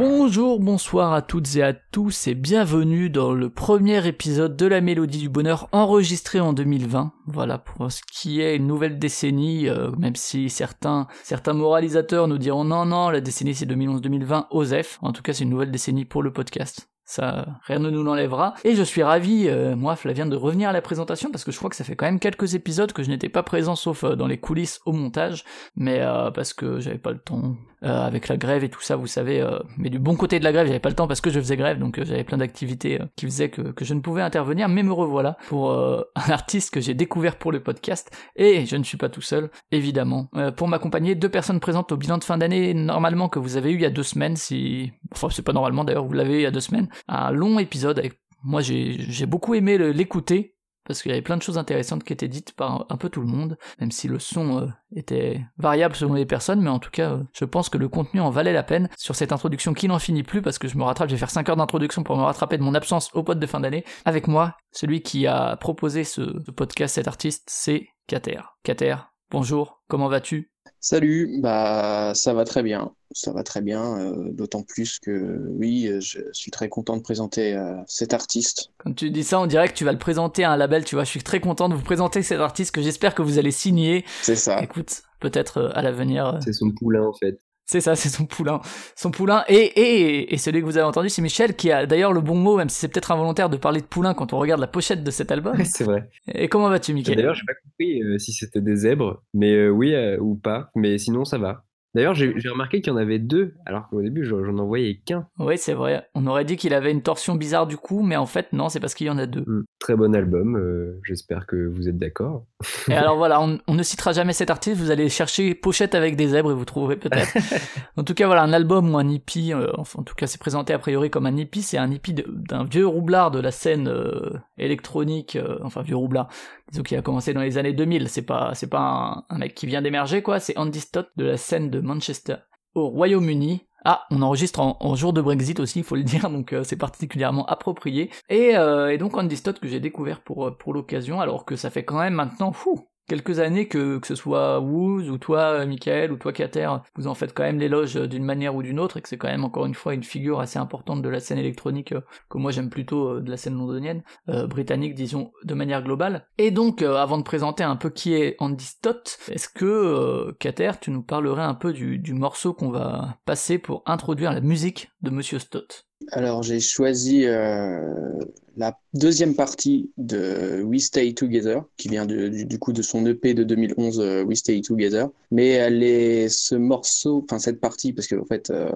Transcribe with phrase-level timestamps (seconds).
[0.00, 4.80] Bonjour, bonsoir à toutes et à tous et bienvenue dans le premier épisode de la
[4.80, 7.12] Mélodie du Bonheur enregistré en 2020.
[7.26, 12.38] Voilà pour ce qui est une nouvelle décennie, euh, même si certains certains moralisateurs nous
[12.38, 14.98] diront non non la décennie c'est 2011-2020, OSEF.
[15.02, 18.54] En tout cas c'est une nouvelle décennie pour le podcast ça rien ne nous l'enlèvera.
[18.64, 21.58] Et je suis ravi, euh, moi Flavien, de revenir à la présentation parce que je
[21.58, 24.14] crois que ça fait quand même quelques épisodes que je n'étais pas présent sauf euh,
[24.14, 25.44] dans les coulisses au montage,
[25.76, 26.00] mais
[26.34, 29.46] parce que j'avais pas le temps avec la grève et tout ça, vous savez.
[29.78, 31.56] mais du bon côté de la grève, j'avais pas le temps parce que je faisais
[31.56, 34.68] grève, donc j'avais plein d'activités qui faisaient que, que, je ne pouvais intervenir.
[34.68, 38.84] Mais me revoilà pour un artiste que j'ai découvert pour le podcast et je ne
[38.84, 40.28] suis pas tout seul, évidemment.
[40.56, 43.76] pour m'accompagner, deux personnes présentes au bilan de fin d'année normalement que vous avez eu
[43.76, 46.42] il y a deux semaines, si enfin c'est pas normalement d'ailleurs, vous l'avez eu il
[46.42, 47.98] y a deux semaines un long épisode.
[47.98, 48.18] Avec...
[48.42, 50.54] Moi, j'ai beaucoup aimé l'écouter
[50.86, 53.20] parce qu'il y avait plein de choses intéressantes qui étaient dites par un peu tout
[53.20, 56.90] le monde, même si le son euh, était variable selon les personnes, mais en tout
[56.90, 59.88] cas, euh, je pense que le contenu en valait la peine sur cette introduction qui
[59.88, 62.16] n'en finit plus, parce que je me rattrape, je vais faire 5 heures d'introduction pour
[62.16, 63.84] me rattraper de mon absence au pote de fin d'année.
[64.04, 68.40] Avec moi, celui qui a proposé ce, ce podcast, cet artiste, c'est Kater.
[68.64, 68.96] Kater,
[69.30, 70.50] bonjour, comment vas-tu?
[70.82, 75.90] Salut, bah ça va très bien, ça va très bien, euh, d'autant plus que oui,
[76.00, 78.70] je suis très content de présenter euh, cet artiste.
[78.78, 80.94] Quand tu dis ça, on dirait que tu vas le présenter à un label, tu
[80.94, 83.50] vois, je suis très content de vous présenter cet artiste que j'espère que vous allez
[83.50, 84.06] signer.
[84.22, 84.62] C'est ça.
[84.62, 86.38] Écoute, peut-être euh, à l'avenir.
[86.42, 87.38] C'est son poulain en fait.
[87.70, 88.60] C'est ça, c'est son poulain.
[88.96, 89.44] Son poulain.
[89.48, 92.34] Et, et, et celui que vous avez entendu, c'est Michel, qui a d'ailleurs le bon
[92.34, 95.04] mot, même si c'est peut-être involontaire de parler de poulain quand on regarde la pochette
[95.04, 95.56] de cet album.
[95.64, 96.10] c'est vrai.
[96.34, 99.68] Et comment vas-tu, Michel D'ailleurs, j'ai pas compris euh, si c'était des zèbres, mais euh,
[99.68, 100.70] oui euh, ou pas.
[100.74, 101.62] Mais sinon, ça va.
[101.94, 105.26] D'ailleurs, j'ai remarqué qu'il y en avait deux, alors qu'au début, j'en envoyais qu'un.
[105.38, 106.08] Oui, c'est vrai.
[106.14, 108.78] On aurait dit qu'il avait une torsion bizarre du coup, mais en fait, non, c'est
[108.78, 109.42] parce qu'il y en a deux.
[109.46, 109.64] Hmm.
[109.80, 112.44] Très bon album, euh, j'espère que vous êtes d'accord.
[112.88, 116.28] et alors voilà, on, ne citera jamais cet artiste, vous allez chercher pochette avec des
[116.28, 117.36] zèbres et vous trouverez peut-être.
[117.96, 120.40] en tout cas, voilà, un album ou un hippie, euh, enfin, en tout cas, c'est
[120.40, 123.88] présenté a priori comme un hippie, c'est un hippie d'un vieux roublard de la scène
[123.88, 126.28] euh, électronique, enfin, vieux roublard,
[126.70, 129.66] disons qu'il a commencé dans les années 2000, c'est pas, c'est pas un, mec qui
[129.66, 132.36] vient d'émerger, quoi, c'est Andy Stott de la scène de Manchester
[132.74, 133.66] au Royaume-Uni.
[133.84, 136.76] Ah, on enregistre en, jour de Brexit aussi, il faut le dire, donc euh, c'est
[136.76, 138.10] particulièrement approprié.
[138.28, 141.56] Et, euh, et donc Andy Stott que j'ai découvert pour, euh, pour l'occasion, alors que
[141.56, 145.66] ça fait quand même maintenant, fou, quelques années que, que ce soit Woos ou toi,
[145.66, 148.98] Michael, ou toi, Kater, vous en faites quand même l'éloge d'une manière ou d'une autre,
[148.98, 151.38] et que c'est quand même encore une fois une figure assez importante de la scène
[151.38, 155.54] électronique, euh, que moi j'aime plutôt euh, de la scène londonienne, euh, britannique, disons, de
[155.54, 156.28] manière globale.
[156.38, 160.92] Et donc, avant de présenter un peu qui est Andy Stott, est-ce que, Kater, tu
[160.92, 165.10] nous parlerais un peu du, du morceau qu'on va passer pour introduire la musique de
[165.10, 165.89] Monsieur Stott?
[166.12, 168.18] Alors j'ai choisi euh,
[168.56, 173.34] la deuxième partie de We Stay Together, qui vient du, du, coup de son EP
[173.34, 175.08] de 2011, euh, We Stay Together.
[175.30, 178.70] Mais elle est ce morceau, enfin cette partie, parce que en fait euh,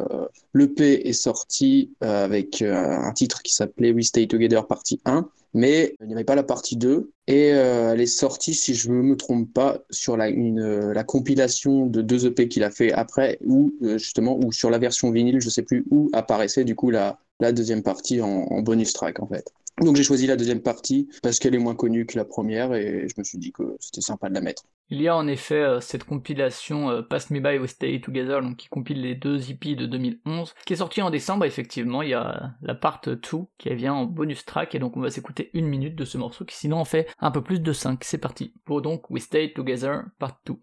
[0.53, 6.09] l'EP est sorti avec un titre qui s'appelait We Stay Together partie 1, mais il
[6.09, 7.11] n'y avait pas la partie 2.
[7.27, 12.03] Et elle est sortie, si je ne me trompe pas, sur la, la compilation de
[12.03, 15.63] deux EP qu'il a fait après, ou justement, ou sur la version vinyle, je sais
[15.63, 19.53] plus où apparaissait du coup la, la deuxième partie en, en bonus track en fait.
[19.81, 23.09] Donc j'ai choisi la deuxième partie parce qu'elle est moins connue que la première et
[23.09, 24.65] je me suis dit que c'était sympa de la mettre.
[24.91, 28.41] Il y a en effet euh, cette compilation euh, Pass Me By We Stay Together,
[28.59, 32.03] qui compile les deux hippies de 2011, qui est sortie en décembre effectivement.
[32.03, 33.19] Il y a la part 2
[33.57, 36.45] qui vient en bonus track et donc on va s'écouter une minute de ce morceau
[36.45, 38.05] qui sinon en fait un peu plus de 5.
[38.05, 40.55] C'est parti pour donc We Stay Together part 2.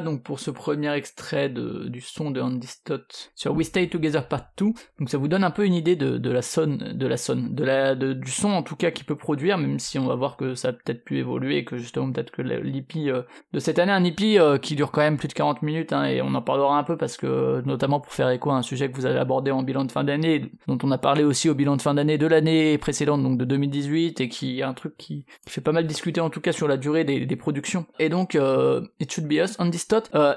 [0.00, 4.26] Donc pour ce premier extrait de, du son de Andy Stott sur We Stay Together
[4.26, 4.66] Part 2.
[4.98, 7.54] Donc ça vous donne un peu une idée de, de la sonne, de la sonne,
[7.54, 10.14] de la, de, du son en tout cas qu'il peut produire, même si on va
[10.14, 13.22] voir que ça a peut-être pu évoluer, que justement peut-être que l'IP euh,
[13.52, 16.04] de cette année, un IP euh, qui dure quand même plus de 40 minutes, hein,
[16.04, 18.90] et on en parlera un peu parce que notamment pour faire écho à un sujet
[18.90, 21.54] que vous avez abordé en bilan de fin d'année, dont on a parlé aussi au
[21.54, 24.96] bilan de fin d'année de l'année précédente, donc de 2018, et qui est un truc
[24.96, 27.86] qui, fait pas mal discuter en tout cas sur la durée des, des productions.
[27.98, 29.87] Et donc euh, It Should Be Us, Andy Stott,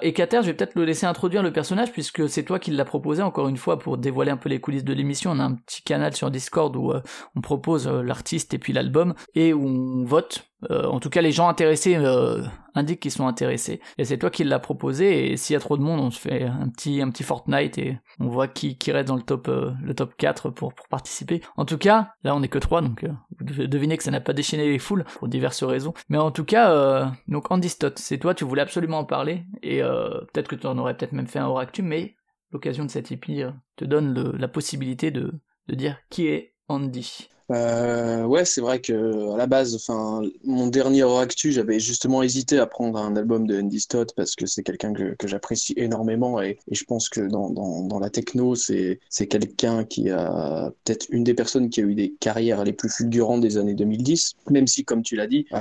[0.02, 2.86] et Kater, je vais peut-être le laisser introduire le personnage puisque c'est toi qui l'as
[2.86, 5.32] proposé encore une fois pour dévoiler un peu les coulisses de l'émission.
[5.32, 6.94] On a un petit canal sur Discord où
[7.36, 11.32] on propose l'artiste et puis l'album et où on vote euh, en tout cas, les
[11.32, 12.44] gens intéressés euh,
[12.76, 13.82] indiquent qu'ils sont intéressés.
[13.98, 15.32] Et c'est toi qui l'as proposé.
[15.32, 17.78] Et s'il y a trop de monde, on se fait un petit, un petit Fortnite
[17.78, 21.42] et on voit qui, qui reste dans le top, euh, le top 4 pour, participer.
[21.58, 23.06] En tout cas, là, on est que 3, donc
[23.40, 25.94] vous devez deviner que ça n'a pas déchaîné les foules pour diverses raisons.
[26.10, 29.46] Mais en tout cas, donc Andy Stott, c'est toi, tu voulais absolument en parler.
[29.64, 32.16] Et peut-être que tu en aurais peut-être même fait un hors actu, mais
[32.52, 33.48] l'occasion de cette EP
[33.78, 35.34] te donne la possibilité de,
[35.68, 37.30] de dire qui est Andy.
[37.52, 42.60] Euh, ouais, c'est vrai que à la base, enfin, mon dernier actu, j'avais justement hésité
[42.60, 46.42] à prendre un album de Andy Stott parce que c'est quelqu'un que, que j'apprécie énormément
[46.42, 50.72] et, et, je pense que dans, dans, dans la techno, c'est c'est quelqu'un qui a
[50.84, 54.36] peut-être une des personnes qui a eu des carrières les plus fulgurantes des années 2010,
[54.50, 55.60] même si, comme tu l'as dit, euh,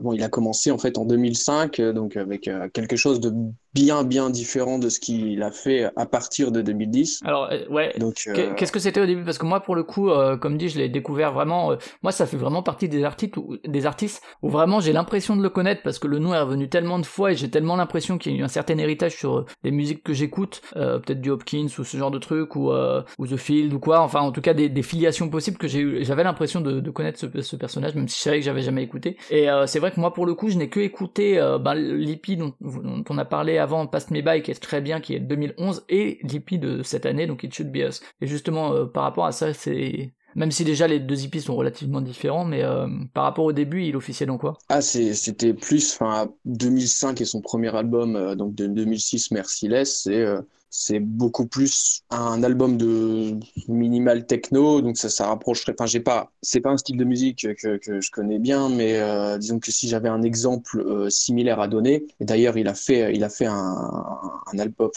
[0.00, 3.32] bon, il a commencé en fait en 2005, donc avec euh, quelque chose de
[3.74, 7.20] bien bien différent de ce qu'il a fait à partir de 2010.
[7.24, 7.92] Alors euh, ouais.
[7.98, 9.24] Donc qu'est-ce que c'était au début?
[9.24, 11.72] Parce que moi, pour le coup, comme dit, je l'ai découvert vraiment.
[11.72, 15.36] Euh, moi, ça fait vraiment partie des artistes où, des artistes où vraiment j'ai l'impression
[15.36, 17.76] de le connaître parce que le nom est revenu tellement de fois et j'ai tellement
[17.76, 20.98] l'impression qu'il y a eu un certain héritage sur euh, les musiques que j'écoute, euh,
[20.98, 24.00] peut-être du Hopkins ou ce genre de truc ou, ou The Field ou quoi.
[24.00, 27.56] Enfin, en tout cas, des, filiations possibles que j'ai j'avais l'impression de, de, connaître ce,
[27.56, 29.16] personnage, même si je savais que j'avais jamais écouté.
[29.30, 31.40] Et c'est vrai que moi, pour le coup, je n'ai que écouté
[31.74, 32.54] l'IP dont,
[33.08, 36.18] on a parlé avant, Past Me By, qui est très bien, qui est 2011, et
[36.22, 38.02] l'IP de cette année, donc It Should Be Us.
[38.20, 42.00] Et justement, par rapport à ça, c'est même si déjà les deux hippies sont relativement
[42.00, 44.58] différents, mais euh, par rapport au début, il officiait dans quoi?
[44.68, 50.40] Ah, c'était plus, enfin, 2005 et son premier album, euh, donc de 2006, Merciless, euh,
[50.72, 53.38] c'est beaucoup plus un album de
[53.68, 55.74] minimal techno, donc ça, ça rapprocherait.
[55.78, 58.98] Enfin, j'ai pas, c'est pas un style de musique que, que je connais bien, mais
[58.98, 62.74] euh, disons que si j'avais un exemple euh, similaire à donner, et d'ailleurs il a
[62.74, 64.10] fait, il a fait un,
[64.52, 64.90] un album,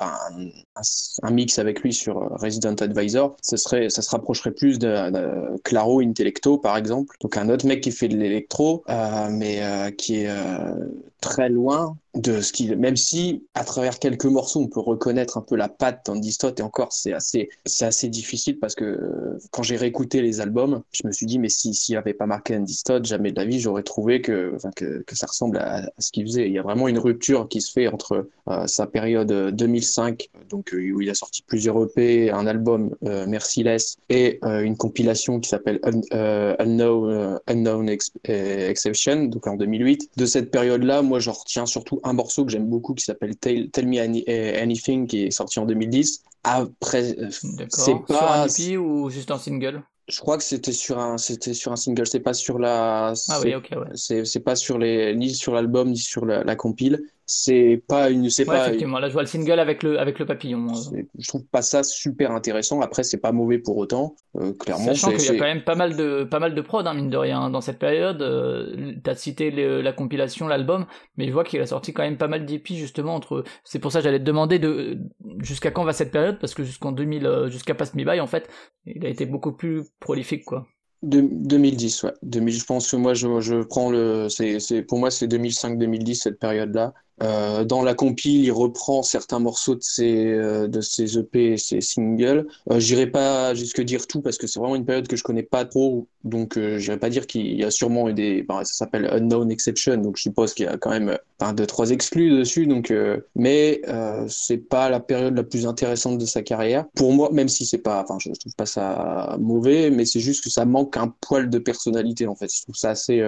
[1.22, 6.00] un, mix avec lui sur Resident Advisor, ça serait, ça se rapprocherait plus de, Claro
[6.00, 10.22] Intellecto par exemple, donc un autre mec qui fait de l'électro, euh, mais euh, qui
[10.22, 10.90] est euh,
[11.22, 15.42] très loin de ce qu'il, même si à travers quelques morceaux on peut reconnaître un
[15.42, 19.38] peu la patte d'Andy Stott et encore c'est assez, c'est assez difficile parce que euh,
[19.52, 22.56] quand j'ai réécouté les albums, je me suis dit mais si s'il avait pas marqué
[22.56, 26.26] Andy Stott, jamais de la vie j'aurais trouvé que, que, ça ressemble à, ce qu'il
[26.26, 26.48] faisait.
[26.48, 30.74] Il y a vraiment une rupture qui se fait entre euh, sa période 2005, donc
[30.74, 35.80] euh, où il a sorti plusieurs EP, un album Merciless et une compilation qui s'appelle
[35.84, 40.12] Unknown, Unknown Exception, donc en 2008.
[40.18, 43.70] De cette période-là, moi j'en retiens surtout un morceau que j'aime beaucoup qui s'appelle Tell,
[43.88, 43.98] Me
[44.28, 46.24] eh, Anything qui est sorti en 2010.
[46.44, 47.30] Après, euh,
[47.70, 49.84] c'est pas sur un EP ou juste un single?
[50.08, 53.40] Je crois que c'était sur un c'était sur un single c'est pas sur la ah
[53.44, 54.24] oui ok ouais.
[54.24, 58.30] c'est pas sur les ni sur l'album ni sur la, la compile c'est pas une
[58.30, 61.02] c'est pas effectivement là je vois le single avec le avec le papillon euh.
[61.18, 65.12] je trouve pas ça super intéressant après c'est pas mauvais pour autant euh, clairement sachant
[65.12, 67.18] qu'il y a quand même pas mal de pas mal de prod hein, mine de
[67.18, 70.86] rien dans cette période euh, t'as cité la compilation l'album
[71.18, 73.92] mais je vois qu'il a sorti quand même pas mal d'épis justement entre c'est pour
[73.92, 75.00] ça que j'allais te demander de
[75.40, 76.40] jusqu'à quand va cette période?
[76.40, 78.50] Parce que jusqu'en 2000 euh, jusqu'à Pass Me By en fait
[78.86, 80.68] il a été beaucoup plus prolifique quoi
[81.02, 82.14] de, 2010, ouais.
[82.24, 84.28] 2000, je pense que moi, je, je prends le.
[84.30, 86.94] c'est pour moi, c'est 2005-2010, cette période-là.
[87.24, 91.58] Euh, dans la compile, il reprend certains morceaux de ses, euh, de ses EP et
[91.58, 92.46] ses singles.
[92.70, 95.44] Euh, j'irai pas jusque dire tout parce que c'est vraiment une période que je connais
[95.44, 98.44] pas trop, donc euh, j'irai pas dire qu'il y a sûrement eu des.
[98.44, 101.66] Bah, ça s'appelle Unknown Exception, donc je suppose qu'il y a quand même un, deux,
[101.66, 102.68] trois exclus dessus.
[102.68, 102.94] Donc,
[103.36, 103.82] mais
[104.28, 106.86] c'est pas la période la plus intéressante de sa carrière.
[106.96, 108.04] Pour moi, même si c'est pas.
[108.04, 111.50] Enfin, je, je trouve pas ça mauvais, mais c'est juste que ça manque un poil
[111.50, 112.54] de personnalité en fait.
[112.54, 113.24] Je trouve ça assez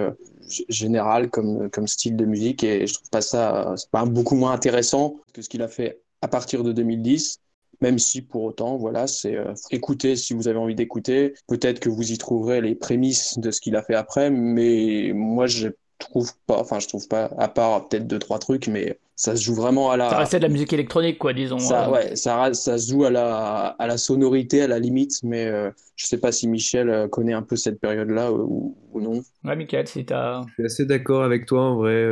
[0.70, 5.18] général comme, comme style de musique et je trouve pas ça pas beaucoup moins intéressant
[5.34, 7.40] que ce qu'il a fait à partir de 2010
[7.82, 11.34] même si pour autant, voilà, c'est euh, écouter si vous avez envie d'écouter.
[11.48, 15.48] Peut-être que vous y trouverez les prémices de ce qu'il a fait après, mais moi,
[15.48, 19.36] j'ai trouve pas, enfin je trouve pas, à part peut-être deux trois trucs, mais ça
[19.36, 20.12] se joue vraiment à la.
[20.12, 21.58] Ça restait de la musique électronique, quoi, disons.
[21.58, 25.48] Ça, ouais, ça, ça se joue à la, à la sonorité, à la limite, mais
[25.48, 29.24] euh, je sais pas si Michel euh, connaît un peu cette période-là ou, ou, non.
[29.44, 30.44] Ouais, Michael, si t'as.
[30.50, 32.06] Je suis assez d'accord avec toi, en vrai.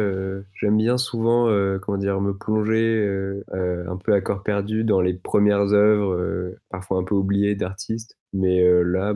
[0.59, 1.47] J'aime bien souvent,
[1.81, 3.07] comment dire, me plonger
[3.53, 8.17] un peu à corps perdu dans les premières œuvres, parfois un peu oubliées d'artistes.
[8.33, 9.13] Mais là,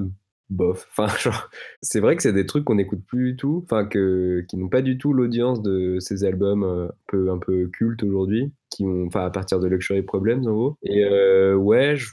[0.50, 0.88] bof.
[0.92, 1.50] Enfin, genre,
[1.82, 4.70] c'est vrai que c'est des trucs qu'on n'écoute plus du tout, enfin, que, qui n'ont
[4.70, 8.84] pas du tout l'audience de ces albums euh, un peu, un peu cultes aujourd'hui, qui
[8.84, 10.78] ont, enfin, à partir de Luxury Problems, en gros.
[10.84, 12.10] Et euh, ouais, je,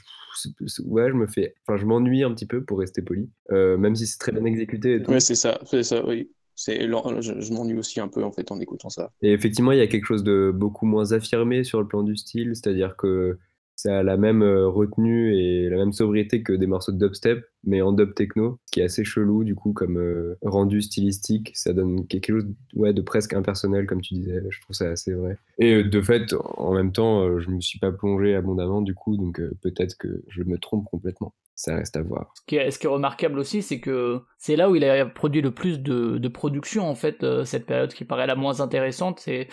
[0.85, 3.95] ouais, je me fais, enfin, je m'ennuie un petit peu pour rester poli, euh, même
[3.95, 4.95] si c'est très bien exécuté.
[4.95, 6.29] Et Ouais, c'est ça, c'est ça, oui.
[6.59, 9.11] C'est, je, je m'ennuie aussi un peu en fait en écoutant ça.
[9.21, 12.17] Et effectivement, il y a quelque chose de beaucoup moins affirmé sur le plan du
[12.17, 13.37] style, c'est-à-dire que
[13.77, 17.45] ça a la même euh, retenue et la même sobriété que des morceaux de dubstep,
[17.63, 21.51] mais en dub techno, qui est assez chelou du coup comme euh, rendu stylistique.
[21.53, 24.41] Ça donne quelque chose ouais, de presque impersonnel, comme tu disais.
[24.49, 25.37] Je trouve ça assez vrai.
[25.59, 29.15] Et euh, de fait, en même temps, je me suis pas plongé abondamment du coup,
[29.15, 31.35] donc peut-être que je me trompe complètement.
[31.53, 32.31] Ça reste à voir.
[32.35, 35.05] Ce qui est, ce qui est remarquable aussi, c'est que c'est là où il a
[35.05, 39.19] produit le plus de, de production en fait, cette période qui paraît la moins intéressante.
[39.19, 39.47] C'est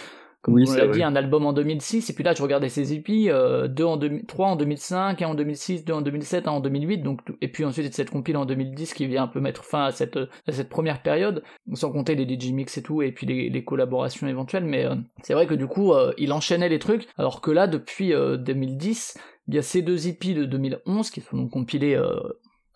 [0.45, 3.31] comme on l'a dit, un album en 2006, et puis là je regardais ses EP,
[3.31, 6.99] euh, deux en 3 en 2005, un en 2006, deux en 2007, un en 2008,
[6.99, 9.91] donc, et puis ensuite cette compile en 2010 qui vient un peu mettre fin à
[9.91, 13.49] cette, à cette première période, sans compter les DJ mix et tout, et puis les,
[13.49, 17.09] les collaborations éventuelles, mais euh, c'est vrai que du coup euh, il enchaînait les trucs,
[17.17, 19.17] alors que là depuis 2010,
[19.49, 21.99] il y a ces deux EP de 2011 qui sont donc compilés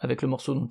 [0.00, 0.68] avec le morceau dont,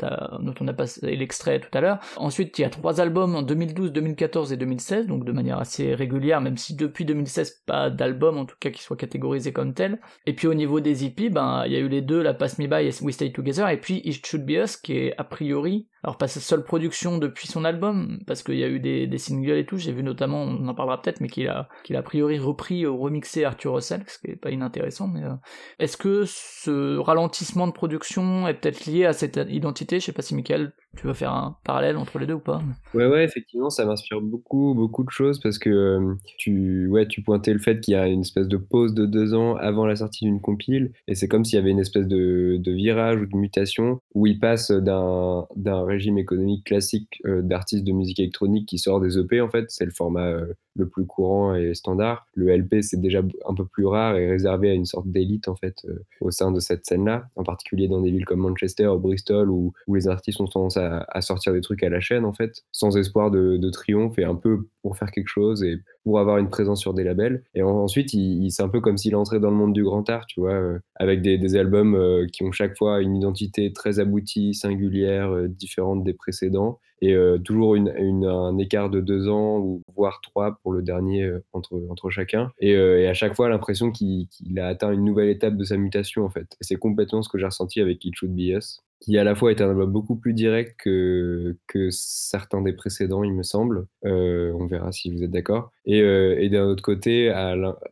[0.59, 1.99] on a passé l'extrait tout à l'heure.
[2.17, 5.93] Ensuite, il y a trois albums en 2012, 2014 et 2016, donc de manière assez
[5.93, 9.99] régulière, même si depuis 2016, pas d'album en tout cas qui soit catégorisé comme tel.
[10.25, 12.59] Et puis au niveau des EP, ben, il y a eu les deux, la Pass
[12.59, 15.23] Me By et We Stay Together, et puis It Should Be Us, qui est a
[15.23, 19.07] priori alors pas sa seule production depuis son album, parce qu'il y a eu des,
[19.07, 21.95] des, singles et tout, j'ai vu notamment, on en parlera peut-être, mais qu'il a, qu'il
[21.95, 25.33] a, priori repris ou remixé Arthur Russell, ce qui est pas inintéressant, mais euh,
[25.79, 30.21] est-ce que ce ralentissement de production est peut-être lié à cette identité Je sais pas
[30.21, 32.61] si Michael, tu veux faire un parallèle entre les deux ou pas?
[32.93, 37.21] Ouais, ouais, effectivement, ça m'inspire beaucoup, beaucoup de choses, parce que euh, tu, ouais, tu
[37.21, 39.95] pointais le fait qu'il y a une espèce de pause de deux ans avant la
[39.95, 43.35] sortie d'une compile, et c'est comme s'il y avait une espèce de, virage ou de
[43.35, 45.45] mutation, où il passe d'un,
[45.85, 49.85] régime économique classique euh, d'artistes de musique électronique qui sort des EP, en fait, c'est
[49.85, 52.27] le format euh, le plus courant et standard.
[52.35, 55.55] Le LP, c'est déjà un peu plus rare et réservé à une sorte d'élite, en
[55.55, 55.85] fait,
[56.21, 59.73] au sein de cette scène-là, en particulier dans des villes comme Manchester ou Bristol, où,
[59.87, 62.63] où les artistes ont tendance à, à, sortir des trucs à la chaîne, en fait,
[62.71, 66.49] sans espoir de, triomphe et un peu pour faire quelque chose et pour avoir une
[66.49, 67.43] présence sur des labels.
[67.53, 70.39] Et ensuite, c'est un peu comme s'il entrait dans le monde du grand art, tu
[70.39, 74.53] vois, euh, avec des, des albums euh, qui ont chaque fois une identité très aboutie,
[74.53, 80.19] singulière, euh, différente des précédents, et toujours une, un écart de deux ans, ou voire
[80.21, 82.51] trois pour le dernier entre, entre chacun.
[82.59, 84.27] Et, et à chaque fois, l'impression qu'il,
[84.57, 86.55] a atteint une nouvelle étape de sa mutation, en fait.
[86.61, 89.51] C'est complètement ce que j'ai ressenti avec It Should Be Us qui à la fois
[89.51, 93.87] est un album beaucoup plus direct que, que certains des précédents, il me semble.
[94.05, 95.71] Euh, on verra si vous êtes d'accord.
[95.87, 97.31] Et, euh, et d'un autre côté,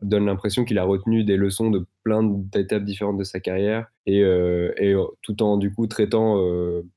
[0.02, 4.22] donne l'impression qu'il a retenu des leçons de plein d'étapes différentes de sa carrière et,
[4.22, 6.38] euh, et tout en du coup traitant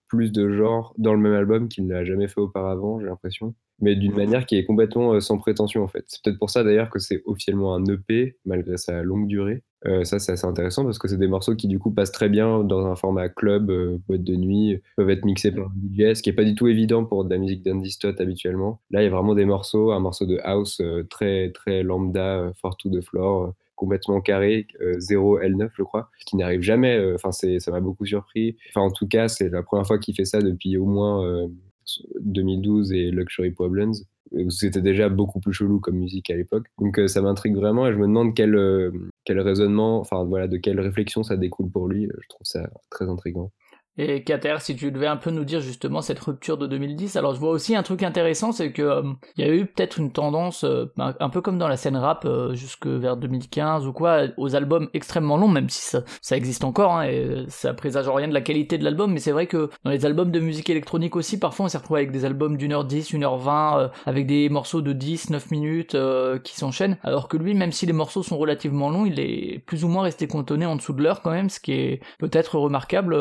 [0.07, 3.95] plus de genres dans le même album qu'il n'a jamais fait auparavant, j'ai l'impression mais
[3.95, 6.03] d'une manière qui est complètement sans prétention en fait.
[6.07, 9.63] C'est peut-être pour ça d'ailleurs que c'est officiellement un EP malgré sa longue durée.
[9.85, 12.29] Euh, ça, c'est assez intéressant parce que c'est des morceaux qui, du coup, passent très
[12.29, 16.15] bien dans un format club, euh, boîte de nuit, peuvent être mixés par un DJ,
[16.15, 18.81] ce qui est pas du tout évident pour de la musique d'Andy Stott habituellement.
[18.91, 22.51] Là, il y a vraiment des morceaux, un morceau de house euh, très, très lambda,
[22.61, 24.67] fort to the floor, complètement carré,
[24.97, 27.13] 0 L9, je crois, qui n'arrive jamais.
[27.15, 28.57] Enfin, ça m'a beaucoup surpris.
[28.69, 31.47] Enfin, en tout cas, c'est la première fois qu'il fait ça depuis au moins
[32.19, 33.93] 2012 et Luxury Problems
[34.49, 36.67] c'était déjà beaucoup plus chelou comme musique à l'époque.
[36.79, 38.91] Donc euh, ça m'intrigue vraiment et je me demande quel, euh,
[39.25, 42.07] quel raisonnement, enfin voilà, de quelle réflexion ça découle pour lui.
[42.07, 43.51] Je trouve ça très intriguant.
[44.01, 47.33] Et Kater, si tu devais un peu nous dire justement cette rupture de 2010, alors
[47.33, 49.03] je vois aussi un truc intéressant, c'est que euh,
[49.35, 52.23] il y a eu peut-être une tendance, euh, un peu comme dans la scène rap,
[52.23, 56.93] euh, jusque vers 2015 ou quoi, aux albums extrêmement longs, même si ça, existe encore,
[56.93, 59.91] hein, et ça présage rien de la qualité de l'album, mais c'est vrai que dans
[59.91, 62.85] les albums de musique électronique aussi, parfois on s'est retrouvé avec des albums d'une heure
[62.85, 65.97] 10, une heure 20, avec des morceaux de 10, 9 minutes
[66.45, 69.83] qui s'enchaînent, alors que lui, même si les morceaux sont relativement longs, il est plus
[69.83, 73.13] ou moins resté cantonné en dessous de l'heure quand même, ce qui est peut-être remarquable,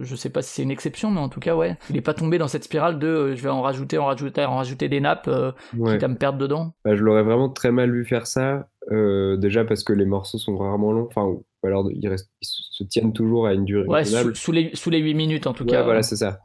[0.00, 2.14] je sais pas si c'est une exception, mais en tout cas, ouais, il est pas
[2.14, 5.00] tombé dans cette spirale de euh, je vais en rajouter, en rajouter, en rajouter des
[5.00, 6.74] nappes, euh, quitte à me perdre dedans.
[6.84, 10.38] Bah, je l'aurais vraiment très mal vu faire ça, euh, déjà parce que les morceaux
[10.38, 14.04] sont rarement longs, enfin, ou alors ils, restent, se tiennent toujours à une durée ouais,
[14.04, 15.82] sous, les, sous les 8 minutes en tout cas.
[15.82, 16.40] voilà, c'est ça.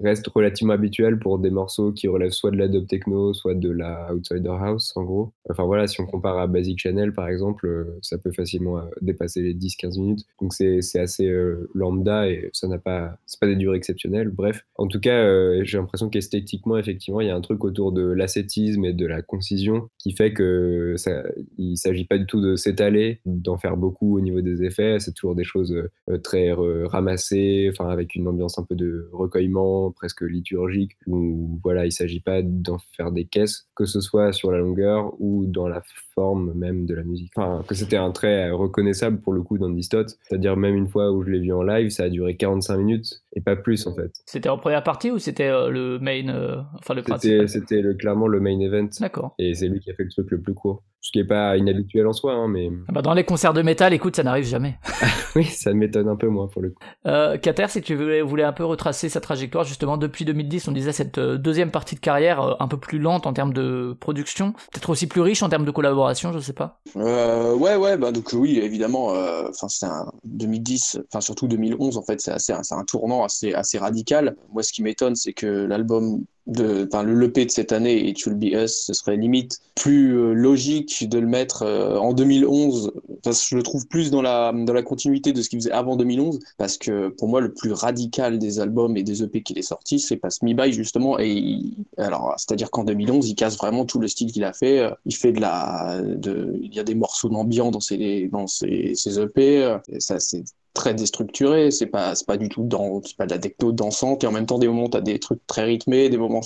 [0.00, 3.70] Reste relativement habituel pour des morceaux qui relèvent soit de la dub techno, soit de
[3.70, 5.32] la outsider house, en gros.
[5.48, 8.82] Enfin voilà, si on compare à Basic Channel, par exemple, euh, ça peut facilement euh,
[9.02, 10.24] dépasser les 10-15 minutes.
[10.40, 14.28] Donc c'est assez euh, lambda et ça n'a pas, c'est pas des durées exceptionnelles.
[14.28, 15.24] Bref, en tout cas,
[15.62, 19.22] j'ai l'impression qu'esthétiquement, effectivement, il y a un truc autour de l'ascétisme et de la
[19.22, 21.22] concision qui fait que ça,
[21.58, 24.98] il s'agit pas du tout de s'étaler, d'en faire beaucoup au niveau des effets.
[24.98, 25.74] C'est toujours des choses
[26.22, 31.92] très ramassées, enfin avec une ambiance un peu de recueillement presque liturgique, où voilà, il
[31.92, 35.82] s'agit pas d'en faire des caisses, que ce soit sur la longueur ou dans la
[36.14, 37.32] forme même de la musique.
[37.36, 41.12] Enfin, que c'était un trait reconnaissable pour le coup dans Stott, c'est-à-dire même une fois
[41.12, 43.94] où je l'ai vu en live, ça a duré 45 minutes et pas plus en
[43.94, 44.12] fait.
[44.26, 48.28] C'était en première partie ou c'était euh, le main, euh, enfin le principal C'était clairement
[48.28, 48.88] le main event.
[49.00, 49.34] D'accord.
[49.38, 50.82] Et c'est lui qui a fait le truc le plus court.
[51.04, 52.70] Ce qui est pas inhabituel en soi, hein, mais.
[52.88, 54.78] Ah bah dans les concerts de métal, écoute, ça n'arrive jamais.
[55.36, 56.78] oui, ça m'étonne un peu moins pour le coup.
[57.04, 60.72] Euh, Kater, si tu voulais, voulais, un peu retracer sa trajectoire, justement, depuis 2010, on
[60.72, 64.52] disait cette euh, deuxième partie de carrière un peu plus lente en termes de production,
[64.72, 66.80] peut-être aussi plus riche en termes de collaboration, je sais pas.
[66.96, 69.08] Euh, ouais, ouais, bah donc oui, évidemment.
[69.08, 73.52] Enfin, c'est un 2010, enfin surtout 2011, en fait, c'est assez, c'est un tournant assez,
[73.52, 74.36] assez radical.
[74.54, 78.34] Moi, ce qui m'étonne, c'est que l'album de, le EP de cette année, It Will
[78.34, 82.92] Be Us, ce serait limite plus euh, logique de le mettre euh, en 2011.
[83.24, 86.38] je le trouve plus dans la, dans la continuité de ce qu'il faisait avant 2011,
[86.58, 89.98] parce que pour moi, le plus radical des albums et des EP qu'il est sorti,
[89.98, 91.18] c'est Pass Me By, justement.
[91.18, 91.62] Et
[91.96, 94.80] alors, c'est-à-dire qu'en 2011, il casse vraiment tout le style qu'il a fait.
[94.80, 98.46] Euh, il fait de la, de, il y a des morceaux d'ambiance dans ses, dans
[98.46, 99.76] ses, ses EP.
[99.98, 100.44] ça, c'est
[100.74, 104.24] très déstructuré, c'est pas c'est pas du tout dans c'est pas de la techno dansante
[104.24, 106.40] et en même temps des moments t'as des trucs très rythmés, des moments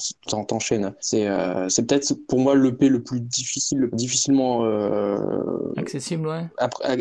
[0.47, 0.94] t'enchaînes.
[1.00, 5.18] C'est euh, c'est peut-être pour moi le P le plus difficile, le difficilement euh,
[5.76, 6.47] accessible ouais.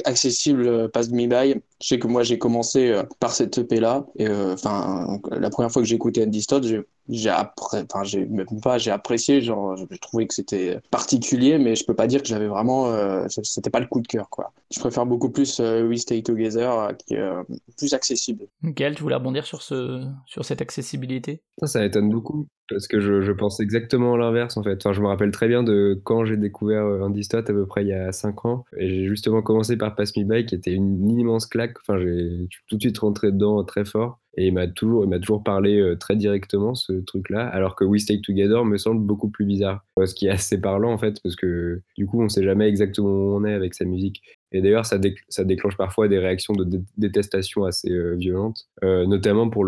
[0.05, 1.61] accessible euh, Pass Me By.
[1.81, 5.71] Je sais que moi j'ai commencé euh, par cette EP là et enfin la première
[5.71, 9.75] fois que j'ai écouté Andy Stott, j'ai j'ai enfin j'ai même pas j'ai apprécié genre
[9.77, 13.69] j'ai trouvé que c'était particulier mais je peux pas dire que j'avais vraiment euh, c'était
[13.69, 14.51] pas le coup de cœur quoi.
[14.73, 17.29] Je préfère beaucoup plus euh, We Stay Together euh, qui est
[17.77, 18.47] plus accessible.
[18.63, 21.41] Gaël tu voulais rebondir sur ce sur cette accessibilité?
[21.59, 24.77] Ça, ça étonne beaucoup parce que je, pense exactement l'inverse en fait.
[24.77, 27.83] Enfin je me rappelle très bien de quand j'ai découvert Andy Stott à peu près
[27.83, 28.65] il y a 5 ans.
[28.77, 31.75] Et j'ai justement commencé par Pass Me By qui était une immense claque.
[31.81, 34.19] Enfin j'ai tout de suite rentré dedans très fort.
[34.39, 38.21] Et il m'a toujours, toujours parlé euh, très directement ce truc-là, alors que We Stay
[38.21, 39.83] Together me semble beaucoup plus bizarre.
[40.05, 43.09] Ce qui est assez parlant en fait, parce que du coup, on sait jamais exactement
[43.09, 44.21] où on est avec sa musique.
[44.53, 49.49] Et d'ailleurs, ça, ça, déclenche parfois des réactions de détestation assez euh, violentes, euh, notamment
[49.49, 49.65] pour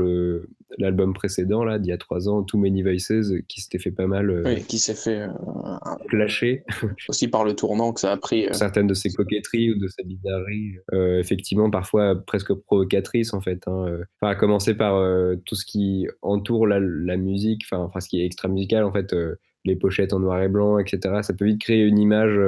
[0.78, 4.08] l'album précédent, là, d'il y a trois ans, Too Many Voices, qui s'était fait pas
[4.08, 4.30] mal.
[4.30, 5.28] Euh, oui, qui s'est fait.
[6.14, 6.64] lâcher.
[7.10, 8.48] Aussi par le tournant que ça a pris.
[8.52, 10.78] Certaines de ses coquetteries ou de ses bizarreries,
[11.20, 13.68] effectivement, parfois presque provocatrices, en fait.
[13.68, 15.04] Hein, enfin, à commencer par
[15.46, 18.94] tout ce qui entoure la, la musique, enfin, enfin, ce qui est extra musical, en
[18.94, 19.14] fait
[19.66, 21.20] les pochettes en noir et blanc, etc.
[21.22, 22.40] Ça peut vite créer une image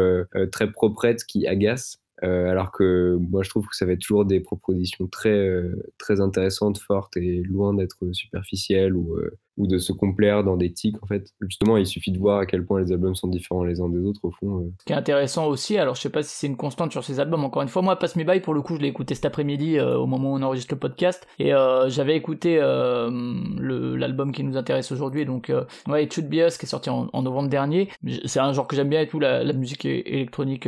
[0.52, 2.02] très proprette qui agace.
[2.24, 5.76] Euh, alors que moi, je trouve que ça va être toujours des propositions très, euh,
[5.98, 10.72] très intéressantes, fortes et loin d'être superficielles ou, euh, ou de se complaire dans des
[10.72, 11.02] tics.
[11.02, 13.82] En fait, justement, il suffit de voir à quel point les albums sont différents les
[13.82, 14.72] uns des autres au fond.
[14.80, 17.20] Ce qui est intéressant aussi, alors je sais pas si c'est une constante sur ces
[17.20, 17.44] albums.
[17.44, 19.80] Encore une fois, moi, Pass Me By, pour le coup, je l'ai écouté cet après-midi
[19.80, 21.52] au moment où on enregistre le podcast et
[21.88, 25.52] j'avais écouté l'album qui nous intéresse aujourd'hui, donc
[25.88, 27.90] ouais, It Should Be Us, qui est sorti en, novembre dernier.
[28.26, 30.68] C'est un genre que j'aime bien et tout, la, la musique électronique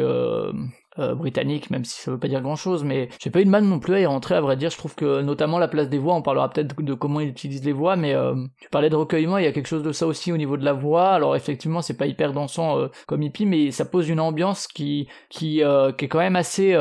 [1.00, 3.50] euh, britannique, même si ça veut pas dire grand chose, mais j'ai pas eu de
[3.50, 4.70] mal non plus à y rentrer, à vrai dire.
[4.70, 7.66] Je trouve que notamment la place des voix, on parlera peut-être de comment ils utilisent
[7.66, 10.06] les voix, mais euh, tu parlais de recueillement, il y a quelque chose de ça
[10.06, 11.10] aussi au niveau de la voix.
[11.10, 15.08] Alors effectivement, c'est pas hyper dansant euh, comme hippie, mais ça pose une ambiance qui
[15.30, 15.64] qui,
[15.98, 16.78] qui est quand même assez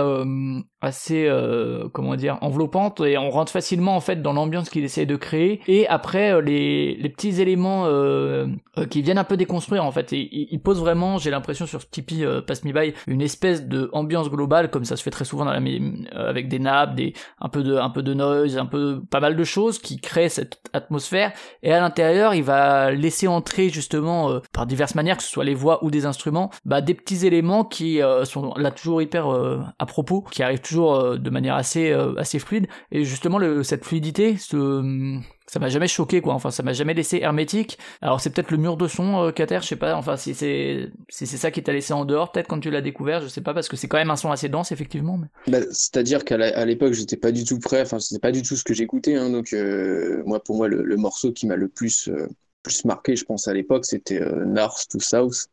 [0.83, 1.31] assez
[1.92, 5.61] comment dire enveloppante et on rentre facilement en fait dans l'ambiance qu'il essaie de créer
[5.68, 7.87] et après les, les petits éléments
[8.90, 12.27] qui viennent un peu déconstruire en fait et il pose vraiment j'ai l'impression sur Tipeee
[12.46, 15.53] Pass Me By une espèce de ambiance globale comme ça se fait très souvent dans
[15.53, 15.62] la
[16.12, 20.01] avec des nappes des un peu de noise un peu pas mal de choses qui
[20.01, 21.33] créent cette atmosphère.
[21.62, 25.55] Et à l'intérieur il va laisser entrer justement par diverses manières que ce soit les
[25.55, 29.29] voix ou des instruments bah des petits éléments qui sont là toujours hyper
[29.79, 32.67] à propos qui arrivent toujours euh, de manière assez euh, assez fluide.
[32.91, 35.21] Et justement cette fluidité ce
[35.53, 36.33] ça m'a jamais choqué quoi.
[36.33, 37.79] Enfin ça m'a jamais laissé hermétique.
[38.01, 39.97] Alors c'est peut-être le mur de son euh, je sais pas.
[39.97, 43.21] Enfin si c'est c'est ça qui t'a laissé en dehors peut-être quand tu l'as découvert
[43.21, 46.25] je sais pas parce que c'est quand même un son assez dense effectivement bah, c'est-à-dire
[46.25, 47.83] qu'à l'époque j'étais pas du tout prêt.
[47.83, 50.97] Enfin c'était pas du tout ce que j'écoutais hein, donc euh, moi pour moi le,
[50.97, 52.09] morceau qui m'a le plus
[52.62, 55.49] plus marqué je pense à l'époque c'était North to South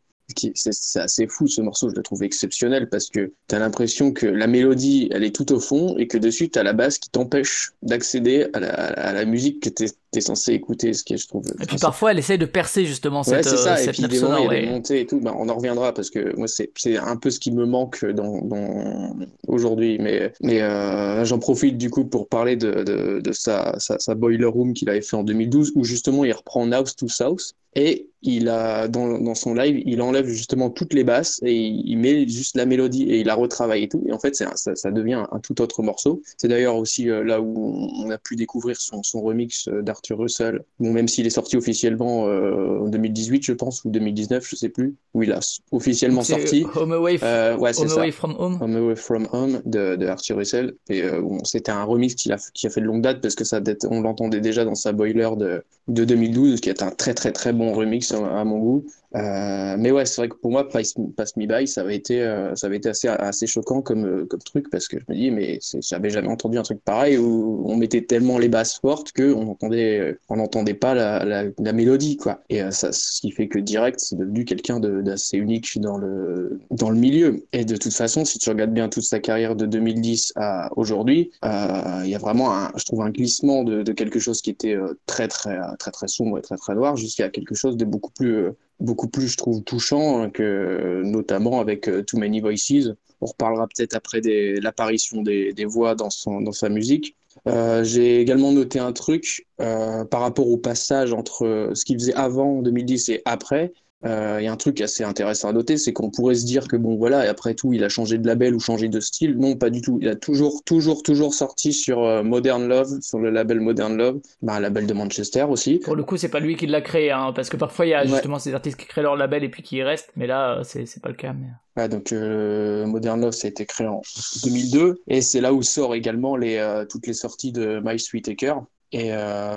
[0.56, 4.26] c'est assez fou ce morceau, je le trouve exceptionnel parce que tu as l'impression que
[4.26, 7.10] la mélodie, elle est tout au fond et que dessus, tu as la basse qui
[7.10, 11.44] t'empêche d'accéder à la, musique que tu t'es censé écouter ce qui est, je trouve.
[11.62, 13.74] Et puis parfois, elle essaie de percer justement cette, c'est ça.
[13.74, 14.54] euh, et cette puis nappe des moments, sonore.
[14.54, 14.74] il y a des ouais.
[14.74, 15.20] montées et tout.
[15.20, 18.06] Ben, on en reviendra parce que moi, c'est c'est un peu ce qui me manque
[18.06, 19.16] dans, dans...
[19.48, 19.98] aujourd'hui.
[20.00, 24.16] Mais, mais euh, j'en profite du coup pour parler de, de, de sa, sa, sa
[24.16, 27.54] Boiler Room qu'il avait fait en 2012 où justement il reprend House to South.
[27.76, 31.84] Et il a dans, dans son live, il enlève justement toutes les basses et il,
[31.88, 34.04] il met juste la mélodie et il la retravaille et tout.
[34.08, 36.20] Et en fait, un- ça, ça devient un, tout autre morceau.
[36.38, 40.18] C'est d'ailleurs aussi euh, là où on a pu découvrir son, son remix euh, d'Arthur
[40.18, 40.62] Russell.
[40.80, 44.70] Bon, même s'il est sorti officiellement euh, en 2018, je pense, ou 2019, je sais
[44.70, 45.40] plus, où il a
[45.72, 46.66] officiellement C'est sorti.
[46.76, 47.92] Home Away, Euh, ouais, Home.
[47.92, 48.58] Away from Home.
[48.62, 50.74] Home Away from Home de, de Arthur Russell.
[50.90, 53.60] Et euh, bon, c'était un remix qui a, fait de longue date parce que ça
[53.90, 57.52] on l'entendait déjà dans sa boiler de, de 2012, qui est un très très très
[57.52, 58.86] bon remix à, à mon goût.
[59.16, 62.22] Euh, mais ouais, c'est vrai que pour moi, Pass, Pass Me By, ça avait été,
[62.22, 65.16] euh, ça avait été assez, assez choquant comme, euh, comme truc parce que je me
[65.16, 69.12] dis, mais j'avais jamais entendu un truc pareil où on mettait tellement les basses fortes
[69.12, 72.44] que on entendait, on n'entendait pas la, la, mélodie, quoi.
[72.50, 76.60] Et ça, ce qui fait que direct, c'est devenu quelqu'un de- d'assez unique dans le,
[76.72, 77.46] dans le milieu.
[77.54, 81.32] Et de toute façon, si tu regardes bien toute sa carrière de 2010 à aujourd'hui,
[81.44, 84.94] il y a vraiment, je trouve, un glissement de, de quelque chose qui était euh,
[85.06, 88.48] très, très, très, très sombre et très, très noir jusqu'à quelque chose de beaucoup plus,
[88.80, 92.90] beaucoup plus, je trouve, touchant hein, que, notamment avec euh, Too Many Voices.
[93.22, 97.16] On reparlera peut-être après des- l'apparition des, des voix dans, son, dans sa musique.
[97.48, 102.14] Euh, j'ai également noté un truc euh, par rapport au passage entre ce qu'il faisait
[102.14, 103.74] avant 2010 et après.
[104.06, 106.68] Euh, Il y a un truc assez intéressant à noter, c'est qu'on pourrait se dire
[106.70, 109.38] que bon voilà, et après tout, il a changé de label ou changé de style.
[109.38, 110.00] Non, pas du tout.
[110.02, 114.22] Il a toujours, toujours, toujours sorti sur euh, Modern Love, sur le label Modern Love,
[114.42, 115.80] bah, un label de Manchester aussi.
[115.80, 117.94] Pour le coup, c'est pas lui qui l'a créé, hein, parce que parfois il y
[117.94, 118.08] a Ouais.
[118.08, 120.64] justement ces artistes qui créent leur label et puis qui y restent, mais là, euh,
[120.64, 121.34] c'est pas le cas.
[121.34, 121.90] Mais...
[121.90, 124.02] Donc euh, Modern Love, ça a été créé en
[124.44, 128.56] 2002, et c'est là où sort également les, toutes les sorties de My Sweet Taker.
[128.92, 129.12] Et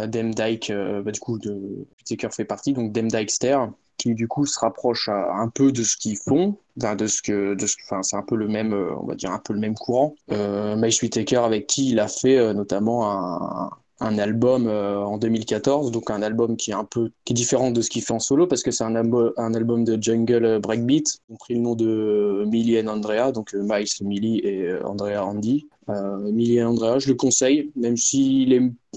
[0.09, 0.71] Dem Dyke,
[1.05, 3.57] bah, du coup, de Taker fait partie, donc Dem Dykester,
[4.03, 7.55] qui du coup se rapproche à- un peu de ce qu'ils font, de ce que,
[7.55, 9.61] de ce, enfin, c'est un peu le même, euh, on va dire un peu le
[9.61, 10.15] même courant.
[10.33, 15.17] Euh, My Sweet Taker, avec qui il a fait euh, notamment un, album euh, en
[15.17, 18.13] 2014, donc un album qui est un peu qui est différent de ce qu'il fait
[18.13, 21.07] en solo parce que c'est un, album de jungle euh, breakbeat.
[21.31, 25.25] Ont pris le nom de Millie and Andrea, donc euh, Miles, Millie et euh, Andrea
[25.25, 25.69] Andy.
[25.89, 28.47] Euh, Andrea, je le conseille, même si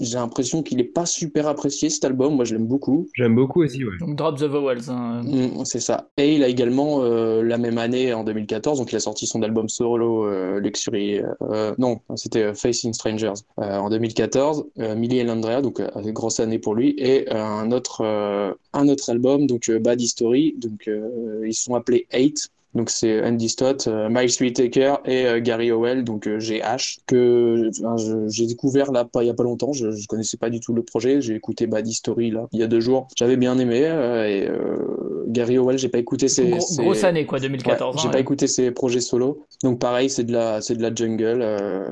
[0.00, 2.34] j'ai l'impression qu'il n'est pas super apprécié cet album.
[2.36, 3.08] Moi, je l'aime beaucoup.
[3.14, 3.96] J'aime beaucoup aussi, ouais.
[4.00, 4.88] Donc Drop the Vowels.
[4.90, 5.22] hein.
[5.24, 6.08] Mm, c'est ça.
[6.16, 9.42] Et il a également, euh, la même année, en 2014, donc il a sorti son
[9.42, 11.20] album solo euh, Luxury.
[11.50, 14.66] euh, non, c'était Facing Strangers euh, en 2014.
[14.78, 16.94] Euh, Millie et Andrea, donc euh, grosse année pour lui.
[16.98, 20.54] Et euh, un, autre, euh, un autre album, donc euh, Bad History.
[20.58, 22.48] Donc euh, ils sont appelés Eight.
[22.76, 27.70] Donc c'est Andy Stott, euh, Miles Whittaker et euh, Gary Howell, donc euh, GH, que
[27.70, 29.72] enfin, je- j'ai découvert là pas il y a pas longtemps.
[29.72, 31.22] Je, je connaissais pas du tout le projet.
[31.22, 33.08] J'ai écouté Bad History là il y a deux jours.
[33.16, 37.02] J'avais bien aimé euh, et euh, Gary Howell, j'ai pas écouté ses, Gros- ses- Grosse
[37.04, 37.98] année, quoi, Ouais, 2014.
[38.00, 39.40] j'ai hein, pas écouté ses projets solo.
[39.64, 41.88] Donc pareil, c'est de la c'est de la jungle, euh,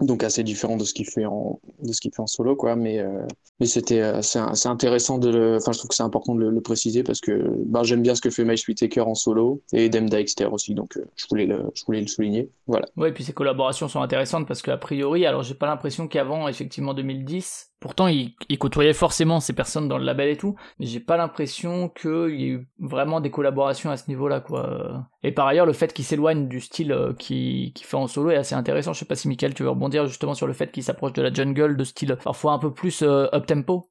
[0.00, 2.76] donc assez différent de ce qu'il fait en de ce qu'il fait en solo quoi.
[2.76, 3.26] Mais euh,
[3.60, 5.56] mais c'était euh, c'est intéressant de le.
[5.56, 8.14] Enfin, je trouve que c'est important de le, le préciser parce que ben, j'aime bien
[8.14, 10.74] ce que fait Miles Whittaker en solo et Dem Dexter aussi.
[10.74, 12.48] Donc euh, je voulais le je voulais le souligner.
[12.66, 12.86] Voilà.
[12.96, 16.48] Ouais, et puis ces collaborations sont intéressantes parce qu'a priori, alors j'ai pas l'impression qu'avant,
[16.48, 21.00] effectivement, 2010, pourtant il, côtoyait forcément ces personnes dans le label et tout, mais j'ai
[21.00, 25.08] pas l'impression qu'il y ait eu vraiment des collaborations à ce niveau-là, quoi.
[25.24, 28.36] Et par ailleurs, le fait qu'il s'éloigne du style euh, qu'il fait en solo est
[28.36, 28.92] assez intéressant.
[28.92, 31.22] Je sais pas si Michael, tu veux rebondir justement sur le fait qu'il s'approche de
[31.22, 33.88] la jungle, de style parfois un peu plus euh, up-tempo.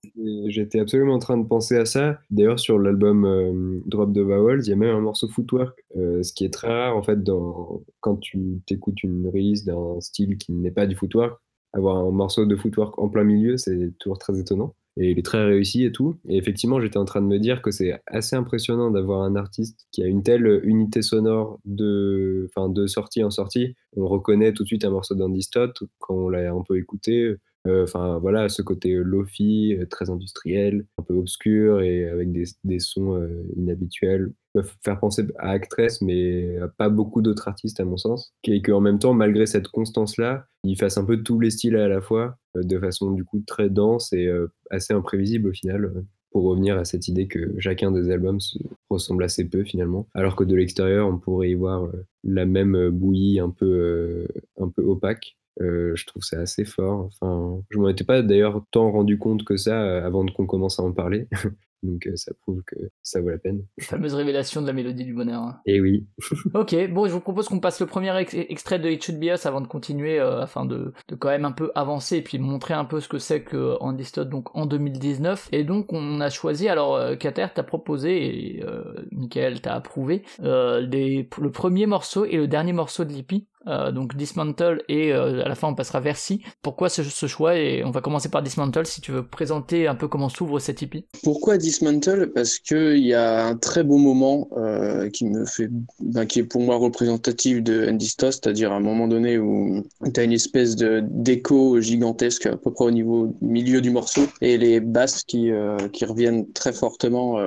[0.48, 2.18] J'étais absolument en train de penser à ça.
[2.30, 6.34] D'ailleurs, sur l'album euh, Drop the Vowels, il y a même un morceau footwork, ce
[6.34, 7.82] qui est très rare en fait dans...
[8.00, 11.40] quand tu t'écoutes une release d'un style qui n'est pas du footwork.
[11.74, 14.76] Avoir un morceau de footwork en plein milieu, c'est toujours très étonnant.
[14.98, 16.18] Et il est très réussi et tout.
[16.28, 19.88] Et effectivement, j'étais en train de me dire que c'est assez impressionnant d'avoir un artiste
[19.92, 23.76] qui a une telle unité sonore de, enfin, de sortie en sortie.
[23.96, 27.36] On reconnaît tout de suite un morceau d'Andy Stott quand on l'a un peu écouté.
[27.68, 32.80] Euh, Enfin voilà, ce côté lofi, euh, très industriel, un peu obscur et avec des,
[32.80, 37.98] sons euh, inhabituels, peuvent faire penser à Actress, mais pas beaucoup d'autres artistes à mon
[37.98, 38.34] sens.
[38.46, 41.88] Et qu'en même temps, malgré cette constance-là, il fasse un peu tous les styles à
[41.88, 45.86] la fois, euh, de façon du coup très dense et euh, assez imprévisible au final.
[45.86, 48.58] euh, pour revenir à cette idée que chacun des albums se
[48.90, 51.92] ressemble assez peu finalement, alors que de l'extérieur on pourrait y voir
[52.24, 54.26] la même bouillie un peu,
[54.58, 55.36] un peu opaque.
[55.60, 57.10] Je trouve ça assez fort.
[57.22, 60.84] Enfin, je m'en étais pas d'ailleurs tant rendu compte que ça avant qu'on commence à
[60.84, 61.28] en parler.
[61.84, 63.66] Donc ça prouve que ça vaut la peine.
[63.82, 65.42] fameuse révélation de la mélodie du bonheur.
[65.42, 65.60] Hein.
[65.66, 66.08] Et eh oui.
[66.54, 69.46] ok, bon, je vous propose qu'on passe le premier extrait de It Should Be Us
[69.46, 72.86] avant de continuer, afin de, de, quand même un peu avancer et puis montrer un
[72.86, 75.50] peu ce que c'est que Andy Stott donc en 2019.
[75.52, 78.64] Et donc on a choisi, alors Kater t'a proposé et
[79.12, 84.82] Michael t'a approuvé le premier morceau et le dernier morceau de l'IPI euh, donc Dismantle
[84.90, 86.42] et euh, à la fin on passera vers Si.
[86.62, 90.08] Pourquoi ce, choix et on va commencer par Dismantle si tu veux présenter un peu
[90.08, 91.06] comment s'ouvre cette EP.
[91.24, 92.32] Pourquoi Dismantle?
[92.34, 95.70] Parce que il y a un très beau moment euh, qui me fait,
[96.00, 100.24] ben, qui est pour moi représentatif de Andy c'est-à-dire un moment donné où tu as
[100.24, 104.80] une espèce de d'écho gigantesque à peu près au niveau milieu du morceau et les
[104.80, 105.52] basses qui
[105.94, 107.38] qui reviennent très fortement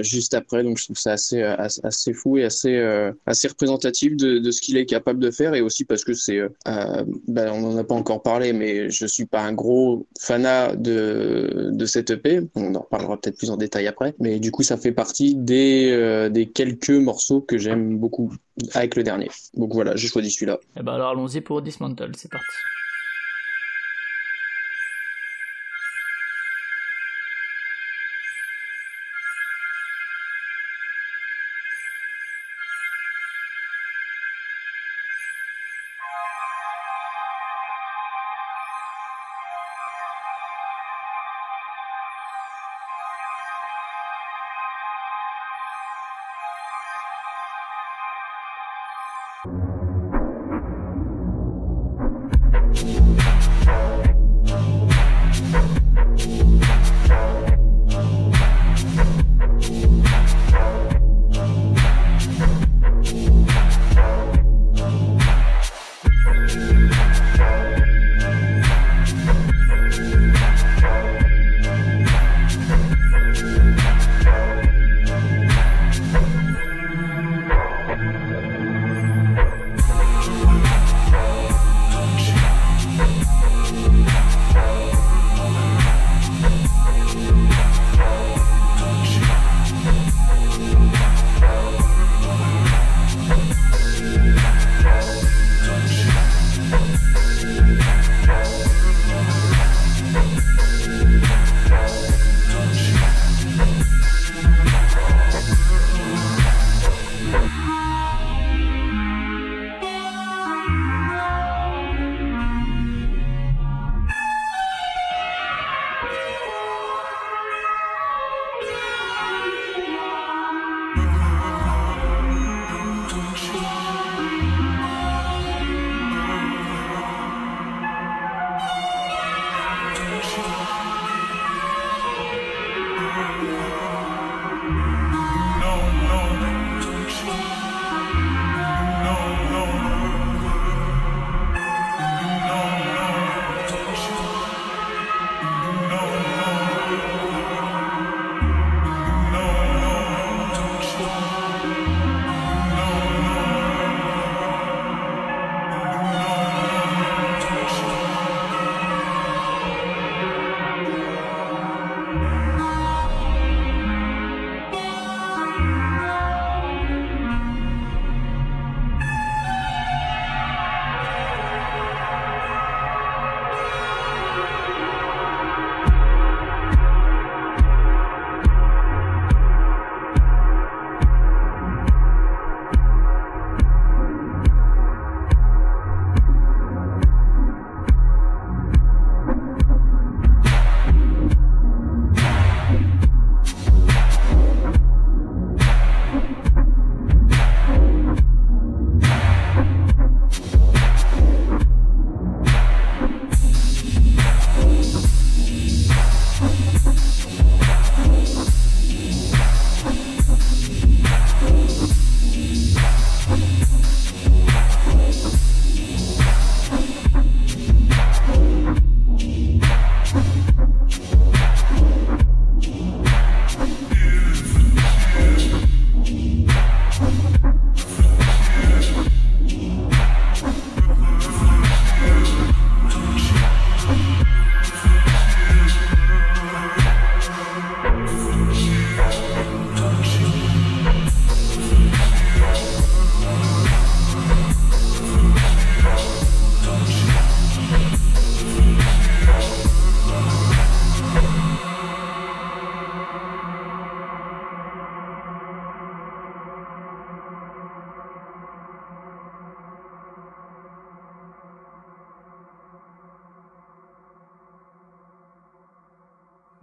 [0.00, 0.64] juste après.
[0.64, 2.76] Donc je trouve ça assez assez fou et assez
[3.26, 7.04] assez représentatif de, ce qu'il est capable de faire aussi parce que c'est, euh, euh,
[7.26, 11.70] ben, on n'en a pas encore parlé, mais je suis pas un gros fanat de,
[11.72, 12.40] de cette EP.
[12.54, 14.14] On en reparlera peut-être plus en détail après.
[14.18, 18.32] Mais du coup, ça fait partie des, euh, des quelques morceaux que j'aime beaucoup
[18.74, 19.30] avec le dernier.
[19.54, 20.58] Donc voilà, j'ai choisi celui-là.
[20.76, 22.46] Et eh ben alors allons-y pour Dismantle, c'est parti.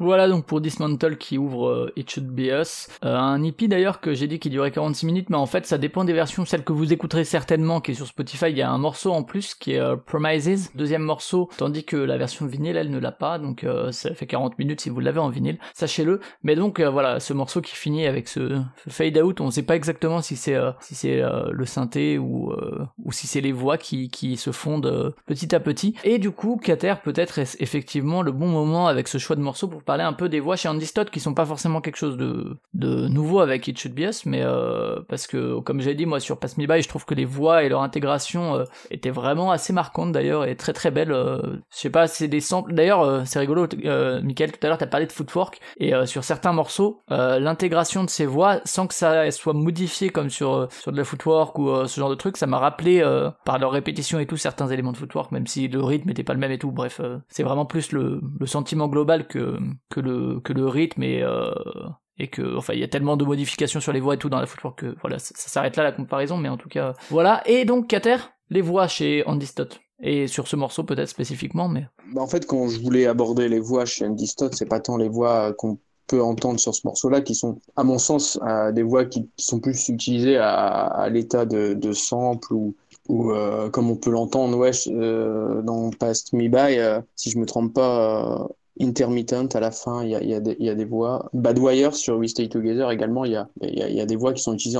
[0.05, 2.89] Voilà donc pour Dismantle qui ouvre euh, It Should Be Us.
[3.03, 5.79] Euh, un EP d'ailleurs que j'ai dit qui durait 46 minutes, mais en fait ça
[5.79, 6.45] dépend des versions.
[6.45, 9.23] Celle que vous écouterez certainement, qui est sur Spotify, il y a un morceau en
[9.23, 13.11] plus qui est euh, Promises, deuxième morceau, tandis que la version vinyle elle ne l'a
[13.11, 16.19] pas, donc ça fait 40 minutes si vous l'avez en vinyle, sachez-le.
[16.43, 20.21] Mais donc voilà, ce morceau qui finit avec ce, fade out, on sait pas exactement
[20.21, 22.53] si c'est si c'est le synthé ou
[23.03, 25.95] ou si c'est les voix qui qui se fondent petit à petit.
[26.03, 29.81] Et du coup, Cater peut-être effectivement le bon moment avec ce choix de morceau pour
[29.81, 32.57] parler un peu des voix chez Andy Stott qui sont pas forcément quelque chose de,
[32.73, 36.19] de nouveau avec It Should Be Us, mais euh, parce que comme j'ai dit moi
[36.19, 39.51] sur Pass Me By, je trouve que les voix et leur intégration euh, étaient vraiment
[39.51, 41.11] assez marquantes d'ailleurs et très très belles.
[41.11, 42.73] Euh, je sais pas, c'est des samples.
[42.73, 43.67] D'ailleurs, euh, c'est rigolo,
[44.23, 48.25] Michael, tout à l'heure t'as parlé de Footwork et sur certains morceaux, l'intégration de ces
[48.25, 52.09] voix sans que ça soit modifié comme sur sur de la Footwork ou ce genre
[52.09, 53.03] de truc, ça m'a rappelé
[53.45, 56.33] par leur répétition et tout certains éléments de Footwork, même si le rythme était pas
[56.33, 56.71] le même et tout.
[56.71, 59.57] Bref, c'est vraiment plus le, le sentiment global que
[59.89, 61.53] que le que le rythme et euh,
[62.31, 64.45] que enfin il y a tellement de modifications sur les voix et tout dans la
[64.45, 67.41] footwork que voilà ça, s'arrête là la comparaison mais en tout cas voilà.
[67.45, 68.17] Et donc Cater
[68.49, 69.79] les voix chez Andy Stott.
[70.01, 71.87] Et sur ce morceau peut-être spécifiquement mais.
[72.13, 74.97] Bah, en fait quand je voulais aborder les voix chez Andy Stott c'est pas tant
[74.97, 78.83] les voix qu'on peut entendre sur ce morceau-là, qui sont, à mon sens, euh, des
[78.83, 82.75] voix qui, sont plus utilisées à, l'état de, sample ou,
[83.11, 84.71] euh, comme on peut l'entendre ouais,
[85.63, 88.47] dans Past Me By, si je me trompe pas,
[88.81, 91.29] intermittent à la fin, il y a, des voix.
[91.33, 94.79] Badwire sur We Stay Together également, il y a, des voix qui sont utilisées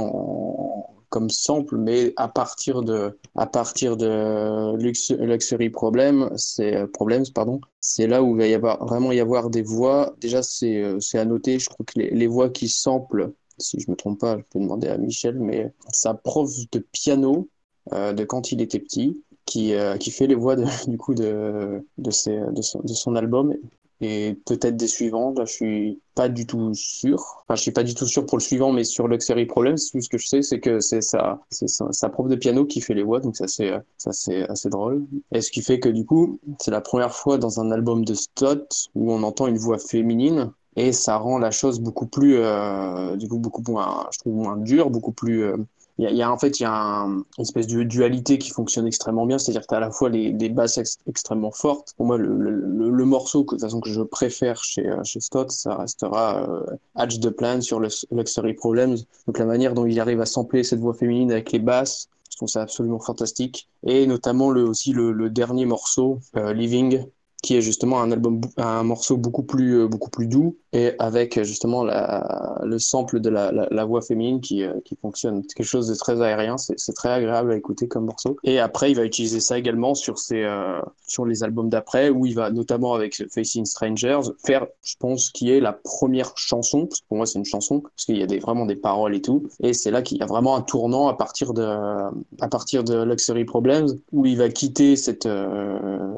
[1.09, 8.07] comme sample, mais à partir de, à partir de Luxury Problem, c'est Problems, pardon, c'est
[8.07, 10.13] là où il va y avoir, vraiment y avoir des voix.
[10.19, 13.95] Déjà, c'est à noter, je crois que les, les voix qui samplent, si je me
[13.95, 17.47] trompe pas, je peux demander à Michel, mais sa prof de piano
[17.93, 20.55] euh, de quand il était petit, qui, euh, qui fait les voix
[20.87, 23.53] du coup de, de, ses, de son album
[24.01, 25.33] et peut-être des suivants.
[25.37, 27.43] Là, je suis pas du tout sûr.
[27.43, 30.01] Enfin, je suis pas du tout sûr pour le suivant, mais sur Luxury Problems, tout
[30.01, 32.93] ce que je sais, c'est que c'est sa, c'est sa, prof de piano qui fait
[32.93, 35.05] les voix, donc ça c'est, ça c'est assez drôle.
[35.33, 38.13] Et ce qui fait que du coup, c'est la première fois dans un album de
[38.13, 40.51] Stott où on entend une voix féminine.
[40.77, 44.57] Et ça rend la chose beaucoup plus, euh, du coup, beaucoup moins, je trouve, moins
[44.57, 45.55] dure, beaucoup plus, euh,
[45.97, 49.25] il y, a, en fait il y a une espèce de dualité qui fonctionne extrêmement
[49.25, 50.77] bien, c'est-à-dire que tu as à la fois des basses
[51.07, 51.93] extrêmement fortes.
[51.95, 55.75] Pour moi, le, morceau que, de façon que je préfère chez, euh, chez Stott, ça
[55.75, 58.97] restera euh, Hatch the Plan sur le Luxury Problems.
[59.27, 62.37] Donc la manière dont il arrive à sampler cette voix féminine avec les basses, je
[62.37, 63.69] trouve ça absolument fantastique.
[63.85, 67.05] Et notamment aussi le, le dernier morceau, euh, Living,
[67.45, 71.41] qui est justement un album, un morceau beaucoup plus, euh, beaucoup plus doux et avec
[71.43, 75.41] justement la, le sample de la, la, voix féminine qui, euh, qui fonctionne.
[75.47, 78.35] C'est quelque chose de très aérien, c'est très agréable à écouter comme morceau.
[78.43, 82.25] Et après, il va utiliser ça également sur, ses, euh, sur les albums d'après, où
[82.25, 86.99] il va notamment avec Facing Strangers faire, je pense, qui est la première chanson, parce
[86.99, 89.21] que pour moi c'est une chanson, parce qu'il y a des, vraiment des paroles et
[89.21, 89.47] tout.
[89.61, 93.01] Et c'est là qu'il y a vraiment un tournant à partir de, à partir de
[93.01, 95.27] Luxury Problems, où il va quitter cette,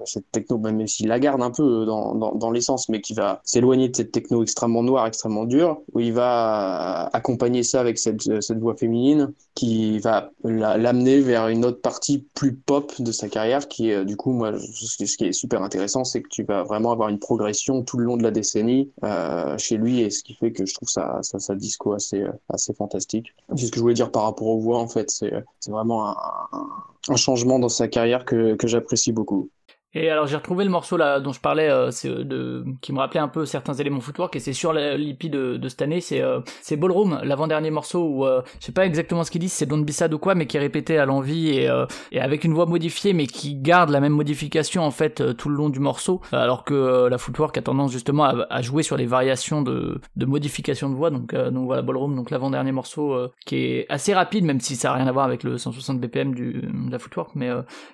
[0.06, 3.42] cette techno, même s'il la garde un peu dans, dans, dans l'essence, mais qui va
[3.44, 8.22] s'éloigner de cette techno extrêmement noire, extrêmement dure, où il va accompagner ça avec cette,
[8.58, 13.90] voix féminine qui va l'amener vers une autre partie plus pop de sa carrière, qui
[13.90, 17.10] est du coup, moi, ce qui est super intéressant, c'est que tu vas vraiment avoir
[17.10, 20.54] une progression tout le long de la décennie euh, chez lui, et ce qui fait
[20.54, 23.34] que je trouve ça, ça, disco assez, assez fantastique.
[23.56, 25.34] C'est ce que je voulais dire par rapport aux voix, en fait, c'est
[25.68, 26.16] vraiment un,
[27.10, 29.50] un changement dans sa carrière que, que j'apprécie beaucoup.
[30.00, 33.00] Et alors j'ai retrouvé le morceau là dont je parlais, euh, euh, de, qui me
[33.00, 36.22] rappelait un peu certains éléments footwork et c'est sur l'IP de, de cette année, c'est
[36.22, 39.66] euh, c'est Ballroom, l'avant-dernier morceau où euh, je sais pas exactement ce qu'il dit, c'est
[39.66, 41.70] Don't Be Sad ou quoi, mais qui est répété à l'envie et,
[42.12, 45.56] et avec une voix modifiée mais qui garde la même modification en fait tout le
[45.56, 49.08] long du morceau, alors que la footwork a tendance justement à, à, jouer sur les
[49.08, 53.86] variations de, de modification de voix, donc donc voilà Ballroom, donc l'avant-dernier morceau qui est
[53.90, 56.92] assez rapide même si ça a rien à voir avec le 160 BPM du, de
[56.92, 57.50] la footwork, mais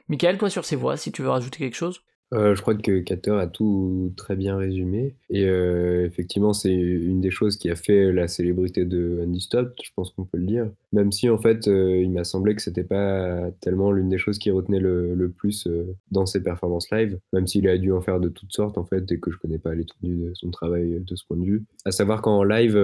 [0.09, 1.92] Michael toi sur ces voix si tu veux rajouter quelque chose
[2.33, 5.15] euh, je crois que Cater a tout très bien résumé.
[5.29, 9.73] Et euh, effectivement, c'est une des choses qui a fait la célébrité de Andy Stott,
[9.83, 10.69] je pense qu'on peut le dire.
[10.91, 14.37] Même si, en fait, euh, il m'a semblé que c'était pas tellement l'une des choses
[14.37, 15.67] qui retenait le, le plus
[16.11, 19.11] dans ses performances live, même s'il a dû en faire de toutes sortes, en fait,
[19.11, 21.63] et que je connais pas l'étendue de son travail de ce point de vue.
[21.85, 22.79] À savoir qu'en live,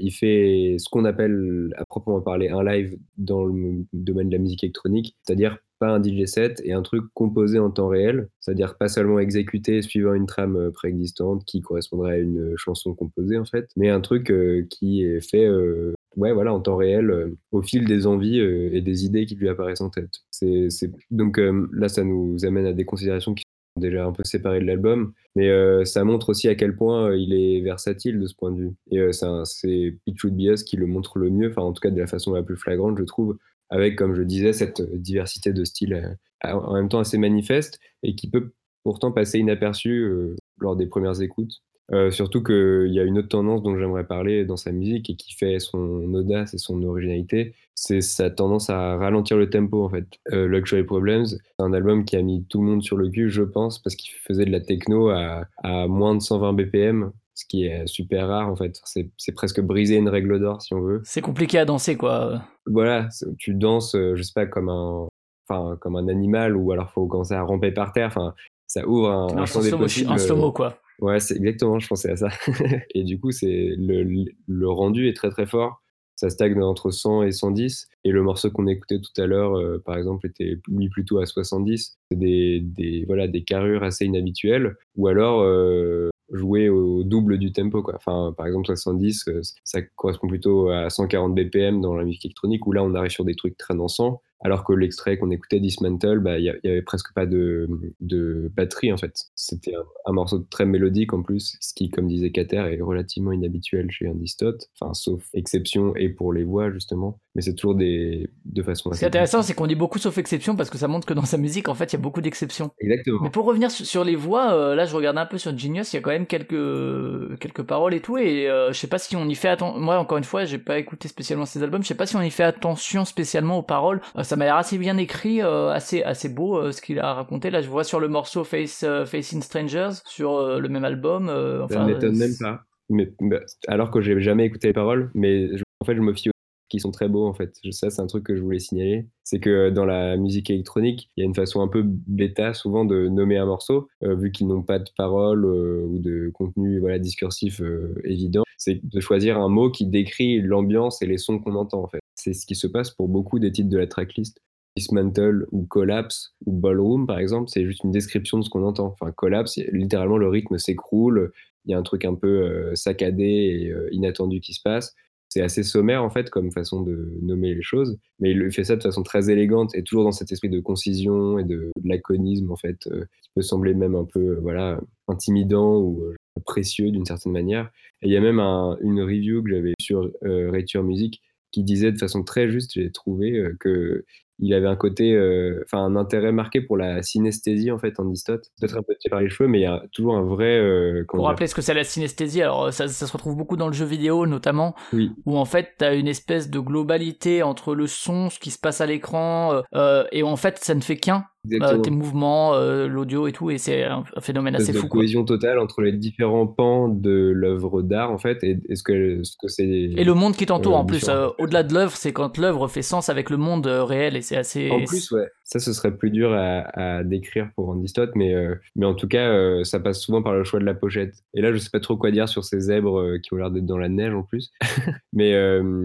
[0.00, 4.42] il fait ce qu'on appelle, à proprement parler, un live dans le domaine de la
[4.42, 8.76] musique électronique, c'est-à-dire pas un DJ set et un truc composé en temps réel, c'est-à-dire
[8.78, 13.44] pas seulement exécuté suivant une trame euh, préexistante qui correspondrait à une chanson composée en
[13.44, 17.62] fait, mais un truc euh, qui est fait euh, ouais, voilà, en temps réel au
[17.62, 20.20] fil des envies et des idées qui lui apparaissent en tête.
[20.30, 20.68] C'est,
[21.10, 21.40] donc
[21.72, 23.42] là, ça nous amène à des considérations qui
[23.80, 25.50] déjà un peu séparé de l'album, mais
[25.86, 28.74] ça montre aussi à quel point il est versatile de ce point de vue.
[28.90, 31.90] Et c'est It Should Be Us qui le montre le mieux, enfin en tout cas
[31.90, 33.38] de la façon la plus flagrante, je trouve,
[33.72, 38.30] avec, comme je disais, cette diversité de styles en même temps assez manifeste et qui
[38.30, 38.52] peut
[38.84, 41.62] pourtant passer inaperçu lors des premières écoutes.
[41.92, 45.16] Euh, surtout qu'il y a une autre tendance dont j'aimerais parler dans sa musique et
[45.16, 49.90] qui fait son audace et son originalité, c'est sa tendance à ralentir le tempo en
[49.90, 50.06] fait.
[50.32, 53.30] Euh, Luxury Problems, c'est un album qui a mis tout le monde sur le cul,
[53.30, 57.12] je pense, parce qu'il faisait de la techno à, à, moins de 120 BPM,
[57.42, 58.80] ce qui est super rare en fait.
[58.84, 61.00] C'est presque briser une règle d'or si on veut.
[61.04, 62.42] C'est compliqué à danser quoi.
[62.66, 65.08] Voilà, tu danses, euh, je sais pas, comme un,
[65.48, 68.08] enfin, comme un animal ou alors faut commencer à ramper par terre.
[68.08, 68.34] Enfin,
[68.66, 70.10] ça ouvre un, un champ des possibles.
[70.10, 70.78] Un slow quoi.
[71.00, 72.28] Ouais, c'est exactement, je pensais à ça.
[72.94, 74.04] et du coup, c'est le,
[74.46, 75.82] le, rendu est très très fort.
[76.14, 77.88] Ça stagne entre 100 et 110.
[78.04, 81.26] Et le morceau qu'on écoutait tout à l'heure, euh, par exemple, était mis plutôt à
[81.26, 81.98] 70.
[82.08, 84.76] C'est des, des, voilà, des carrures assez inhabituelles.
[84.96, 87.82] Ou alors euh, jouer au double du tempo.
[87.82, 87.98] Quoi.
[88.04, 92.72] Par exemple, 70, euh, ça correspond plutôt à 140 BPM dans la musique électronique, où
[92.72, 96.38] là, on arrive sur des trucs très dansants alors que l'extrait qu'on écoutait, Dismantle, bah,
[96.38, 97.68] il n'y avait presque pas de,
[98.00, 99.14] de batterie en fait.
[99.34, 99.74] C'était
[100.06, 104.08] un, morceau très mélodique en plus, ce qui, comme disait Kater, est relativement inhabituel chez
[104.08, 108.62] un distote, enfin, sauf exception et pour les voix justement, mais c'est toujours des, de
[108.62, 108.96] façon assez.
[108.96, 111.14] Ce qui est intéressant, c'est qu'on dit beaucoup sauf exception parce que ça montre que
[111.14, 112.70] dans sa musique, en fait, il y a beaucoup d'exceptions.
[112.80, 113.20] Exactement.
[113.22, 115.96] Mais pour revenir sur les voix, euh, là, je regarde un peu sur Genius, il
[115.96, 119.16] y a quand même quelques, quelques paroles et tout, et euh, je sais pas si
[119.16, 119.80] on y fait attention.
[119.80, 122.22] Moi, encore une fois, j'ai pas écouté spécialement ces albums, je sais pas si on
[122.22, 124.00] y fait attention spécialement aux paroles.
[124.16, 127.12] Euh, ça m'a l'air assez bien écrit, euh, assez assez beau euh, ce qu'il a
[127.12, 127.50] raconté.
[127.50, 131.28] Là, je vois sur le morceau Face euh, Facing Strangers sur le même album.
[131.28, 132.62] enfin, ça m'étonne même pas.
[132.88, 135.48] Mais, bah, alors que j'ai jamais écouté les paroles, mais
[135.80, 136.30] en fait, je me fie
[136.72, 137.54] qui sont très beaux en fait.
[137.70, 139.06] Ça, c'est un truc que je voulais signaler.
[139.24, 142.84] C'est que dans la musique électronique, il y a une façon un peu bêta souvent
[142.84, 147.62] de nommer un morceau, vu qu'ils n'ont pas de paroles ou de contenu voilà, discursif
[148.04, 148.42] évident.
[148.56, 152.00] C'est de choisir un mot qui décrit l'ambiance et les sons qu'on entend en fait.
[152.14, 154.40] C'est ce qui se passe pour beaucoup des titres de la tracklist.
[154.76, 158.86] Dismantle ou Collapse ou Ballroom, par exemple, c'est juste une description de ce qu'on entend.
[158.86, 161.32] Enfin, Collapse, littéralement, le rythme s'écroule,
[161.64, 164.94] il y a un truc un peu euh, saccadé et euh, inattendu qui se passe.
[165.32, 168.76] C'est assez sommaire, en fait, comme façon de nommer les choses, mais il fait ça
[168.76, 172.56] de façon très élégante et toujours dans cet esprit de concision et de, laconisme, en
[172.56, 174.78] fait, euh, qui peut sembler même un peu, voilà,
[175.08, 176.04] intimidant ou
[176.44, 177.70] précieux d'une certaine manière.
[178.02, 181.98] Et il y a même une review que j'avais sur Rature Music qui disait de
[181.98, 184.04] façon très juste, j'ai trouvé, que
[184.42, 188.04] il avait un côté, euh, enfin un intérêt marqué pour la synesthésie en fait en
[188.04, 188.50] distote.
[188.60, 190.58] Peut-être un peu tiré par les cheveux, mais il y a toujours un vrai.
[190.58, 193.68] Euh, pour rappeler ce que c'est la synesthésie, alors ça, ça, se retrouve beaucoup dans
[193.68, 195.12] le jeu vidéo notamment, oui.
[195.26, 198.58] où en fait tu as une espèce de globalité entre le son, ce qui se
[198.58, 201.24] passe à l'écran, euh, euh et en fait ça ne fait qu'un.
[201.50, 204.84] Euh, tes mouvements, euh, l'audio et tout, et c'est un phénomène assez fou.
[204.84, 209.24] Une cohésion totale entre les différents pans de l'œuvre d'art, en fait, et, ce que
[209.24, 209.66] ce que c'est.
[209.66, 213.08] Et le monde qui t'entoure, en plus, au-delà de l'œuvre, c'est quand l'œuvre fait sens
[213.08, 214.70] avec le monde réel, et c'est assez.
[214.70, 215.26] En plus, ouais.
[215.52, 219.06] Ça, ce serait plus dur à, décrire pour Andy Stott, mais, euh, mais en tout
[219.06, 221.14] cas, euh, ça passe souvent par le choix de la pochette.
[221.34, 223.50] Et là, je sais pas trop quoi dire sur ces zèbres euh, qui ont l'air
[223.50, 224.50] d'être dans la neige en plus.
[225.12, 225.34] mais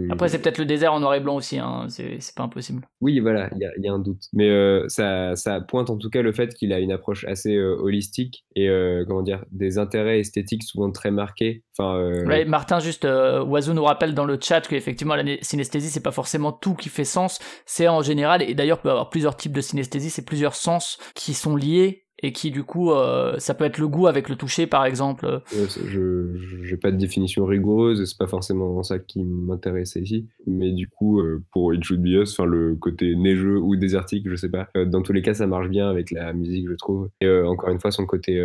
[0.09, 1.87] Après, c'est peut-être le désert en noir et blanc aussi, hein.
[1.89, 2.87] c'est pas impossible.
[3.01, 4.23] Oui, voilà, il y a, y a, un doute.
[4.31, 4.49] Mais
[4.87, 8.69] ça, ça, pointe en tout cas le fait qu'il a une approche assez holistique et,
[9.05, 11.63] comment dire, des intérêts esthétiques souvent très marqués.
[11.77, 16.11] Enfin, ouais, Martin, juste, Oiseau nous rappelle dans le chat qu'effectivement, la synesthésie, c'est pas
[16.11, 19.56] forcément tout qui fait sens, c'est en général, et d'ailleurs, peut avoir plusieurs types de
[19.61, 23.77] synesthésie, c'est plusieurs sens qui sont liés et qui du coup euh, ça peut être
[23.77, 25.41] le goût avec le toucher par exemple.
[25.51, 26.33] Je
[26.63, 30.27] j'ai pas de définition rigoureuse c'est pas forcément ça qui m'intéressait ici.
[30.45, 34.35] Mais du coup euh, pour It Should Be Us le côté neigeux ou désertique je
[34.35, 34.67] sais pas.
[34.75, 37.09] Euh, dans tous les cas ça marche bien avec la musique je trouve.
[37.21, 38.37] Et encore une fois son côté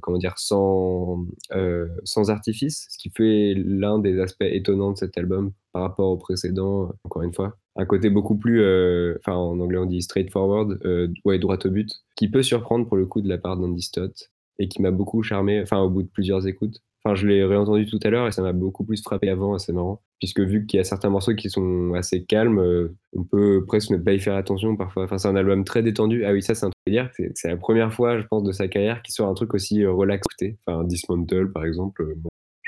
[0.00, 1.26] comment dire sans
[2.04, 6.16] sans artifice ce qui fait l'un des aspects étonnants de cet album par rapport au
[6.16, 10.80] précédent encore une fois un côté beaucoup plus, euh, enfin en anglais on dit straightforward,
[10.84, 13.82] euh, ouais, droit au but, qui peut surprendre pour le coup de la part d'Andy
[13.82, 16.82] Stott et qui m'a beaucoup charmé, enfin au bout de plusieurs écoutes.
[17.06, 19.72] Enfin, je l'ai réentendu tout à l'heure et ça m'a beaucoup plus frappé avant, assez
[19.72, 20.02] marrant.
[20.18, 23.90] Puisque vu qu'il y a certains morceaux qui sont assez calmes, euh, on peut presque
[23.90, 25.04] ne pas y faire attention parfois.
[25.04, 26.24] Enfin, c'est un album très détendu.
[26.24, 27.10] Ah oui, ça, c'est un truc à dire.
[27.34, 30.58] C'est la première fois, je pense, de sa carrière qui sort un truc aussi relaxé.
[30.66, 32.04] Enfin, Dismantle, par exemple,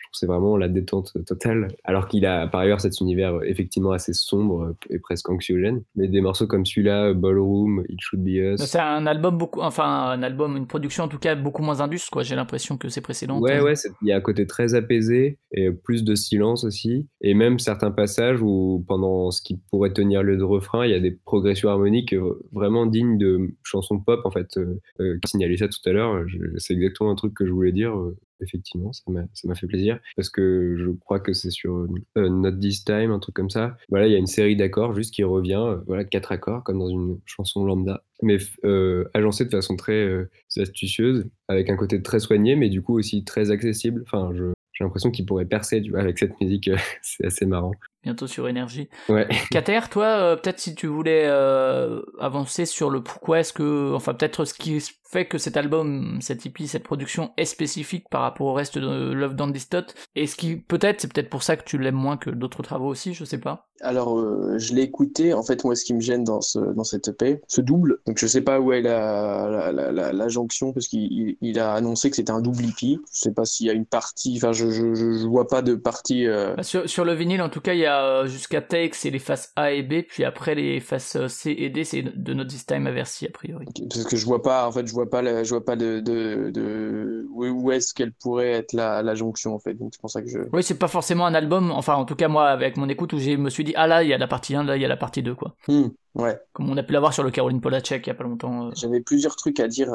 [0.09, 1.69] trouve que c'est vraiment la détente totale.
[1.85, 5.83] Alors qu'il a par ailleurs cet univers effectivement assez sombre et presque anxiogène.
[5.95, 8.61] Mais des morceaux comme celui-là, Ballroom, It Should Be Us.
[8.61, 12.09] C'est un album beaucoup, enfin un album, une production en tout cas beaucoup moins indus,
[12.11, 12.23] quoi.
[12.23, 13.41] J'ai l'impression que c'est précédent.
[13.41, 17.07] Ouais, ouais, il y a un côté très apaisé et plus de silence aussi.
[17.21, 21.01] Et même certains passages où pendant ce qui pourrait tenir le refrain, il y a
[21.01, 22.15] des progressions harmoniques
[22.53, 24.59] vraiment dignes de chansons pop en fait.
[25.01, 26.25] Euh, signalé ça tout à l'heure,
[26.57, 27.95] c'est exactement un truc que je voulais dire
[28.41, 31.87] effectivement, ça m'a fait plaisir parce que je crois que c'est sur
[32.17, 33.77] euh, Not This Time, un truc comme ça.
[33.89, 36.79] Voilà, il y a une série d'accords juste qui revient, euh, voilà, quatre accords comme
[36.79, 42.21] dans une chanson lambda, mais euh, de façon très euh, astucieuse, avec un côté très
[42.21, 44.03] soigné, mais du coup aussi très accessible.
[44.07, 46.71] Enfin, j'ai l'impression qu'il pourrait percer avec cette musique,
[47.03, 47.73] c'est assez marrant
[48.03, 48.89] bientôt sur énergie.
[49.09, 49.29] Ouais.
[49.51, 54.15] Kater, toi, euh, peut-être si tu voulais euh, avancer sur le pourquoi est-ce que, enfin
[54.15, 54.81] peut-être ce qui
[55.11, 59.13] fait que cet album, cette EP, cette production est spécifique par rapport au reste de
[59.13, 62.19] Love Don't Tot, et ce qui peut-être, c'est peut-être pour ça que tu l'aimes moins
[62.19, 63.69] que d'autres travaux aussi, je sais pas.
[63.81, 65.33] Alors, euh, je l'ai écouté.
[65.33, 68.19] En fait, moi, ce qui me gêne dans, ce, dans cette EP, ce double, donc
[68.19, 72.11] je sais pas où est la, la, la, la jonction, parce qu'il il a annoncé
[72.11, 72.99] que c'était un double EP.
[73.13, 75.75] Je sais pas s'il y a une partie, enfin, je, je, je, vois pas de
[75.75, 76.27] partie.
[76.27, 79.11] Bah, sur, sur le vinyle, en tout cas, il y a euh, jusqu'à Take, c'est
[79.11, 82.35] les faces A et B, puis après les faces euh, C et D, c'est de
[82.35, 83.67] Not This Time Aversi a priori.
[83.89, 86.51] Parce que je vois pas, en fait, je vois pas, je vois pas de, de,
[86.51, 87.27] de...
[87.31, 89.75] où est-ce qu'elle pourrait être la, la, jonction en fait.
[89.75, 90.39] Donc c'est pour ça que je.
[90.53, 91.71] Oui, c'est pas forcément un album.
[91.71, 94.03] Enfin, en tout cas moi, avec mon écoute, où je me suis dit ah là
[94.03, 95.55] il y a la partie 1, là il y a la partie 2 quoi.
[95.69, 95.89] Hmm,
[96.19, 96.39] ouais.
[96.53, 98.67] Comme on a pu l'avoir sur le Caroline Polacek il y a pas longtemps.
[98.67, 98.71] Euh.
[98.75, 99.89] J'avais plusieurs trucs à dire.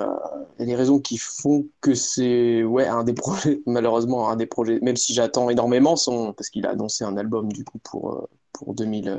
[0.60, 4.46] Y a des raisons qui font que c'est ouais un des projets, malheureusement un des
[4.46, 4.80] projets.
[4.82, 8.74] Même si j'attends énormément son, parce qu'il a annoncé un album du coup pour pour
[8.76, 9.18] 2000,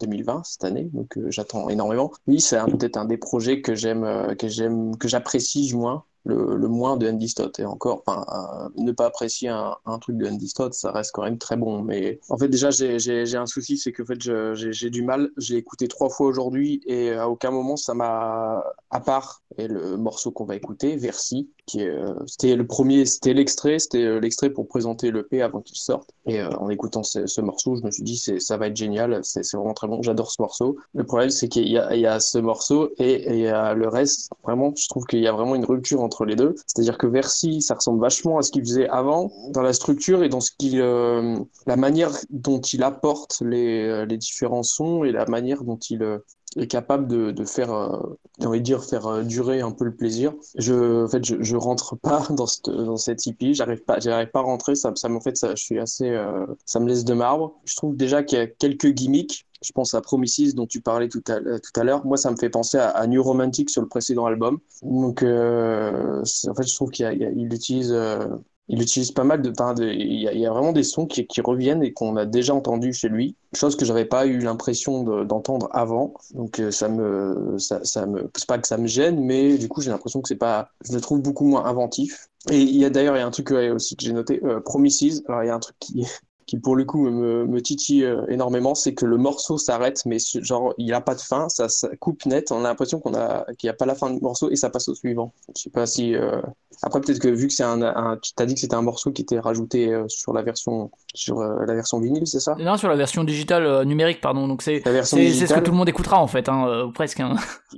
[0.00, 2.12] 2020 euh, cette année, donc euh, j'attends énormément.
[2.26, 6.04] Oui, c'est peut-être un des projets que j'aime, euh, que j'aime, que j'apprécie du moins
[6.24, 7.58] le, moins de Andy Stott.
[7.58, 11.38] Et encore, euh, ne pas apprécier un, truc de Andy Stott, ça reste quand même
[11.38, 11.82] très bon.
[11.82, 14.20] Mais en fait, déjà, j'ai un souci, c'est que en fait,
[14.54, 15.30] j'ai du mal.
[15.36, 19.96] J'ai écouté trois fois aujourd'hui et à aucun moment ça m'a, à part et le
[19.96, 24.50] morceau qu'on va écouter, Versi, qui euh, c'était le premier, c'était l'extrait, c'était euh, l'extrait
[24.50, 26.10] pour présenter le P avant qu'il sorte.
[26.26, 29.48] Et en écoutant ce, ce, morceau, je me suis dit, ça va être génial, c'est
[29.52, 30.02] vraiment très bon.
[30.02, 30.76] J'adore ce morceau.
[30.94, 34.30] Le problème, c'est qu'il y, y, a ce morceau et il y a le reste.
[34.42, 36.54] Vraiment, je trouve qu'il y a vraiment une rupture entre les deux.
[36.66, 40.28] C'est-à-dire que Versi, ça ressemble vachement à ce qu'il faisait avant dans la structure et
[40.28, 41.36] dans ce qu'il, euh,
[41.66, 46.02] la manière dont il apporte les, euh, les, différents sons et la manière dont il
[46.02, 46.18] euh,
[46.56, 50.32] est capable de, de faire, on va dire, faire durer un peu le plaisir.
[50.56, 54.30] Je, en fait, je, je rentre pas dans cette, dans cette hippie, j'arrive pas, j'arrive
[54.30, 54.76] pas à rentrer.
[54.76, 56.16] Ça, ça, en fait, ça, je suis assez,
[56.64, 57.56] ça me laisse de marbre.
[57.64, 61.08] Je trouve déjà qu'il y a quelques gimmicks je pense à Promises dont tu parlais
[61.08, 62.04] tout à, tout à l'heure.
[62.04, 64.58] Moi, ça me fait penser à, New Romantic sur le précédent album.
[64.82, 68.26] Donc, euh, en fait, je trouve qu'il utilise, euh,
[68.68, 69.52] il utilise pas mal de.
[69.84, 73.36] il, y a, vraiment des sons qui, reviennent et qu'on a déjà entendu chez lui.
[73.54, 76.14] Chose que j'avais pas eu l'impression d'entendre avant.
[76.34, 79.68] Donc, euh, ça me, ça, ça me, c'est pas que ça me gêne, mais du
[79.68, 82.28] coup, j'ai l'impression que c'est pas, je le trouve beaucoup moins inventif.
[82.50, 84.60] Et il y a d'ailleurs, il y a un truc aussi que j'ai noté, euh,
[84.60, 85.24] Promises.
[85.28, 86.06] Alors, il y a un truc qui,
[86.46, 90.18] qui pour le coup me, me titille euh, énormément, c'est que le morceau s'arrête, mais
[90.42, 92.52] genre il a pas de fin, ça, ça coupe net.
[92.52, 94.70] On a l'impression qu'on a qu'il n'y a pas la fin du morceau et ça
[94.70, 95.32] passe au suivant.
[95.56, 96.40] Je sais pas si euh...
[96.82, 99.12] après peut-être que vu que c'est un, un tu t'as dit que c'était un morceau
[99.12, 102.56] qui était rajouté euh, sur la version sur euh, la version vinyle, c'est ça?
[102.58, 104.48] Non, sur la version digitale numérique, pardon.
[104.48, 107.20] Donc c'est ce que tout le monde écoutera en fait, hein, presque.
[107.20, 107.36] Hein.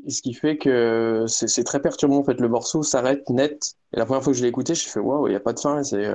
[0.09, 2.41] Ce qui fait que c'est très perturbant en fait.
[2.41, 3.75] Le morceau s'arrête net.
[3.95, 5.53] Et la première fois que je l'ai écouté, je fait waouh, il n'y a pas
[5.53, 5.83] de fin.
[5.83, 6.07] C'est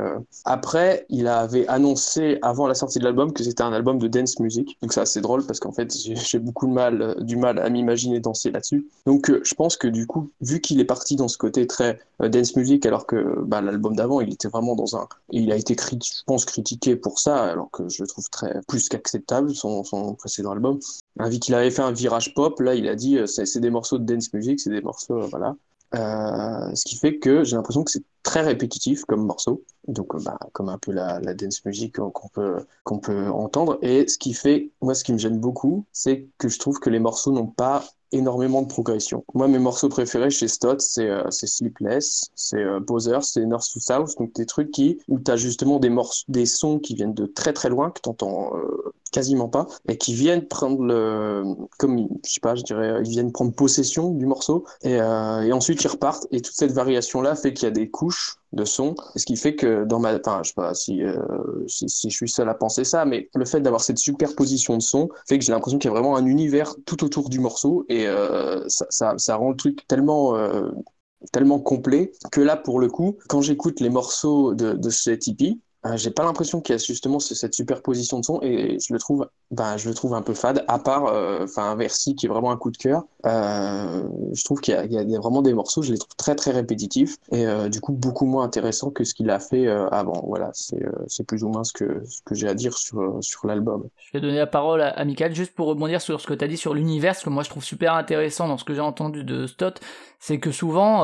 [0.46, 4.40] après il avait annoncé avant la sortie de l'album que c'était un album de dance
[4.40, 4.78] music.
[4.82, 7.70] Donc c'est assez drôle parce qu'en fait j'ai beaucoup de mal, euh, du mal à
[7.70, 8.88] m'imaginer danser là-dessus.
[9.06, 12.00] Donc euh, je pense que du coup, vu qu'il est parti dans ce côté très
[12.22, 15.56] euh, dance music, alors que bah, l'album d'avant il était vraiment dans un, il a
[15.56, 19.84] été je pense critiqué pour ça, alors que je le trouve très plus qu'acceptable son,
[19.84, 20.80] son précédent album.
[21.20, 24.06] Vu qu'il avait fait un virage pop, là il a dit c'est des morceaux de
[24.06, 25.56] dance music, c'est des morceaux voilà.
[25.94, 30.20] Euh, ce qui fait que j'ai l'impression que c'est très répétitif comme morceau, donc euh,
[30.24, 33.78] bah, comme un peu la, dance music qu'on peut qu'on peut entendre.
[33.82, 36.90] Et ce qui fait, moi, ce qui me gêne beaucoup, c'est que je trouve que
[36.90, 39.24] les morceaux n'ont pas énormément de progression.
[39.34, 43.80] Moi, mes morceaux préférés chez Stott, c'est euh, Sleepless, c'est euh, Bowser, c'est North to
[43.80, 47.14] South, donc des trucs qui où tu as justement des morceaux, des sons qui viennent
[47.14, 51.44] de très très loin que t'entends euh, quasiment pas et qui viennent prendre le
[51.78, 55.54] comme je sais pas je dirais ils viennent prendre possession du morceau et, euh, et
[55.54, 56.28] ensuite ils repartent.
[56.32, 58.96] Et toute cette variation là fait qu'il y a des couches de son.
[59.16, 61.18] Ce qui fait que dans ma enfin je sais pas si, euh,
[61.68, 64.82] si, si je suis seul à penser ça mais le fait d'avoir cette superposition de
[64.82, 67.86] son fait que j'ai l'impression qu'il y a vraiment un univers tout autour du morceau.
[67.90, 70.72] Et euh, ça, ça, ça rend le truc tellement euh,
[71.32, 75.60] tellement complet que là pour le coup quand j'écoute les morceaux de, de chez Tipeee
[75.86, 79.00] euh, j'ai pas l'impression qu'il y a justement cette superposition de sons et je le
[79.00, 80.64] trouve, ben, je le trouve un peu fade.
[80.68, 83.06] À part, euh, enfin, un Versi qui est vraiment un coup de cœur.
[83.26, 84.04] Euh,
[84.34, 87.46] je trouve qu'il y, a vraiment des morceaux, je les trouve très très répétitifs et
[87.70, 90.24] du coup beaucoup moins intéressants que ce qu'il a fait avant.
[90.28, 93.84] Voilà, c'est plus ou moins ce que que j'ai à dire sur sur l'album.
[94.00, 96.44] Je vais donner la parole à, à Michael juste pour rebondir sur ce que tu
[96.44, 98.82] as dit sur l'univers, ce que moi je trouve super intéressant dans ce que j'ai
[98.82, 99.80] entendu de Stott,
[100.20, 101.02] c'est que souvent,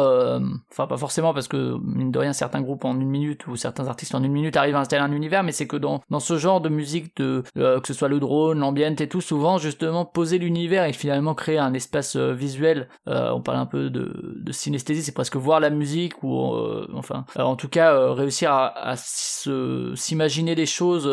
[0.71, 3.87] enfin pas forcément parce que mine de rien certains groupes en une minute ou certains
[3.87, 6.37] artistes en une minute arrivent à installer un univers, mais c'est que dans, dans ce
[6.37, 10.05] genre de musique, de, euh, que ce soit le drone, l'ambient et tout, souvent justement
[10.05, 12.89] poser l'univers et finalement créer un espace euh, visuel.
[13.07, 16.55] Euh, on parle un peu de, de synesthésie, c'est presque voir la musique ou
[16.93, 21.05] enfin, en tout cas réussir à, s'imaginer des choses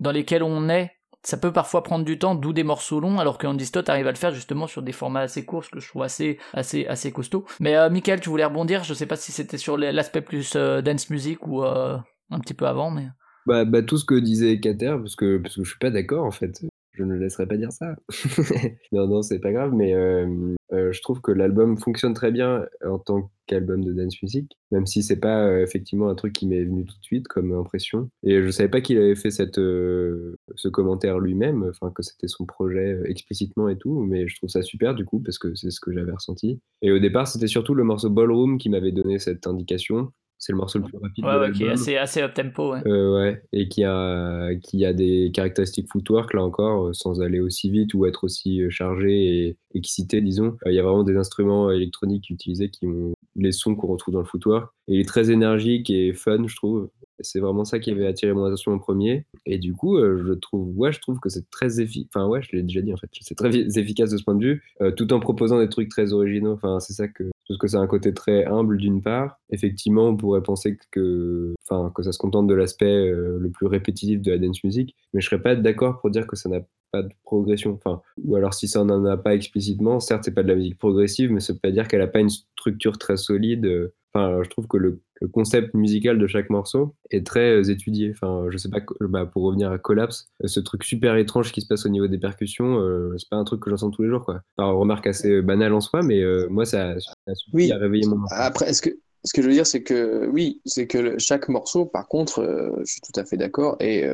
[0.00, 3.38] dans lesquelles on est ça peut parfois prendre du temps, d'où des morceaux longs, alors
[3.38, 5.88] que Stott arrive à le faire justement sur des formats assez courts, ce que je
[5.88, 7.46] trouve assez, assez, assez costaud.
[7.60, 11.08] Mais euh, Michael, tu voulais rebondir, je sais pas si c'était sur l'aspect plus dance
[11.08, 12.04] music ou un
[12.40, 13.06] petit peu avant, mais.
[13.46, 16.26] Bah, bah, tout ce que disait Kater, parce que, parce que je suis pas d'accord
[16.26, 16.62] en fait.
[16.94, 17.96] Je ne laisserai pas dire ça.
[18.92, 22.66] non, non, c'est pas grave, mais euh, euh, je trouve que l'album fonctionne très bien
[22.84, 26.46] en tant qu'album de dance music, même si c'est pas euh, effectivement un truc qui
[26.46, 28.08] m'est venu tout de suite comme impression.
[28.22, 32.46] Et je savais pas qu'il avait fait cette, ce commentaire lui-même, enfin que c'était son
[32.46, 35.80] projet explicitement et tout, mais je trouve ça super du coup parce que c'est ce
[35.80, 36.60] que j'avais ressenti.
[36.80, 40.58] Et au départ, c'était surtout le morceau Ballroom qui m'avait donné cette indication c'est le
[40.58, 41.24] morceau le plus rapide.
[41.24, 42.72] Ouais, ouais qui est assez, assez up tempo.
[42.72, 42.86] Ouais.
[42.86, 43.42] Euh, ouais.
[43.52, 47.94] Et qui a, qui a des caractéristiques footwork, là encore, euh, sans aller aussi vite
[47.94, 50.56] ou être aussi euh, chargé et excité, disons.
[50.66, 54.20] Il y a vraiment des instruments électroniques utilisés qui ont les sons qu'on retrouve dans
[54.20, 54.70] le footwork.
[54.88, 56.90] Et il est très énergique et fun, je trouve.
[57.20, 59.24] C'est vraiment ça qui avait attiré mon attention en premier.
[59.46, 62.10] Et du coup, je trouve, ouais, je trouve que c'est très efficace.
[62.14, 63.08] Enfin, ouais, je l'ai déjà dit en fait.
[63.20, 64.62] C'est très efficace de ce point de vue,
[64.96, 66.52] tout en proposant des trucs très originaux.
[66.52, 69.38] Enfin, c'est ça que parce que c'est un côté très humble d'une part.
[69.50, 73.66] Effectivement, on pourrait penser que, enfin, que ça se contente de l'aspect euh, le plus
[73.66, 76.60] répétitif de la dance music, mais je serais pas d'accord pour dire que ça n'a
[76.94, 77.72] pas de progression.
[77.72, 80.78] Enfin, ou alors si ça n'en a pas explicitement, certes, c'est pas de la musique
[80.78, 83.90] progressive, mais ça veut pas dire qu'elle a pas une structure très solide.
[84.14, 85.00] Enfin, je trouve que le,
[85.32, 88.10] concept musical de chaque morceau est très euh, étudié.
[88.10, 91.66] Enfin, je sais pas, bah, pour revenir à Collapse, ce truc super étrange qui se
[91.66, 94.22] passe au niveau des percussions, euh, c'est pas un truc que j'entends tous les jours,
[94.22, 94.42] quoi.
[94.56, 97.12] Enfin, remarque assez banale en soi, mais moi, ça, ça
[97.54, 97.72] oui.
[97.72, 98.18] à réveiller mon.
[98.30, 98.90] Après, est-ce que
[99.24, 102.44] ce que je veux dire, c'est que oui, c'est que chaque morceau, par contre,
[102.80, 104.04] je suis tout à fait d'accord, et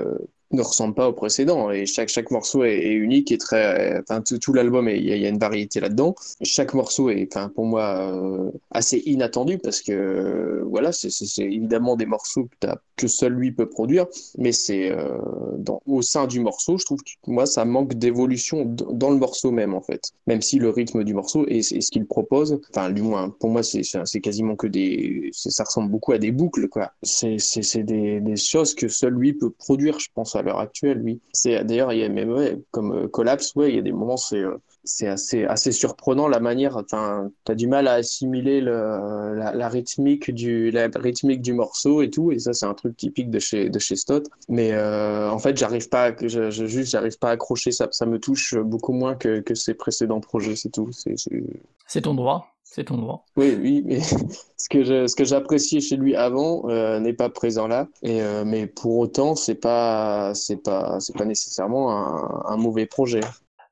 [0.53, 1.71] ne ressemble pas au précédent.
[1.71, 5.39] Et chaque chaque morceau est, unique et très enfin tout, l'album il y, a une
[5.39, 6.15] variété là-dedans.
[6.43, 12.07] Chaque morceau est enfin pour moi euh, assez inattendu parce que voilà c'est évidemment des
[12.07, 14.07] morceaux que, que seul lui peut produire.
[14.39, 15.19] Mais c'est euh,
[15.87, 19.75] au sein du morceau je trouve que moi ça manque d'évolution dans le morceau même
[19.75, 20.11] en fait.
[20.27, 23.63] Même si le rythme du morceau et, ce qu'il propose enfin du moins pour moi
[23.63, 26.93] c'est c'est quasiment que des ça ressemble beaucoup à des boucles quoi.
[27.03, 31.01] C'est c'est des, des choses que seul lui peut produire je pense à l'heure actuelle,
[31.03, 31.21] oui.
[31.33, 34.17] C'est d'ailleurs, il y a même comme euh, collapse, ouais, il y a des moments,
[34.17, 36.83] c'est euh, c'est assez assez surprenant la manière.
[36.89, 42.33] T'as du mal à assimiler le, la, rythmique du la rythmique du morceau et tout,
[42.33, 44.29] et ça c'est un truc typique de chez de chez Stott.
[44.49, 47.89] Mais euh, en fait, j'arrive pas, je, je juste j'arrive pas à accrocher ça.
[47.91, 50.91] Ça me touche beaucoup moins que que ses précédents projets, c'est tout.
[51.87, 53.27] C'est ton droit c'est ton droit.
[53.37, 54.01] Oui, oui, mais
[54.57, 54.69] ce
[55.15, 57.89] que j'appréciais chez lui avant euh, n'est pas présent là.
[58.03, 60.33] Et euh, mais pour autant, c'est pas,
[60.65, 63.21] pas, pas nécessairement un mauvais projet.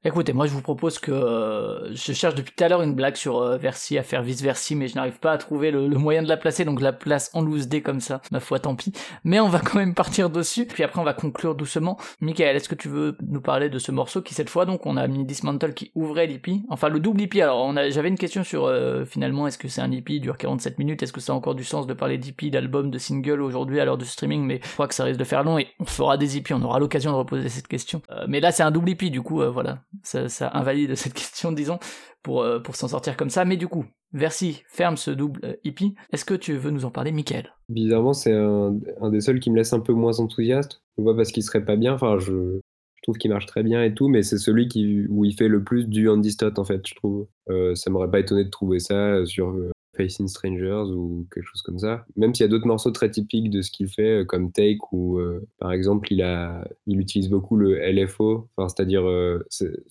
[0.04, 3.16] Écoutez, moi je vous propose que euh, je cherche depuis tout à l'heure une blague
[3.16, 6.22] sur euh, Versi à faire vice versi, mais je n'arrive pas à trouver le, moyen
[6.22, 8.20] de la placer, donc la place en loose dé comme ça.
[8.30, 8.92] Ma foi, tant pis.
[9.24, 11.98] Mais on va quand même partir dessus, puis après on va conclure doucement.
[12.20, 14.96] Michael, est-ce que tu veux nous parler de ce morceau qui cette fois donc on
[14.96, 17.34] a mis Dismantle qui ouvrait l'IP, enfin le double IP.
[17.34, 20.38] Alors on a, j'avais une question sur euh, finalement est-ce que c'est un IP dure
[20.38, 23.42] 47 minutes, est-ce que ça a encore du sens de parler d'IP, d'album, de single
[23.42, 25.66] aujourd'hui à l'heure du streaming, mais je crois que ça risque de faire long et
[25.80, 28.00] on fera des IP, on aura l'occasion de reposer cette question.
[28.28, 31.78] mais là c'est un double IP du coup, voilà ça, invalide cette question, disons,
[32.22, 33.44] pour, euh, pour s'en sortir comme ça.
[33.44, 35.94] Mais du coup, Versi ferme ce double hippie.
[35.96, 37.52] Euh, Est-ce que tu veux nous en parler, Michael?
[37.68, 38.72] Bizarrement, c'est un,
[39.10, 40.82] des seuls qui me laisse un peu moins enthousiaste.
[40.96, 42.60] Pas parce qu'il serait pas bien, enfin, je,
[43.02, 45.62] trouve qu'il marche très bien et tout, mais c'est celui qui, où il fait le
[45.62, 47.26] plus du Andy Stott, en fait, je trouve.
[47.50, 49.54] Euh, ça m'aurait pas étonné de trouver ça sur
[49.98, 52.06] Facing Strangers ou quelque chose comme ça.
[52.16, 54.78] Même s'il y a d'autres morceaux très typiques de ce qu'il fait, euh, comme Take,
[54.92, 59.44] où euh, par exemple il utilise beaucoup le LFO, c'est-à-dire euh,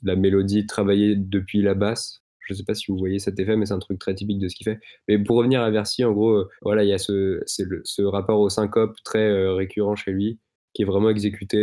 [0.04, 2.24] la mélodie travaillée depuis la basse.
[2.40, 4.40] Je ne sais pas si vous voyez cet effet, mais c'est un truc très typique
[4.40, 4.80] de ce qu'il fait.
[5.10, 8.48] Mais pour revenir à Versi, en gros, voilà, il y a ce, ce rapport au
[8.48, 10.40] syncope très récurrent chez lui,
[10.74, 11.58] qui est vraiment exécuté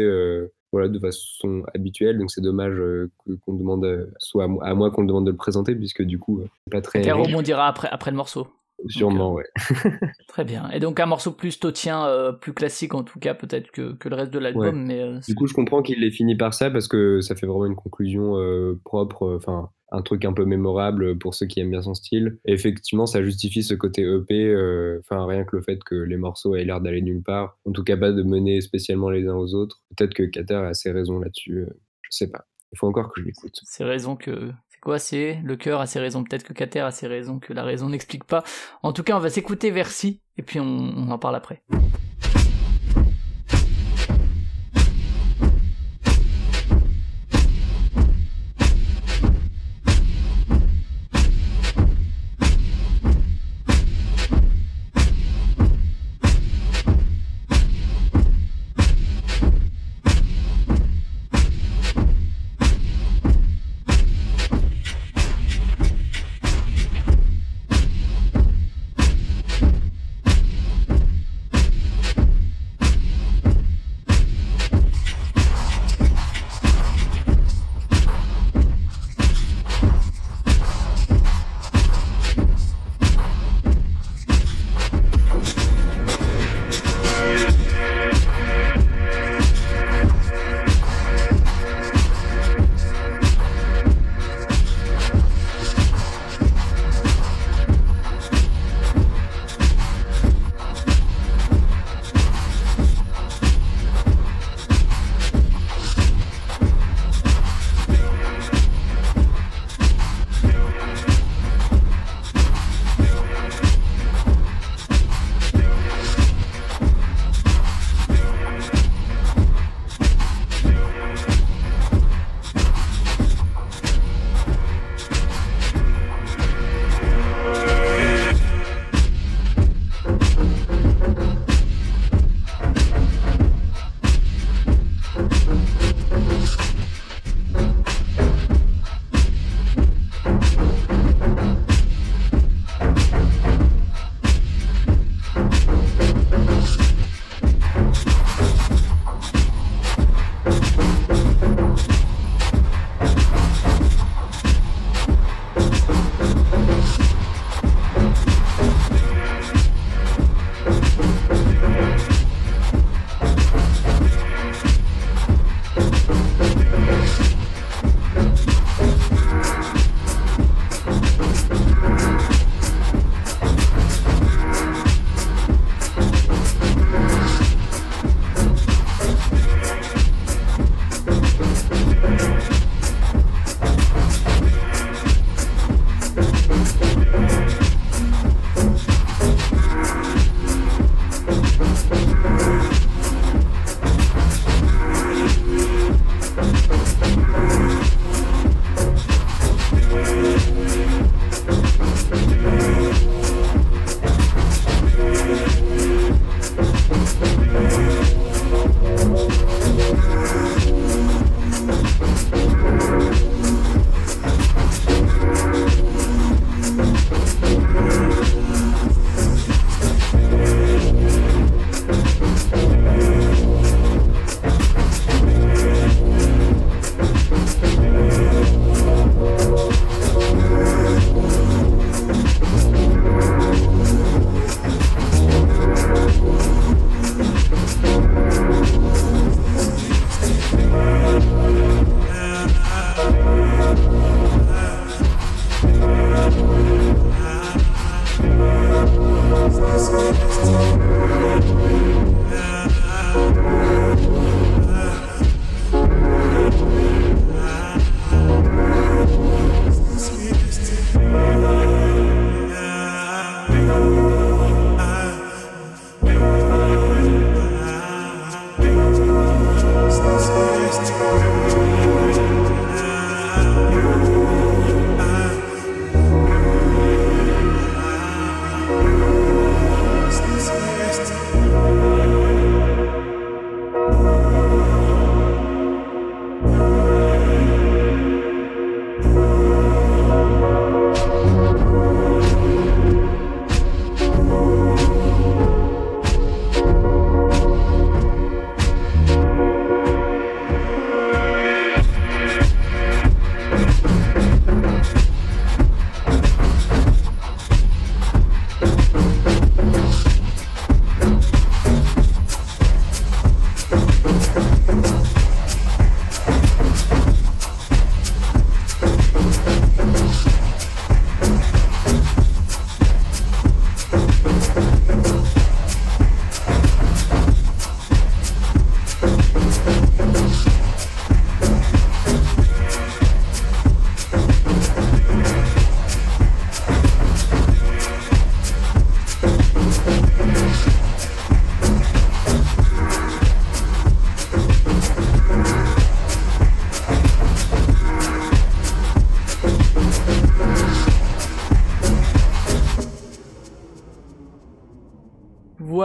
[0.75, 2.19] voilà, de façon habituelle.
[2.19, 3.11] Donc c'est dommage euh,
[3.45, 6.73] qu'on demande, soit à moi qu'on demande de le présenter, puisque du coup, euh, c'est
[6.73, 7.07] pas très.
[7.07, 8.49] Et rebondira après, après le morceau.
[8.89, 9.45] Sûrement, ouais.
[10.29, 10.69] Très bien.
[10.71, 14.09] Et donc un morceau plus totien, euh, plus classique en tout cas peut-être que, que
[14.09, 14.85] le reste de l'album.
[14.85, 17.47] Mais euh, du coup, je comprends qu'il ait fini par ça parce que ça fait
[17.47, 21.71] vraiment une conclusion euh, propre, enfin un truc un peu mémorable pour ceux qui aiment
[21.71, 22.39] bien son style.
[22.45, 26.65] Effectivement, ça justifie ce côté EP, enfin rien que le fait que les morceaux aient
[26.65, 29.83] l'air d'aller nulle part, en tout cas pas de mener spécialement les uns aux autres.
[29.97, 31.67] Peut-être que Kater a ses raisons là-dessus,
[32.03, 32.47] je sais pas.
[32.73, 33.61] Il faut encore que je l'écoute.
[33.63, 37.07] C'est raisons que quoi c'est le cœur a ses raisons, peut-être que Cater a ses
[37.07, 38.45] raisons, que la raison n'explique pas.
[38.83, 41.63] En tout cas, on va s'écouter Versi, et puis on en parle après.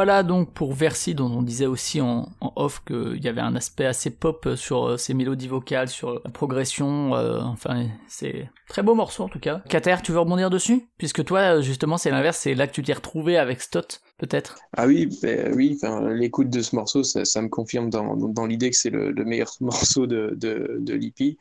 [0.10, 3.86] Voilà donc pour Versi, dont on disait aussi en, off qu'il y avait un aspect
[3.86, 9.30] assez pop sur ses mélodies vocales, sur la progression, enfin c'est très beau morceau en
[9.30, 9.62] tout cas.
[9.70, 10.90] Kater, tu veux rebondir dessus?
[10.98, 14.86] Puisque toi justement c'est l'inverse, c'est là que tu t'es retrouvé avec Stott peut-être Ah
[14.88, 15.78] oui, ben, oui.
[16.12, 19.54] l'écoute de ce morceau, ça, me confirme dans, dans l'idée que c'est le, le, meilleur
[19.62, 21.00] morceau de, de, de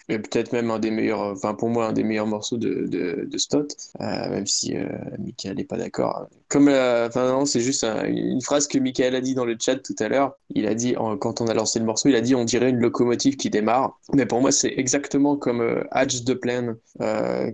[0.08, 3.26] et peut-être même un des meilleurs, enfin pour moi un des meilleurs morceaux de, de,
[3.30, 4.86] de Stott, euh, même si euh,
[5.18, 6.28] Michael n'est pas d'accord.
[6.48, 9.76] Comme, euh, enfin non, c'est juste une phrase que Michael a dit dans le chat
[9.76, 10.32] tout à l'heure.
[10.50, 12.78] Il a dit quand on a lancé le morceau, il a dit on dirait une
[12.78, 13.98] locomotive qui démarre.
[14.14, 16.76] Mais pour moi, c'est exactement comme euh, Hatch de Plaine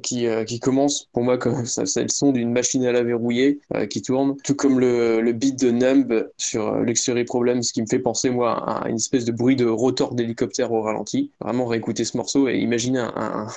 [0.03, 3.61] qui qui commence pour moi comme ça, c'est le son d'une machine à laver rouillée
[3.91, 7.87] qui tourne, tout comme le le, beat de Numb sur euh, Luxury Problems qui me
[7.87, 11.31] fait penser, moi, à une espèce de bruit de rotor d'hélicoptère au ralenti.
[11.41, 13.49] Vraiment réécouter ce morceau et imaginer un,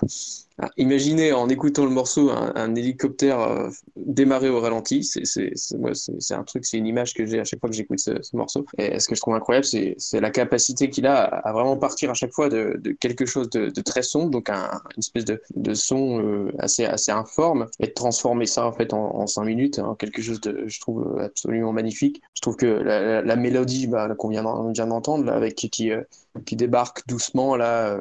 [0.78, 6.78] imaginez en écoutant le morceau un, hélicoptère euh, démarrer au ralenti, c'est un truc, c'est
[6.78, 8.66] une image que j'ai à chaque fois que j'écoute ce, morceau.
[8.78, 12.14] Et ce que je trouve incroyable, c'est la capacité qu'il a à, vraiment partir à
[12.14, 16.52] chaque fois de, quelque chose de, très sombre, donc un, une espèce de, son euh,
[16.60, 20.64] assez, informe, et de transformer ça en fait en, cinq minutes en quelque chose de,
[20.68, 22.22] je trouve absolument magnifique.
[22.34, 26.02] Je trouve que la, mélodie bah, qu'on vient d'entendre, avec qui, euh,
[26.46, 27.98] qui débarque doucement là,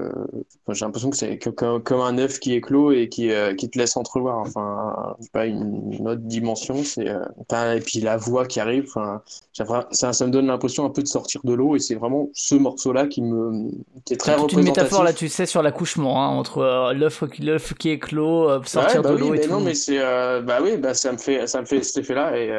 [0.74, 3.70] j'ai l'impression que c'est comme, comme un œuf qui est clos et qui, euh, qui
[3.70, 4.38] te laisse entrevoir.
[4.38, 6.82] Enfin, pas une, autre dimension.
[6.82, 8.84] C'est euh, et puis la voix qui arrive.
[8.88, 9.22] Enfin,
[9.52, 12.54] ça, ça me donne l'impression un peu de sortir de l'eau et c'est vraiment ce
[12.56, 13.70] morceau-là qui me
[14.04, 14.58] qui est très représentatif.
[14.58, 18.48] une métaphore là, tu sais, sur l'accouchement hein, entre euh, l'œuf l'œuf qui est clos,
[18.64, 19.50] sortir bah de l'eau et tout.
[19.50, 22.50] Non, mais c'est bah oui, bah ça me fait ça me fait cet effet-là et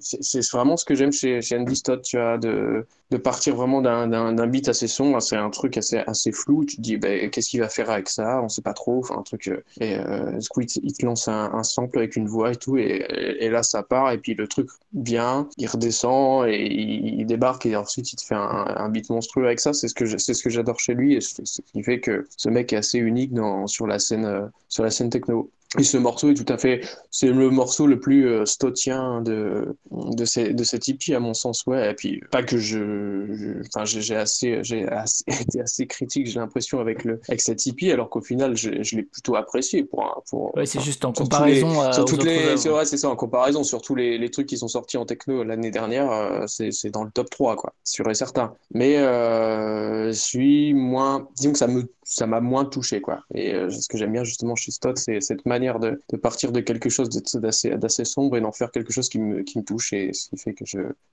[0.00, 2.86] c'est vraiment ce que j'aime chez, Andy Stott, tu vois, de,
[3.22, 6.64] partir vraiment d'un beat assez sombre, c'est un truc assez, flou.
[6.64, 8.40] Tu te dis, bah, qu'est-ce qu'il va faire avec ça?
[8.42, 9.04] On sait pas trop.
[9.10, 9.48] Un truc.
[9.48, 13.48] Euh, et euh, Squid, il te lance un, sample avec une voix et tout, et,
[13.50, 14.12] là, ça part.
[14.12, 18.34] Et puis le truc bien, il redescend et il, débarque, et ensuite, il te fait
[18.34, 19.72] un, beat monstrueux avec ça.
[19.72, 22.98] C'est ce que j'adore chez lui, et ce qui fait que ce mec est assez
[22.98, 23.32] unique
[23.66, 25.50] sur la scène, euh, sur la scène techno.
[25.78, 26.80] Et ce morceau est tout à fait,
[27.12, 31.32] c'est le morceau le plus euh, stotien de de, ces, de cette hippie à mon
[31.32, 31.92] sens, ouais.
[31.92, 36.80] Et puis pas que je, enfin j'ai assez, j'ai assez, été assez critique, j'ai l'impression
[36.80, 40.56] avec le avec cette hippie, alors qu'au final je, je l'ai plutôt apprécié pour pour.
[40.56, 41.92] Ouais, c'est juste en comparaison.
[41.92, 44.58] sur toutes les, c'est vrai, c'est ça, en comparaison sur tous les, les trucs qui
[44.58, 48.10] sont sortis en techno l'année dernière, euh, c'est c'est dans le top 3 quoi, sûr
[48.10, 48.54] et certain.
[48.74, 53.22] Mais euh, je suis moins, disons que ça me ça m'a moins touché quoi.
[53.34, 56.50] Et euh, ce que j'aime bien justement chez Stott, c'est cette manière de, de, partir
[56.50, 59.64] de quelque chose d'assez d'assez sombre et d'en faire quelque chose qui me, qui me
[59.64, 60.64] touche et ce qui fait que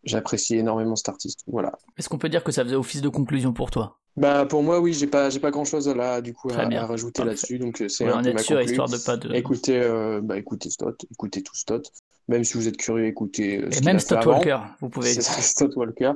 [0.04, 1.44] j'apprécie énormément cet artiste.
[1.46, 1.72] Voilà.
[1.98, 3.98] Est-ce qu'on peut dire que ça faisait office de conclusion pour toi?
[4.16, 7.24] Bah pour moi oui j'ai pas j'ai pas grand chose là du coup à, rajouter
[7.24, 7.60] là-dessus.
[7.60, 10.72] Donc euh, c'est un peu ma sûr, histoire de pas de écoutez euh, bah écoutez
[10.72, 11.94] Stott écoutez tout Stott.
[12.28, 16.14] Même si vous êtes curieux écoutez et même Stott Walker vous pouvez Stott Walker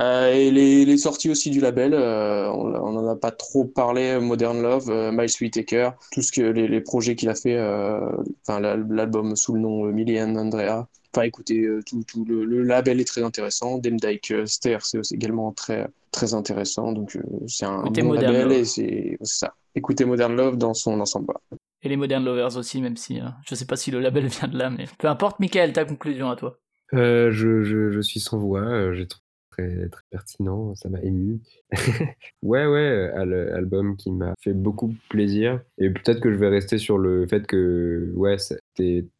[0.00, 4.18] euh, et les, les, sorties aussi du label, euh, on n'en a pas trop parlé,
[4.18, 7.56] Modern Love, euh, My Sweet Taker, tout ce que les, les projets qu'il a fait,
[7.56, 8.00] euh,
[8.46, 10.86] enfin l'album sous le nom Millian Andrea.
[11.12, 13.78] Enfin écoutez, tout, tout le, le, label est très intéressant.
[13.78, 16.92] Demdike Stair, c'est également très très intéressant.
[16.92, 19.52] Donc c'est un bon label et c'est ça.
[19.74, 21.34] Écoutez Modern Love dans son ensemble.
[21.82, 24.56] Et les Modern Lovers aussi, même si je sais pas si le label vient de
[24.56, 25.40] là, mais peu importe.
[25.40, 26.58] Michael, ta conclusion à toi.
[26.92, 28.92] Euh, je, je, je, suis sans voix.
[28.92, 29.06] J'ai
[29.90, 31.40] très, pertinent, ça m'a ému.
[32.42, 35.60] ouais, ouais, album qui m'a fait beaucoup plaisir.
[35.78, 38.36] Et peut-être que je vais rester sur le fait que, ouais,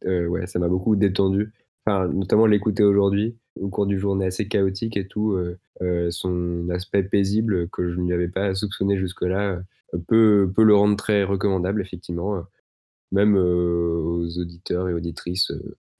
[0.05, 1.53] euh, ouais, ça m'a beaucoup détendu.
[1.87, 6.69] Enfin, notamment l'écouter aujourd'hui, au cours du journée assez chaotique et tout, euh, euh, son
[6.71, 9.63] aspect paisible que je n'y avais pas soupçonné jusque-là
[10.09, 12.45] peut, peut le rendre très recommandable, effectivement,
[13.13, 15.53] même aux auditeurs et auditrices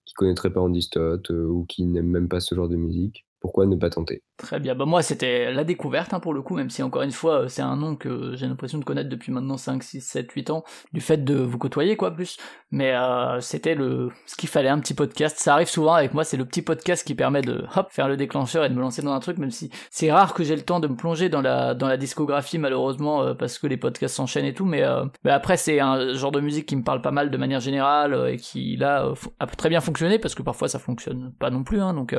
[0.05, 3.65] qui connaîtraient pas Andy Stott ou qui n'aiment même pas ce genre de musique pourquoi
[3.65, 4.23] ne pas tenter?
[4.37, 7.11] Très bien, bah moi c'était la découverte hein, pour le coup, même si encore une
[7.11, 10.51] fois c'est un nom que j'ai l'impression de connaître depuis maintenant 5, 6, 7, 8
[10.51, 12.37] ans, du fait de vous côtoyer quoi plus,
[12.71, 16.25] mais euh, c'était le ce qu'il fallait, un petit podcast, ça arrive souvent avec moi,
[16.25, 19.01] c'est le petit podcast qui permet de hop faire le déclencheur et de me lancer
[19.01, 21.41] dans un truc, même si c'est rare que j'ai le temps de me plonger dans
[21.41, 25.07] la, dans la discographie malheureusement euh, parce que les podcasts s'enchaînent et tout, mais, euh,
[25.25, 28.29] mais après c'est un genre de musique qui me parle pas mal de manière générale
[28.29, 31.81] et qui là a très bien fonctionné parce que parfois ça fonctionne pas non plus,
[31.81, 32.15] hein, donc,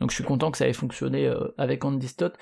[0.00, 2.34] donc je suis content que ça avait fonctionné avec Andy Stott.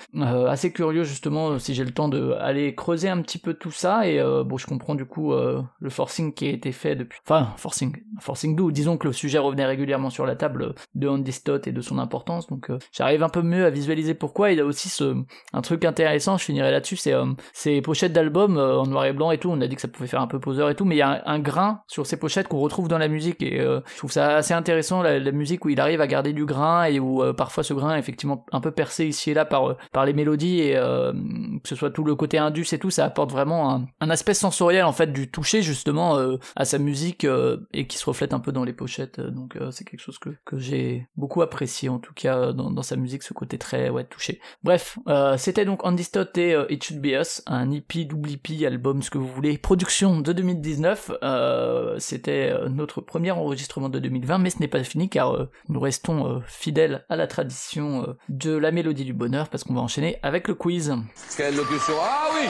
[0.48, 4.06] assez curieux justement si j'ai le temps de aller creuser un petit peu tout ça
[4.06, 7.18] et bon je comprends du coup le forcing qui a été fait depuis.
[7.24, 8.72] Enfin forcing, forcing doux.
[8.72, 11.98] Disons que le sujet revenait régulièrement sur la table de Andy Stott et de son
[11.98, 14.50] importance, donc j'arrive un peu mieux à visualiser pourquoi.
[14.50, 15.16] Il a aussi ce
[15.52, 17.14] un truc intéressant, je finirai là-dessus, c'est
[17.52, 19.50] ces pochettes d'albums en noir et blanc et tout.
[19.50, 21.02] On a dit que ça pouvait faire un peu poseur et tout, mais il y
[21.02, 24.12] a un, grain sur ces pochettes qu'on retrouve dans la musique et euh, je trouve
[24.12, 27.32] ça assez intéressant la, musique où il arrive à garder du grain et où euh,
[27.32, 30.12] parfois ce grain est effectivement un peu percé ici et là par euh, par les
[30.12, 34.10] mélodies et que ce soit tout le côté indus et tout, ça apporte vraiment un,
[34.10, 36.18] aspect sensoriel en fait du toucher justement
[36.54, 37.26] à sa musique
[37.72, 39.20] et qui se reflète un peu dans les pochettes.
[39.20, 42.96] donc c'est quelque chose que, que j'ai beaucoup apprécié en tout cas dans, dans, sa
[42.96, 44.40] musique, ce côté très ouais touché.
[44.62, 44.98] Bref,
[45.36, 49.10] c'était donc Andy Stott et It Should Be Us, un EP, double EP, album, ce
[49.10, 51.12] que vous voulez, production de 2019.
[51.22, 55.50] Euh, c'était euh, notre premier enregistrement de 2020, mais ce n'est pas fini car euh,
[55.68, 57.95] nous restons fidèles à la tradition
[58.28, 60.94] de la mélodie du bonheur parce qu'on va enchaîner avec le quiz.
[61.36, 62.48] Quelle locution Ah oui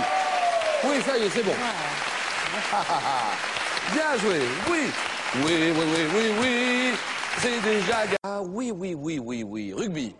[0.88, 1.52] Oui, ça y est, c'est bon.
[3.92, 4.38] Bien joué,
[4.70, 4.78] oui
[5.44, 6.94] Oui, oui, oui, oui, oui
[7.38, 7.98] C'est déjà...
[8.24, 10.14] Ah oui, oui, oui, oui, oui, rugby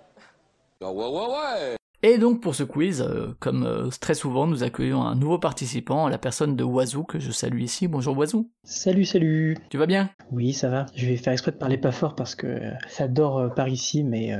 [0.83, 4.63] Ah ouais, ouais, ouais et donc pour ce quiz, euh, comme euh, très souvent, nous
[4.63, 7.89] accueillons un nouveau participant, la personne de Oiseau, que je salue ici.
[7.89, 8.49] Bonjour Oiseau.
[8.63, 9.57] Salut, salut.
[9.71, 10.11] Tu vas bien?
[10.31, 10.87] Oui, ça va.
[10.95, 14.05] Je vais faire exprès de parler pas fort parce que ça dort euh, par ici,
[14.05, 14.33] mais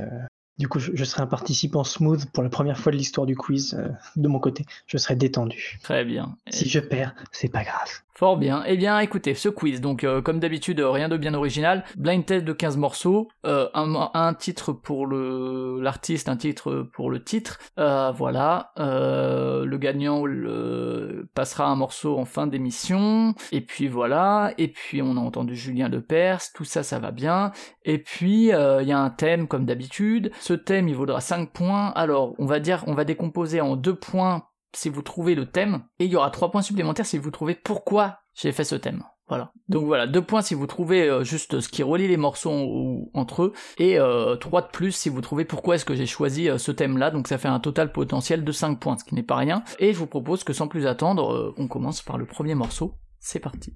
[0.57, 3.77] du coup, je, serai un participant smooth pour la première fois de l'histoire du quiz
[4.15, 4.65] de mon côté.
[4.87, 5.79] Je serai détendu.
[5.83, 6.35] Très bien.
[6.49, 8.01] Si je perds, c'est pas grave.
[8.17, 8.63] Fort bien.
[8.65, 11.83] Eh bien, écoutez, ce quiz, donc euh, comme d'habitude, rien de bien original.
[11.97, 17.23] Blind test de 15 morceaux, euh, un, titre pour le l'artiste, un titre pour le
[17.23, 17.59] titre.
[17.77, 18.71] Euh, voilà.
[18.75, 23.35] le gagnant le, passera un morceau en fin d'émission.
[23.51, 24.51] Et puis voilà.
[24.57, 26.41] Et puis on a entendu Julien Lepers.
[26.55, 27.51] Tout ça, ça va bien.
[27.85, 30.31] Et puis il y a un thème comme d'habitude.
[30.39, 31.89] Ce thème, il vaudra 5 points.
[31.89, 35.83] Alors, on va dire, on va décomposer en deux points si vous trouvez le thème,
[35.99, 39.03] et il y aura trois points supplémentaires si vous trouvez pourquoi j'ai fait ce thème.
[39.27, 39.51] Voilà.
[39.67, 43.43] Donc voilà, deux points si vous trouvez euh, juste ce qui relie les morceaux entre
[43.43, 46.57] eux, et euh, trois de plus si vous trouvez pourquoi est-ce que j'ai choisi euh,
[46.57, 47.11] ce thème-là.
[47.11, 49.63] Donc ça fait un total potentiel de 5 points, ce qui n'est pas rien.
[49.79, 52.95] Et je vous propose que sans plus attendre, on commence par le premier morceau.
[53.19, 53.75] C'est parti.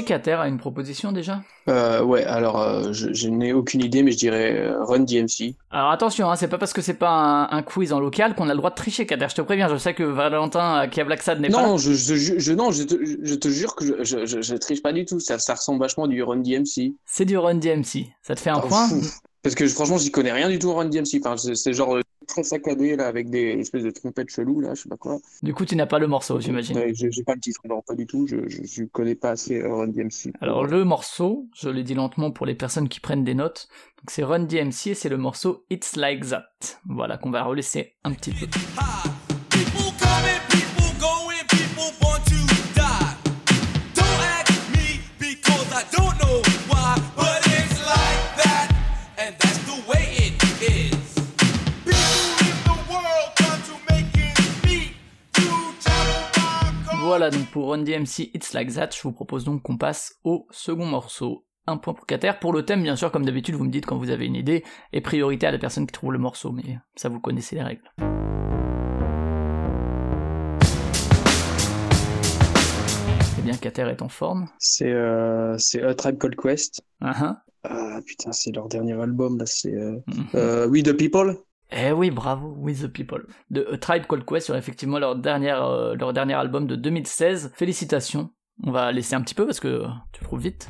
[0.00, 1.42] Kater a une proposition déjà?
[1.68, 5.54] Euh, Ouais, alors euh, je, n'ai aucune idée, mais je dirais euh, Run DMC.
[5.70, 8.52] Alors attention, hein, c'est pas parce que c'est pas un, quiz en local qu'on a
[8.52, 9.28] le droit de tricher, Kater.
[9.28, 11.66] Je te préviens, je sais que Valentin qui a Black Sad n'est pas.
[11.66, 15.20] Non, je, je, non, je te, je te jure que je, triche pas du tout.
[15.20, 16.94] Ça, ça ressemble vachement du Run DMC.
[17.04, 18.06] C'est du Run DMC.
[18.22, 18.88] Ça te fait un oh, point?
[19.42, 21.20] Parce que franchement, j'y connais rien du tout au Run DMC.
[21.24, 24.88] Enfin, c'est genre très saccadé là avec des espèces de trompettes cheloues là, je sais
[24.88, 25.18] pas quoi.
[25.42, 26.76] Du coup, tu n'as pas le morceau, j'imagine.
[26.76, 28.26] Ouais, j'ai pas le titre, non, pas du tout.
[28.26, 30.32] Je, je, connais pas assez Run DMC.
[30.40, 33.68] Alors le morceau, je l'ai dit lentement pour les personnes qui prennent des notes.
[33.98, 36.48] Donc c'est Run DMC et c'est le morceau It's Like That.
[36.86, 38.46] Voilà qu'on va relaisser un petit peu.
[57.12, 60.46] Voilà donc pour Run DMC It's Like That, je vous propose donc qu'on passe au
[60.50, 61.44] second morceau.
[61.66, 62.32] Un point pour Cater.
[62.40, 64.64] Pour le thème, bien sûr, comme d'habitude, vous me dites quand vous avez une idée,
[64.94, 67.82] et priorité à la personne qui trouve le morceau, mais ça vous connaissez les règles.
[73.38, 74.48] Eh bien, Cater est en forme.
[74.58, 76.80] C'est euh, A Tribe Called Quest.
[77.02, 77.34] Uh
[77.64, 80.26] Ah putain, c'est leur dernier album, là, c'est euh, mhm.
[80.34, 81.36] euh, We the People
[81.74, 83.24] eh oui, bravo, With the People.
[83.50, 87.52] De A Tribe Called Quest sur effectivement leur, dernière, euh, leur dernier album de 2016.
[87.54, 88.30] Félicitations.
[88.62, 90.68] On va laisser un petit peu parce que tu trouves vite.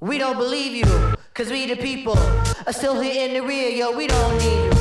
[0.00, 0.86] We don't believe you,
[1.34, 2.16] cause we the people
[2.66, 4.73] are still here in the rear, yo, we don't need you.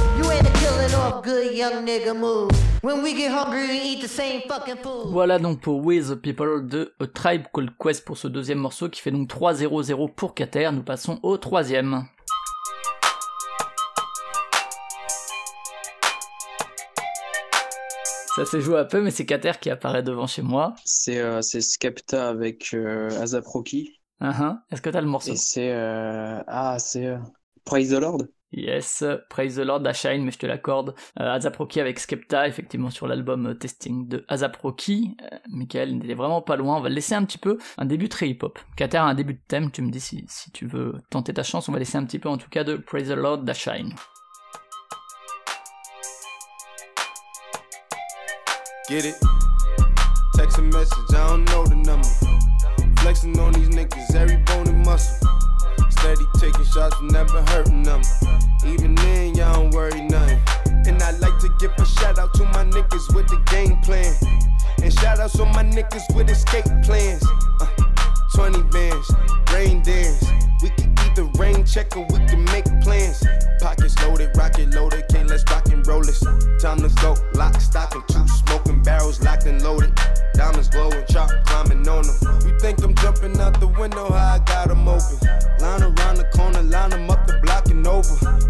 [5.06, 8.90] Voilà donc pour We the People de A Tribe Called Quest pour ce deuxième morceau
[8.90, 10.70] qui fait donc 3-0-0 pour Kater.
[10.72, 12.06] Nous passons au troisième.
[18.36, 20.74] Ça s'est joué un peu, mais c'est Kater qui apparaît devant chez moi.
[20.84, 24.02] C'est euh, Skepta avec euh, Azaproki.
[24.22, 24.58] Uh-huh.
[24.72, 25.34] Est-ce que t'as le morceau?
[25.34, 25.72] Et c'est.
[25.72, 27.16] Euh, ah, c'est.
[27.64, 28.24] Praise the Lord
[28.56, 30.94] Yes, Praise the Lord d'Ashine, mais je te l'accorde.
[31.20, 35.18] Euh, ASAP Rocky avec Skepta, effectivement sur l'album euh, Testing de ASAP Rocky.
[35.24, 37.58] Euh, Michael n'était vraiment pas loin, on va laisser un petit peu.
[37.80, 38.60] Un début très hip-hop.
[38.76, 41.42] Kater a un début de thème, tu me dis si, si tu veux tenter ta
[41.42, 43.96] chance, on va laisser un petit peu en tout cas de Praise the Lord d'Ashine.
[48.88, 49.16] Get it?
[50.36, 52.08] Text a message, I don't know the number.
[53.02, 55.28] Flexing on these niggas, every bone and muscle.
[56.00, 58.02] Steady taking shots, never hurting them.
[58.66, 60.40] Even then, y'all don't worry nothing.
[60.86, 64.14] And I like to give a shout out to my niggas with the game plan.
[64.82, 67.24] And shout outs on my niggas with escape plans.
[67.62, 67.68] Uh,
[68.36, 69.12] 20 bands,
[69.54, 70.26] rain dance.
[70.62, 73.24] We can either rain check or we can make plans.
[73.62, 76.22] Pockets loaded, rocket loaded, can't let's rock and roll this.
[76.60, 79.94] Time to go, lock, stock, and two smoking barrels locked and loaded.
[80.34, 82.48] Diamonds glowing, chop climbing on them.
[82.48, 85.18] You think I'm jumping out the window, how I got them open.
[85.60, 88.04] Line around the corner, line them up the block and over.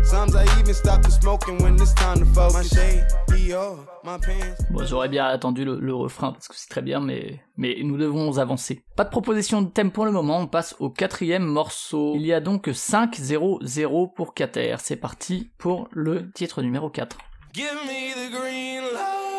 [0.04, 2.54] Sometimes I even stop the smoking when it's time to focus.
[2.54, 4.64] My shade, Dior, my pants.
[4.72, 7.98] Bon, j'aurais bien attendu le, le refrain parce que c'est très bien, mais, mais nous
[7.98, 8.84] devons avancer.
[8.96, 12.14] Pas de proposition de thème pour le moment, on passe au quatrième morceau.
[12.16, 14.76] Il y a donc 5-0-0 pour Kater.
[14.80, 17.18] C'est parti pour le titre numéro 4.
[17.54, 19.33] Give me the green light.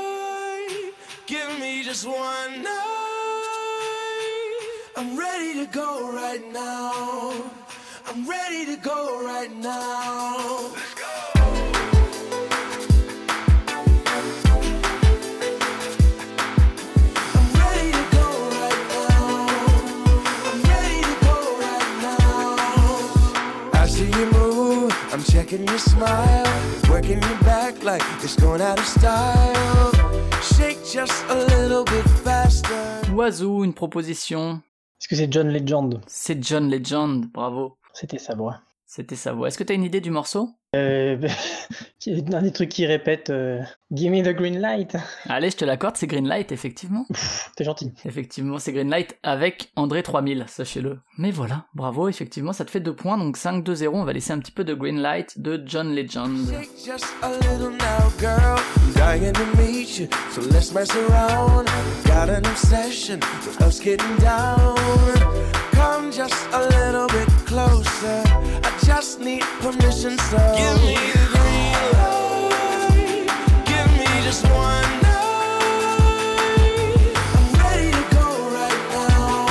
[1.95, 2.71] Just one night.
[4.97, 7.53] I'm ready to go right now.
[8.09, 10.73] I'm ready to go right now.
[17.37, 18.27] I'm ready to go
[18.59, 19.47] right now.
[20.51, 22.59] I'm ready to go right now.
[23.73, 26.49] I see you move, I'm checking your smile,
[26.91, 30.14] working your back like it's going out of style.
[30.45, 33.13] Shake just a little bit faster.
[33.15, 34.61] Oiseau, une proposition.
[35.01, 36.03] Est-ce que c'est John Legend?
[36.07, 37.79] C'est John Legend, bravo.
[37.95, 38.61] C'était sa voix.
[38.85, 39.49] C'était sa voix.
[39.49, 40.51] Est-ce que t'as une idée du morceau?
[40.75, 41.17] Euh,
[42.33, 43.61] un des trucs qui répète euh,
[43.93, 44.97] Give me the green light.
[45.29, 47.07] Allez, je te l'accorde, c'est Greenlight, effectivement.
[47.57, 47.93] T'es gentil.
[48.05, 50.99] Effectivement, c'est Greenlight avec André 3000, sachez-le.
[51.17, 54.39] Mais voilà, bravo, effectivement, ça te fait deux points, donc 5-2-0, on va laisser un
[54.39, 56.37] petit peu de Greenlight de John Legend.
[66.15, 68.23] Just a little bit closer.
[68.63, 73.27] I just need permission, so give me the green light.
[73.67, 76.05] Give me just one night.
[77.35, 79.47] I'm ready to go right now.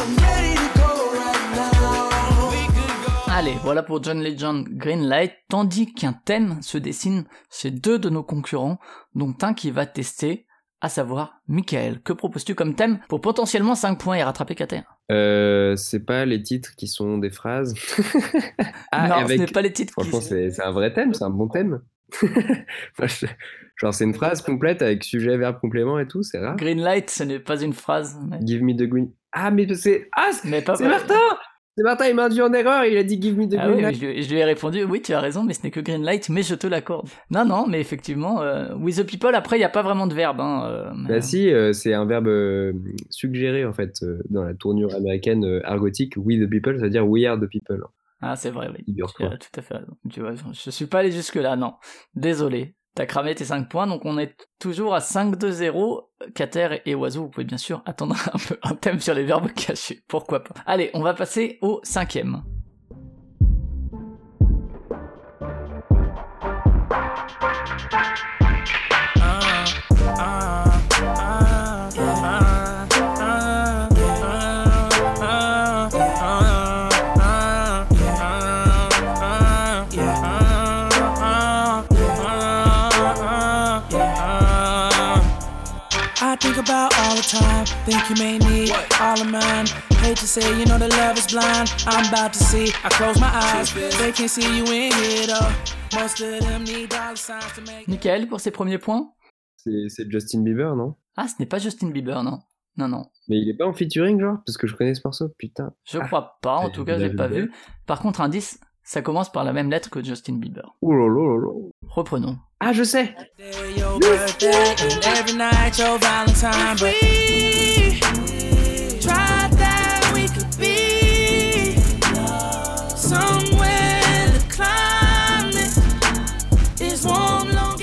[0.00, 2.48] I'm ready to go right now.
[2.50, 3.12] We could go.
[3.30, 8.22] Allez, voilà pour John Legend Greenlight, tandis qu'un thème se dessine chez deux de nos
[8.22, 8.78] concurrents,
[9.14, 10.46] dont un qui va tester,
[10.80, 12.00] à savoir Michael.
[12.02, 14.76] Que proposes-tu comme thème pour potentiellement 5 points et rattraper KT
[15.10, 17.74] Euh, c'est pas les titres qui sont des phrases.
[18.92, 19.92] Ah, Non, avec- ce n'est pas les titres.
[19.92, 21.80] Franchement, c'est c'est un vrai thème, c'est un bon thème.
[23.76, 26.56] Genre, c'est une phrase complète avec sujet, verbe, complément et tout, c'est rare.
[26.56, 29.10] Greenlight, ce n'est pas une phrase, mais, Give me the green.
[29.32, 30.08] Ah, mais c'est.
[30.16, 30.74] Ah, c'est Martin
[31.78, 33.76] C'est Martin, il m'a induit en erreur, il a dit give me the Ah green.
[33.76, 34.00] oui, light.
[34.00, 36.28] je, lui- je lui ai répondu, oui, tu as raison, mais ce n'est que Greenlight,
[36.28, 37.08] mais je te l'accorde.
[37.30, 40.14] Non, non, mais effectivement, euh, with the people, après, il n'y a pas vraiment de
[40.14, 40.40] verbe.
[40.40, 42.72] Hein, euh, Bah si, euh, c'est un verbe euh,
[43.10, 46.14] suggéré en fait euh, dans la tournure américaine euh, argotique.
[46.16, 47.80] We the people, c'est-à-dire we are the people.
[48.20, 48.84] Ah, c'est vrai, oui.
[49.16, 49.96] Tu as tout à fait raison.
[50.10, 51.74] Tu vois, je suis pas allé jusque-là, non.
[52.16, 52.74] Désolé.
[52.98, 56.00] T'as cramé tes 5 points, donc on est toujours à 5-2-0.
[56.34, 59.52] Cater et Oiseau, vous pouvez bien sûr attendre un peu un thème sur les verbes
[59.52, 60.00] cachés.
[60.08, 60.56] Pourquoi pas.
[60.66, 62.42] Allez, on va passer au cinquième.
[87.08, 88.70] All the time, think you may need
[89.00, 89.66] all of mine.
[90.02, 91.68] Hate to say, you know the love is blind.
[91.86, 92.66] I'm about to see.
[92.84, 95.98] I close my eyes, they can see you in here though.
[95.98, 97.88] Most of them need dollar signs to make.
[97.88, 99.12] Michael, pour ses premiers points
[99.56, 100.94] C'est Justin Bieber, non?
[101.16, 102.40] Ah, ce n'est pas Justin Bieber, non.
[102.76, 103.06] Non, non.
[103.28, 104.38] Mais il est pas en featuring, genre?
[104.46, 105.72] Parce que je connais ce morceau, putain.
[105.84, 107.42] Je crois pas, en Ah, tout cas, j'ai l'avez pas vu.
[107.42, 107.52] vu.
[107.86, 110.74] Par contre, indice, ça commence par la même lettre que Justin Bieber.
[110.80, 111.52] Ouh là là là là.
[111.88, 112.38] Reprenons.
[112.58, 113.14] Ah, je sais.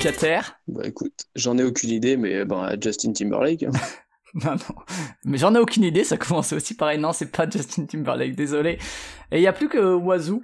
[0.02, 3.62] Cater Bah écoute, j'en ai aucune idée, mais ben, Justin Timberlake.
[3.62, 3.70] hein.
[4.44, 4.76] Non, non.
[5.24, 6.98] Mais j'en ai aucune idée, ça commence aussi pareil.
[6.98, 8.78] Non, c'est pas Justin Timberlake, désolé.
[9.30, 10.42] Et il y a plus que Wazoo.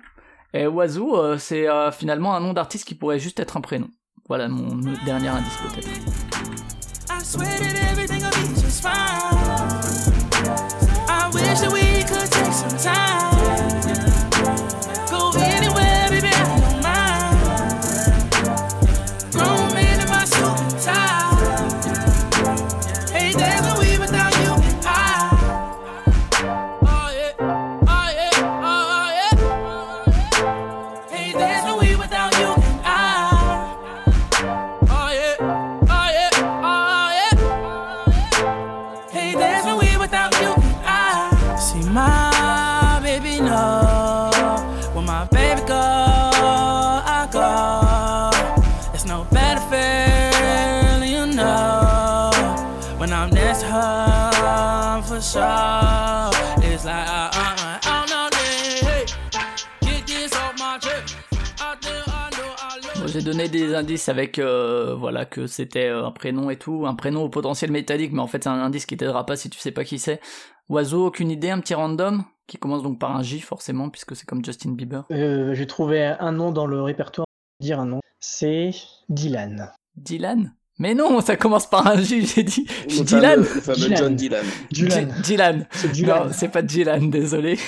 [0.54, 3.88] Et Oiseau, euh, c'est euh, finalement un nom d'artiste qui pourrait juste être un prénom.
[4.28, 5.88] Voilà mon dernier indice peut-être.
[63.12, 66.94] J'ai donné des indices avec euh, voilà que c'était euh, un prénom et tout, un
[66.94, 69.58] prénom au potentiel métallique, mais en fait c'est un indice qui t'aidera pas si tu
[69.58, 70.18] sais pas qui c'est.
[70.70, 74.24] Oiseau, aucune idée, un petit random qui commence donc par un J forcément puisque c'est
[74.24, 75.04] comme Justin Bieber.
[75.10, 77.26] Euh, J'ai trouvé un nom dans le répertoire.
[77.60, 78.00] Dire un nom.
[78.18, 78.70] C'est
[79.10, 79.70] Dylan.
[79.96, 80.54] Dylan?
[80.78, 83.40] Mais non, ça commence par un J, j'ai dit Le Dylan.
[83.40, 83.96] Le fameux Dylan.
[83.98, 84.44] John Dylan.
[84.70, 85.06] Dylan.
[85.08, 85.66] Dy- Dylan.
[85.70, 86.24] C'est Dylan.
[86.26, 87.58] Non, c'est pas Dylan, désolé.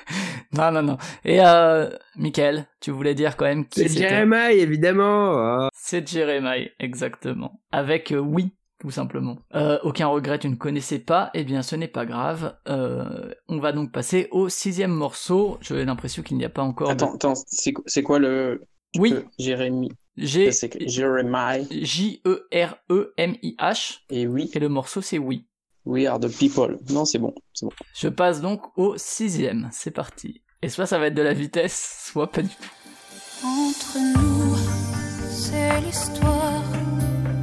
[0.52, 0.98] non, non, non.
[1.24, 4.08] Et euh, Michael, tu voulais dire quand même qui C'est c'était?
[4.08, 5.34] Jeremiah, évidemment.
[5.36, 5.68] Ah.
[5.74, 7.60] C'est Jeremiah, exactement.
[7.70, 8.50] Avec euh, oui,
[8.80, 9.38] tout simplement.
[9.54, 12.56] Euh, aucun regret, tu ne connaissais pas, eh bien ce n'est pas grave.
[12.68, 15.58] Euh, on va donc passer au sixième morceau.
[15.60, 16.88] J'ai l'impression qu'il n'y a pas encore...
[16.88, 18.62] de- Attends, attends, c'est quoi- c'est quoi le.
[18.98, 21.90] Oui, le Jérémy J-E-R-E-M-I-H.
[24.10, 25.46] Et oui, Et le morceau c'est oui.
[25.84, 26.78] we are the people.
[26.90, 27.72] Non, c'est bon, c'est bon.
[27.94, 29.68] Je passe donc au sixième.
[29.72, 30.42] C'est parti.
[30.62, 32.54] Et soit ça va être de la vitesse, soit pas du tout.
[33.44, 34.56] Entre nous,
[35.30, 36.62] c'est l'histoire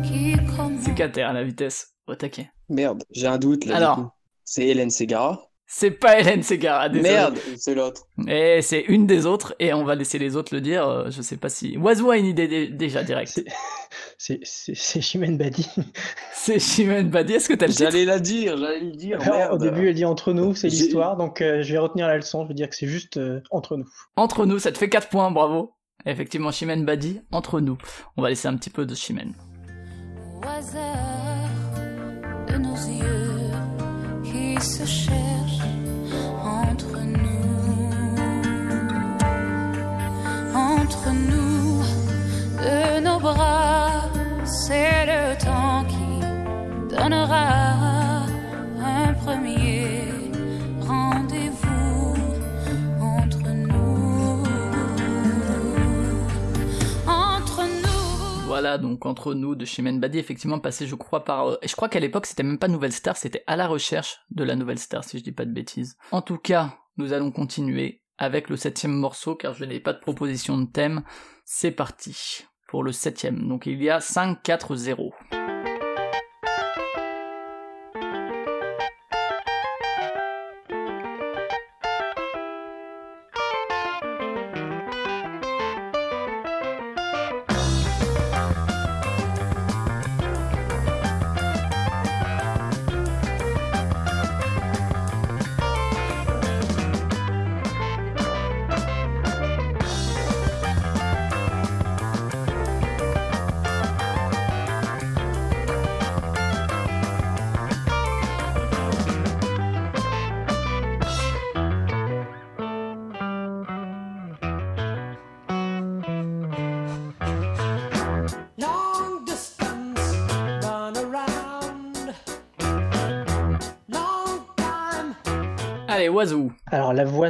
[0.03, 0.81] qui commence.
[0.83, 1.89] C'est Cater à la vitesse.
[2.07, 2.49] Au taquet.
[2.69, 3.75] Merde, j'ai un doute là.
[3.75, 4.15] Alors.
[4.43, 5.50] C'est Hélène Segara.
[5.73, 7.09] C'est pas Hélène Segara, désolé.
[7.09, 8.03] Merde, c'est l'autre.
[8.27, 10.85] Et c'est une des autres, et on va laisser les autres le dire.
[10.85, 11.77] euh, Je sais pas si.
[11.77, 13.29] Oiseau a une idée dé- déjà directe.
[13.31, 13.45] C'est-
[14.17, 15.65] C'est c'est- c'est Chimène Badi.
[16.33, 17.33] C'est Chimène Badi.
[17.33, 17.89] Est-ce que t'as le titre?
[17.89, 19.19] J'allais la dire, j'allais le dire.
[19.21, 22.05] Alors, au début, elle dit entre nous, c'est J'ai- l'histoire, donc euh, je vais retenir
[22.07, 23.87] la leçon, je vais dire que c'est juste euh, entre nous.
[24.17, 25.71] Entre nous, ça te fait 4 points, bravo.
[26.05, 27.77] Effectivement, Chimène Badi, entre nous.
[28.17, 29.33] On va laisser un petit peu de Chimène.
[30.43, 31.49] Au hasard
[32.47, 33.51] de nos yeux
[34.23, 35.30] qui se cherchent
[40.91, 41.81] entre nous,
[42.57, 44.09] de nos bras,
[44.43, 48.23] c'est le temps qui donnera
[48.77, 50.01] un premier
[50.81, 52.15] rendez-vous
[52.99, 54.43] entre nous,
[57.07, 58.47] entre nous.
[58.47, 61.47] Voilà, donc entre nous de Chimène Badi, effectivement passé, je crois, par.
[61.51, 64.43] euh, je crois qu'à l'époque, c'était même pas Nouvelle Star, c'était à la recherche de
[64.43, 65.95] la Nouvelle Star, si je dis pas de bêtises.
[66.11, 69.99] En tout cas, nous allons continuer avec le septième morceau, car je n'ai pas de
[69.99, 71.01] proposition de thème.
[71.43, 73.47] C'est parti pour le septième.
[73.47, 74.43] Donc il y a 5,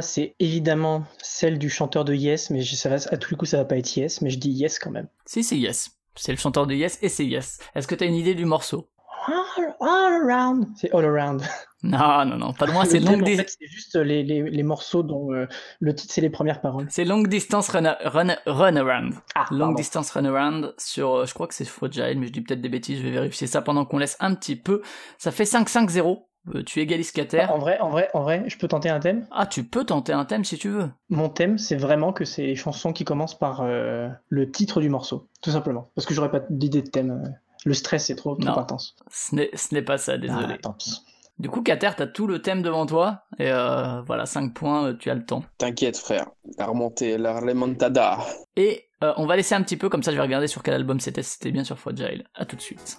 [0.02, 3.50] c'est évidemment celle du chanteur de Yes, mais je, ça va, à tous les coups,
[3.52, 5.08] ça va pas être Yes, mais je dis Yes quand même.
[5.26, 5.90] Si, c'est Yes.
[6.14, 7.58] C'est le chanteur de Yes et c'est Yes.
[7.74, 8.88] Est-ce que t'as une idée du morceau?
[9.28, 10.66] All, all around.
[10.76, 11.42] C'est all around.
[11.84, 14.62] Non, non, non, pas loin, c'est longue, en dis- fait, c'est juste les, les, les
[14.62, 15.46] morceaux dont euh,
[15.80, 16.86] le titre, c'est les premières paroles.
[16.90, 19.14] c'est longue distance run, run, run around.
[19.34, 19.74] Ah, Long pardon.
[19.74, 22.68] distance run around sur, euh, je crois que c'est Fragile, mais je dis peut-être des
[22.68, 24.80] bêtises, je vais vérifier ça pendant qu'on laisse un petit peu.
[25.18, 26.22] Ça fait 5-5-0.
[26.54, 27.46] Euh, tu égalises Cater.
[27.50, 30.12] En vrai, en vrai, en vrai, je peux tenter un thème Ah, tu peux tenter
[30.12, 30.90] un thème si tu veux.
[31.08, 34.88] Mon thème, c'est vraiment que c'est les chansons qui commencent par euh, le titre du
[34.88, 35.90] morceau, tout simplement.
[35.94, 37.10] Parce que j'aurais pas d'idée de thème.
[37.24, 37.28] euh,
[37.64, 38.58] Le stress, c'est trop, trop Non.
[38.58, 38.96] intense.
[39.10, 40.54] Ce n'est, ce n'est pas ça, désolé.
[40.54, 41.00] Ah, tant pis.
[41.38, 43.22] Du coup, Cater, t'as tout le thème devant toi.
[43.38, 45.44] Et euh, voilà, 5 points, tu as le temps.
[45.58, 46.26] T'inquiète, frère.
[46.58, 48.18] La remontée, la remontada.
[48.56, 50.74] Et euh, on va laisser un petit peu, comme ça je vais regarder sur quel
[50.74, 52.24] album c'était, si c'était bien sur Fragile.
[52.34, 52.98] À tout de suite.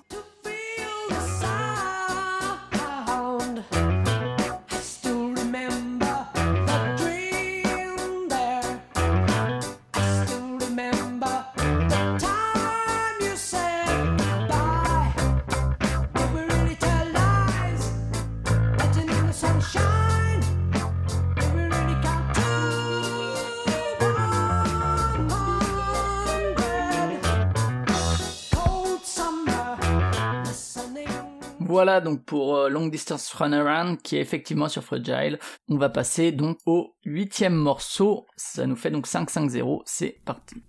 [31.83, 35.37] Voilà donc pour euh, Long Distance Runaround qui est effectivement sur Fragile.
[35.67, 38.25] On va passer donc au huitième morceau.
[38.37, 39.81] Ça nous fait donc 5-5-0.
[39.83, 40.63] C'est parti.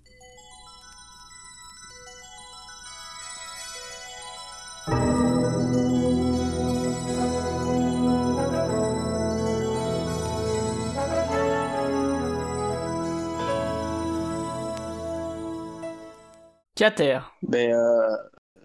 [17.44, 18.16] Ben, euh,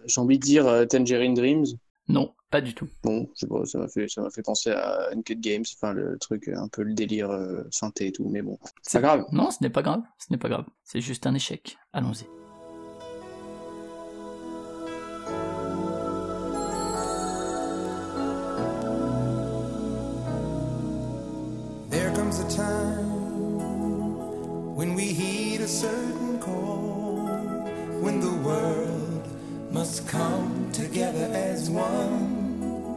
[0.06, 1.66] j'ai envie de dire euh, Tangerine Dreams.
[2.08, 2.88] Non, pas du tout.
[3.02, 5.92] Bon, je sais pas, ça m'a fait, ça m'a fait penser à Uncut Games, enfin
[5.92, 9.26] le truc, un peu le délire euh, synthé et tout, mais bon, c'est pas grave.
[9.32, 10.02] Non, ce n'est pas grave.
[10.18, 10.66] Ce n'est pas grave.
[10.84, 11.78] C'est juste un échec.
[11.92, 12.39] Allons-y.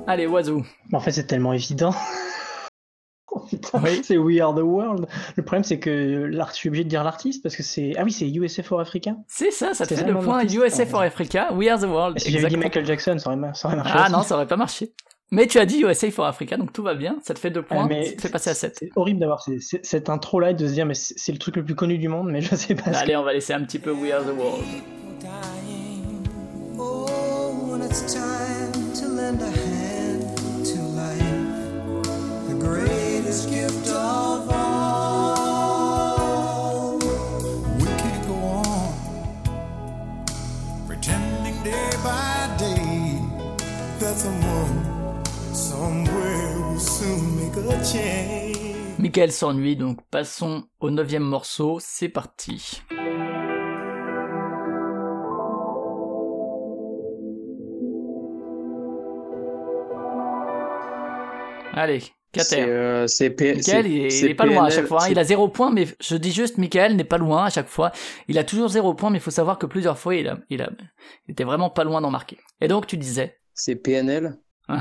[0.07, 0.63] Allez, oiseau.
[0.91, 1.93] En fait, c'est tellement évident.
[3.35, 3.99] Oh, putain, Oui.
[4.03, 5.07] c'est We Are the World.
[5.35, 5.89] Le problème, c'est que
[6.31, 7.93] l'art- je suis obligé de dire l'artiste parce que c'est.
[7.97, 9.15] Ah oui, c'est USF for Africa.
[9.27, 10.45] C'est ça, ça te fait le point.
[10.45, 12.19] USA for Africa, We Are the World.
[12.19, 12.57] Si j'avais dit.
[12.57, 13.91] Michael Jackson, ça aurait, ça aurait marché.
[13.95, 14.11] Ah aussi.
[14.11, 14.93] non, ça aurait pas marché.
[15.31, 17.17] Mais tu as dit USA for Africa, donc tout va bien.
[17.23, 18.75] Ça te fait deux Ah, points, mais ça te fait passer à 7.
[18.77, 21.65] C'est horrible d'avoir cette intro-là et de se dire, mais c'est c'est le truc le
[21.65, 22.91] plus connu du monde, mais je sais pas.
[22.95, 24.63] Allez, on va laisser un petit peu We Are the World.
[49.13, 51.77] Michael s'ennuie, donc passons au neuvième morceau.
[51.79, 52.81] C'est parti.
[61.73, 62.01] Allez,
[62.35, 65.03] C'est euh, P- Michael, il est, il est pas loin à chaque fois.
[65.03, 65.07] hein.
[65.11, 67.91] Il a zéro point, mais je dis juste, Michael n'est pas loin à chaque fois.
[68.27, 70.61] Il a toujours zéro point, mais il faut savoir que plusieurs fois, il, a, il,
[70.61, 70.69] a,
[71.27, 72.37] il était vraiment pas loin d'en marquer.
[72.61, 74.37] Et donc, tu disais C'est PNL.
[74.69, 74.73] uh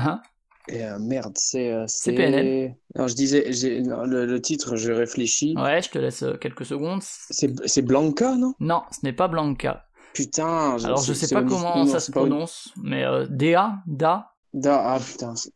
[0.69, 1.71] Et euh, merde, c'est.
[1.71, 2.75] euh, C'est PNL.
[2.95, 5.53] Non, je disais, non, le, le titre, je réfléchis.
[5.57, 7.01] Ouais, je te laisse euh, quelques secondes.
[7.03, 8.53] C'est Blanca, non?
[8.59, 9.85] Non, ce n'est pas Blanca.
[10.13, 10.77] Putain.
[10.83, 14.99] Alors, je sais pas comment ça se pas prononce, mais euh, DA, Da, Da, ah
[14.99, 15.51] putain, c'est.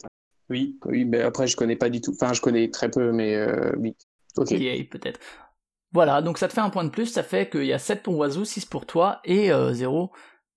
[0.49, 2.13] Oui, oui, mais après, je connais pas du tout.
[2.19, 3.95] Enfin, je connais très peu, mais euh, oui.
[4.37, 4.49] Ok.
[4.89, 5.19] Peut-être.
[5.93, 8.03] Voilà, donc ça te fait un point de plus, ça fait qu'il y a 7
[8.03, 10.11] pour Oiseau, 6 pour toi et euh, 0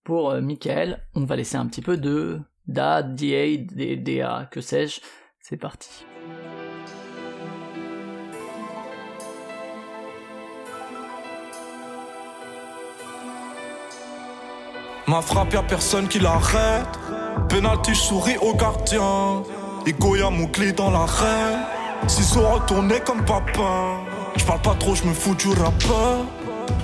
[0.04, 1.06] pour euh, Michael.
[1.14, 5.00] On va laisser un petit peu de Da, DA, D- DA, que sais-je?
[5.40, 6.04] C'est parti.
[15.06, 16.86] Ma frappe, y'a personne qui l'arrête.
[17.48, 19.42] Penalty, je souris au gardien.
[19.86, 21.60] Et Goya, mon clé dans l'arène.
[22.06, 24.00] Ciseaux retournés comme papa.
[24.36, 26.24] Je parle pas trop, je me fous du rappeur.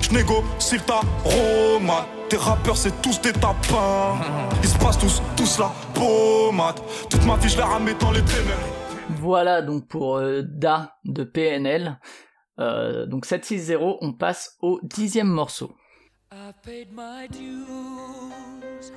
[0.01, 2.05] Je négocie ta romade.
[2.29, 4.17] Tes rappeurs, c'est tous des tapins.
[4.63, 6.79] Ils se passent tous, tous la pommade.
[7.09, 8.77] Toute ma vie, je ramais dans les ténèbres.
[9.21, 11.99] Voilà donc pour euh, Da de PNL.
[12.59, 15.75] Euh, donc 7-6-0, on passe au dixième morceau.
[16.31, 18.91] I paid my dues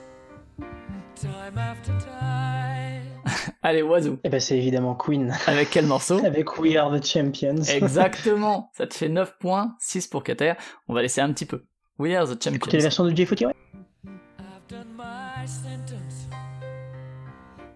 [1.16, 2.90] time after time.
[3.62, 4.19] Allez, Oiseau.
[4.24, 5.35] Eh ben, c'est évidemment Queen.
[5.47, 7.62] Avec quel morceau Avec We Are the Champions.
[7.74, 8.70] Exactement.
[8.77, 10.55] Ça te fait 9 points, 6 pour Kater.
[10.89, 11.65] On va laisser un petit peu.
[11.98, 12.82] We are the Écoutez les champions.
[12.82, 13.55] versions de J40, ouais.
[14.39, 16.28] I've done my sentence,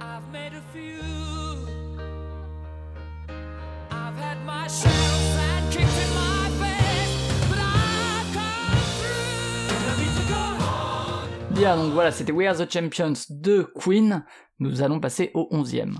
[0.00, 0.98] I've made a few.
[3.92, 5.29] I've had my share
[11.60, 14.24] bien, donc voilà, c'était We Are the Champions de Queen.
[14.60, 15.92] Nous allons passer au 11e.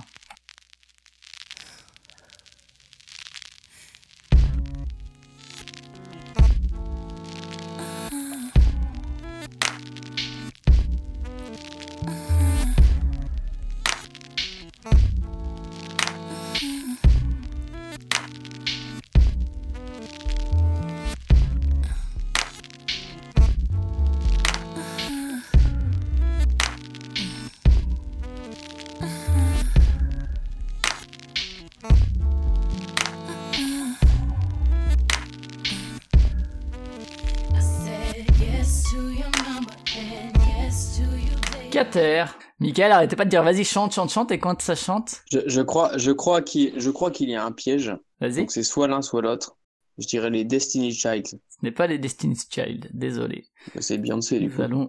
[42.59, 45.23] Michael, arrêtez pas de dire vas-y, chante, chante, chante, et quand ça chante?
[45.31, 47.97] Je, crois, je crois qu'il y a un piège.
[48.21, 48.47] Vas-y.
[48.49, 49.57] C'est soit l'un, soit l'autre.
[49.99, 51.27] Je dirais les Destiny Child.
[51.27, 53.47] Ce n'est pas les Destiny Child, désolé.
[53.81, 54.63] C'est Beyoncé, du nous coup.
[54.63, 54.89] Allons,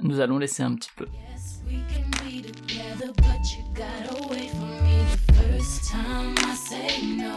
[0.00, 1.06] nous allons laisser un petit peu.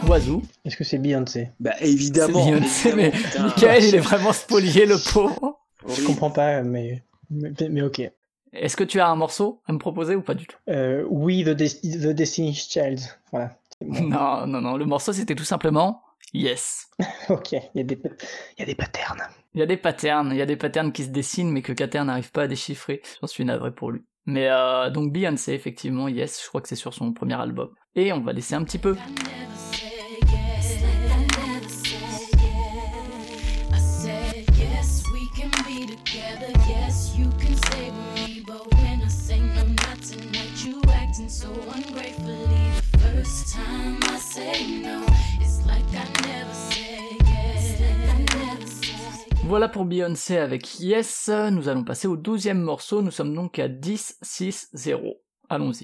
[0.08, 0.42] Oiseau.
[0.64, 1.50] Est-ce que c'est Beyoncé?
[1.60, 2.46] Bah évidemment.
[2.94, 5.60] Mais Michael, il est vraiment spolié, le pauvre.
[5.88, 8.10] Je comprends pas, mais, mais ok.
[8.52, 10.56] Est-ce que tu as un morceau à me proposer ou pas du tout?
[10.68, 13.00] Euh, oui, The, Des- The Destiny's Child.
[13.32, 13.56] Voilà.
[13.82, 14.76] Non, non, non.
[14.78, 16.02] Le morceau, c'était tout simplement
[16.32, 16.88] Yes.
[17.28, 18.00] ok, il y, a des-
[18.56, 19.22] il y a des patterns.
[19.54, 21.72] Il y a des patterns, il y a des patterns qui se dessinent, mais que
[21.72, 23.00] Cater n'arrive pas à déchiffrer.
[23.20, 24.02] J'en suis navré pour lui.
[24.26, 27.70] Mais euh, donc Beyoncé, effectivement, Yes, je crois que c'est sur son premier album.
[27.94, 28.96] Et on va laisser un petit peu.
[49.44, 51.30] Voilà pour Beyoncé avec Yes.
[51.52, 53.00] Nous allons passer au douzième morceau.
[53.00, 55.22] Nous sommes donc à 10, 6, 0.
[55.48, 55.82] Allons-y.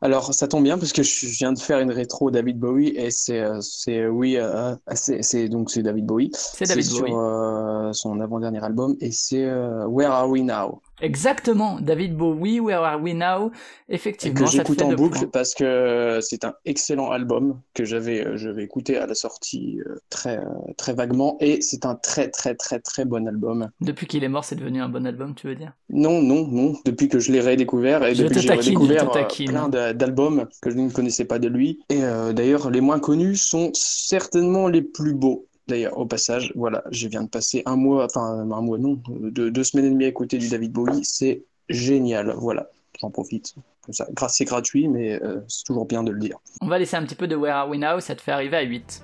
[0.00, 3.10] Alors ça tombe bien parce que je viens de faire une rétro David Bowie et
[3.10, 6.30] c'est, euh, c'est oui, euh, c'est, c'est donc c'est David Bowie.
[6.34, 7.12] C'est David sur Bowie.
[7.14, 10.80] euh, son avant-dernier album et c'est euh, Where Are We Now?
[11.00, 13.50] Exactement, David Bowie, Where Are We Now?
[13.88, 15.28] Effectivement, que j'écoute en boucle points.
[15.32, 19.96] parce que c'est un excellent album que j'avais euh, j'avais écouté à la sortie euh,
[20.10, 20.42] très euh,
[20.76, 23.68] très vaguement et c'est un très très très très bon album.
[23.80, 25.72] Depuis qu'il est mort, c'est devenu un bon album, tu veux dire?
[25.90, 29.12] Non non non depuis que je l'ai redécouvert et Je depuis que j'ai redécouvert euh,
[29.12, 29.46] taquine.
[29.50, 32.98] plein d'a- d'albums que je ne connaissais pas de lui et euh, d'ailleurs les moins
[32.98, 35.46] connus sont certainement les plus beaux.
[35.66, 39.50] D'ailleurs, au passage, voilà, je viens de passer un mois, enfin un mois non, euh,
[39.50, 43.54] deux, semaines et demie à écouter du David Bowie, c'est génial, voilà, j'en profite.
[43.82, 46.38] Comme ça, c'est gratuit, mais euh, c'est toujours bien de le dire.
[46.62, 48.56] On va laisser un petit peu de Where Are We Now, ça te fait arriver
[48.56, 49.02] à 8.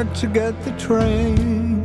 [0.00, 1.82] Had to get the train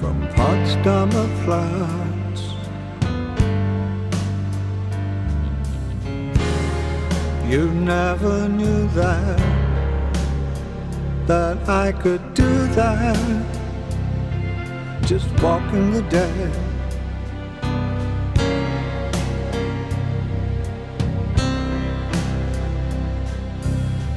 [0.00, 2.40] from Potsdamer Platz.
[7.48, 9.38] You never knew that,
[11.28, 12.50] that I could do
[12.80, 13.46] that.
[15.02, 16.52] Just walking the dead.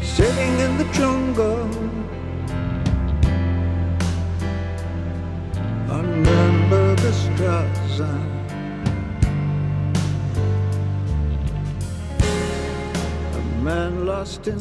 [0.01, 1.24] Sitting in the jungle.
[6.15, 7.11] Remember the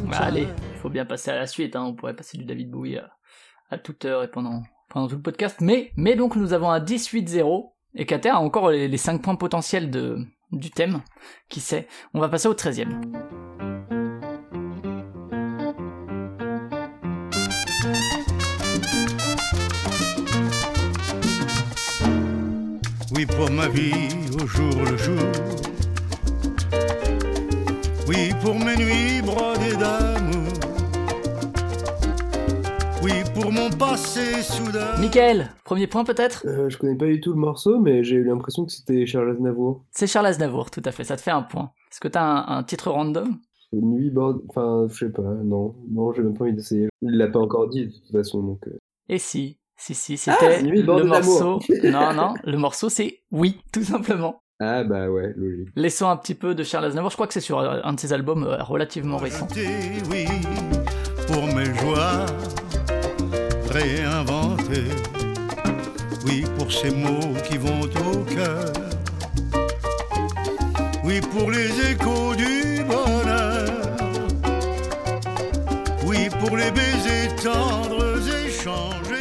[0.09, 1.85] Bah, allez, il faut bien passer à la suite, hein.
[1.85, 3.11] on pourrait passer du David Bowie à,
[3.71, 5.61] à toute heure et pendant, pendant tout le podcast.
[5.61, 9.37] Mais, mais donc nous avons un 18-0, et Cater a encore les, les 5 points
[9.37, 10.19] potentiels de,
[10.53, 11.03] du thème,
[11.49, 11.87] qui sait.
[12.15, 13.54] On va passer au 13e.
[23.17, 23.93] Oui, pour ma vie
[24.43, 25.21] au jour le jour.
[28.09, 30.53] Oui, pour mes nuits brodées d'amour.
[33.05, 34.99] Oui, pour mon passé soudain.
[34.99, 36.45] Michael, premier point peut-être?
[36.47, 39.31] Euh, je connais pas du tout le morceau, mais j'ai eu l'impression que c'était Charles
[39.31, 39.85] Aznavour.
[39.93, 41.71] C'est Charles Aznavour, tout à fait, ça te fait un point.
[41.93, 43.39] Est-ce que t'as un, un titre random?
[43.73, 44.41] Nuit bord...
[44.49, 45.77] Enfin, je sais pas, non.
[45.89, 46.89] Non, j'ai même pas envie d'essayer.
[47.03, 48.67] Il l'a pas encore dit, de toute façon, donc...
[48.67, 48.77] euh.
[49.09, 51.61] Et si, si, si, Ah, c'était le morceau.
[51.85, 54.41] non, non, le morceau c'est Oui, tout simplement.
[54.61, 55.69] Ah bah ouais, logique.
[55.75, 58.01] Laissons un petit peu de Charles Aznavour, je crois que c'est sur euh, un de
[58.01, 59.49] ses albums euh, relativement récents.
[60.11, 60.27] Oui,
[61.27, 62.27] pour mes joies
[63.71, 64.85] réinventées.
[66.27, 68.73] Oui, pour ces mots qui vont au cœur.
[71.05, 73.69] Oui, pour les échos du bonheur.
[76.07, 79.14] Oui, pour les baisers tendres échangés.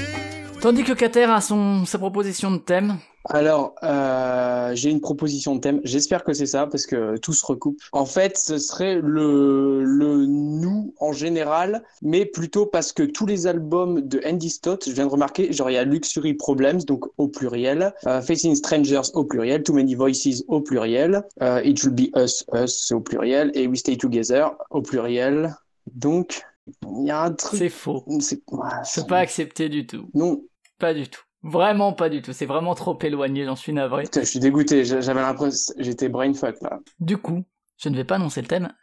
[0.63, 2.95] Tandis que Cater a son, sa proposition de thème.
[3.25, 5.81] Alors, euh, j'ai une proposition de thème.
[5.83, 7.81] J'espère que c'est ça parce que tout se recoupe.
[7.91, 13.45] En fait, ce serait le, le nous en général, mais plutôt parce que tous les
[13.45, 17.07] albums de Andy Stott, je viens de remarquer, genre il y a Luxury Problems, donc
[17.17, 21.93] au pluriel, euh, Facing Strangers au pluriel, Too Many Voices au pluriel, euh, It Should
[21.93, 25.53] Be Us, Us c'est au pluriel, et We Stay Together au pluriel.
[25.93, 26.41] Donc,
[26.83, 27.59] il y a un truc.
[27.59, 28.05] C'est faux.
[28.21, 30.07] C'est ouais, pas accepter du tout.
[30.13, 30.41] Non.
[30.83, 31.21] Pas du tout.
[31.43, 32.33] Vraiment pas du tout.
[32.33, 34.03] C'est vraiment trop éloigné, j'en suis navré.
[34.03, 34.83] Putain, je suis dégoûté.
[34.83, 36.79] j'a- J'avais l'impression, j'étais brain fuck là.
[36.99, 37.45] Du coup,
[37.77, 38.73] je ne vais pas annoncer le thème,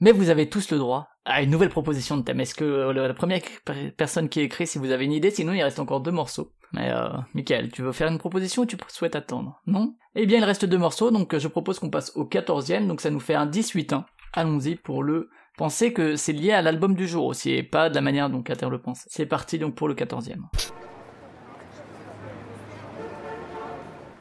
[0.00, 2.38] mais vous avez tous le droit à une nouvelle proposition de thème.
[2.38, 5.52] Est-ce que euh, la première per- personne qui écrit, si vous avez une idée, sinon
[5.52, 6.52] il reste encore deux morceaux.
[6.74, 9.60] Mais euh, Michael, tu veux faire une proposition ou tu souhaites attendre?
[9.66, 9.96] Non?
[10.14, 13.00] Eh bien, il reste deux morceaux, donc euh, je propose qu'on passe au quatorzième, donc
[13.00, 14.04] ça nous fait un 18-1.
[14.32, 15.28] Allons-y pour le...
[15.56, 18.42] Pensez que c'est lié à l'album du jour aussi, et pas de la manière dont
[18.42, 19.02] Cater le pense.
[19.08, 20.46] C'est parti donc pour le quatorzième.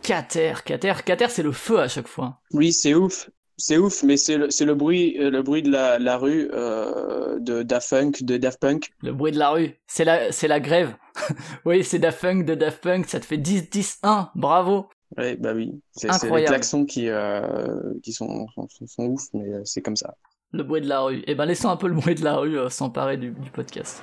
[0.08, 2.40] Cater, Cater, Cater c'est le feu à chaque fois.
[2.54, 3.30] Oui, c'est ouf.
[3.58, 7.38] C'est ouf, mais c'est le, le bruit, euh, le bruit de la, la rue euh,
[7.40, 8.90] de Daft Punk, de Daft Punk.
[9.02, 10.96] Le bruit de la rue, c'est la, c'est la grève.
[11.66, 14.88] oui, c'est Daft Punk de Daft Punk, ça te fait 10-10-1, bravo.
[15.18, 15.74] Ouais, bah oui.
[15.92, 20.14] C'est les klaxons qui, euh, qui sont, sont, sont ouf, mais c'est comme ça.
[20.54, 21.22] Le bruit de la rue.
[21.28, 24.02] Eh ben, laissons un peu le bruit de la rue euh, s'emparer du, du podcast.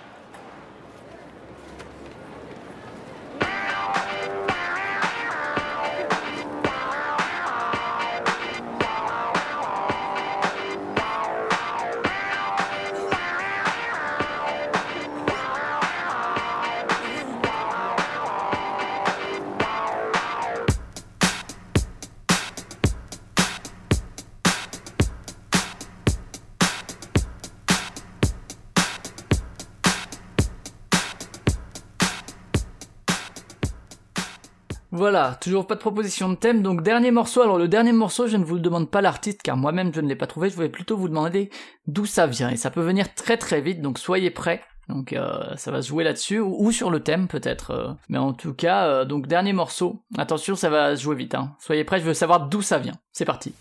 [35.04, 37.42] Voilà, toujours pas de proposition de thème, donc dernier morceau.
[37.42, 40.08] Alors le dernier morceau, je ne vous le demande pas l'artiste, car moi-même je ne
[40.08, 41.50] l'ai pas trouvé, je voulais plutôt vous demander
[41.86, 44.62] d'où ça vient, et ça peut venir très très vite, donc soyez prêts.
[44.88, 47.72] Donc euh, ça va se jouer là-dessus, ou, ou sur le thème peut-être.
[47.72, 47.92] euh.
[48.08, 50.02] Mais en tout cas, euh, donc dernier morceau.
[50.16, 51.34] Attention, ça va se jouer vite.
[51.34, 51.54] Hein.
[51.58, 52.94] Soyez prêts, je veux savoir d'où ça vient.
[53.12, 53.52] C'est parti.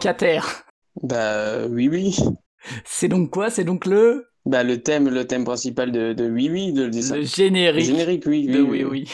[0.00, 0.40] Cater.
[1.02, 2.16] Bah oui, oui.
[2.86, 3.50] C'est donc quoi?
[3.50, 6.84] C'est donc le Bah le thème, le thème principal de, de Oui, oui, de.
[6.84, 7.86] Le générique.
[7.86, 8.52] Le générique, oui, oui.
[8.54, 9.08] de oui oui.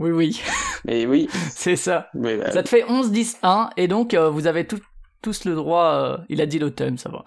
[0.00, 0.40] Oui oui.
[0.84, 1.28] Mais oui.
[1.50, 2.08] C'est ça.
[2.14, 4.80] Oui, bah, Ça te fait 11, 10, 1, et donc euh, vous avez tout-
[5.22, 7.24] tous le droit, euh, il a dit le thème, ça va.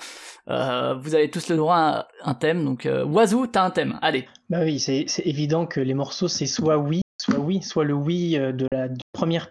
[0.50, 4.00] Euh, vous avez tous le droit à un thème, donc euh, Oiseau, t'as un thème,
[4.02, 4.28] allez.
[4.50, 7.94] Bah oui, c'est c'est évident que les morceaux, c'est soit oui, soit oui, soit le
[7.94, 9.50] oui euh, de la première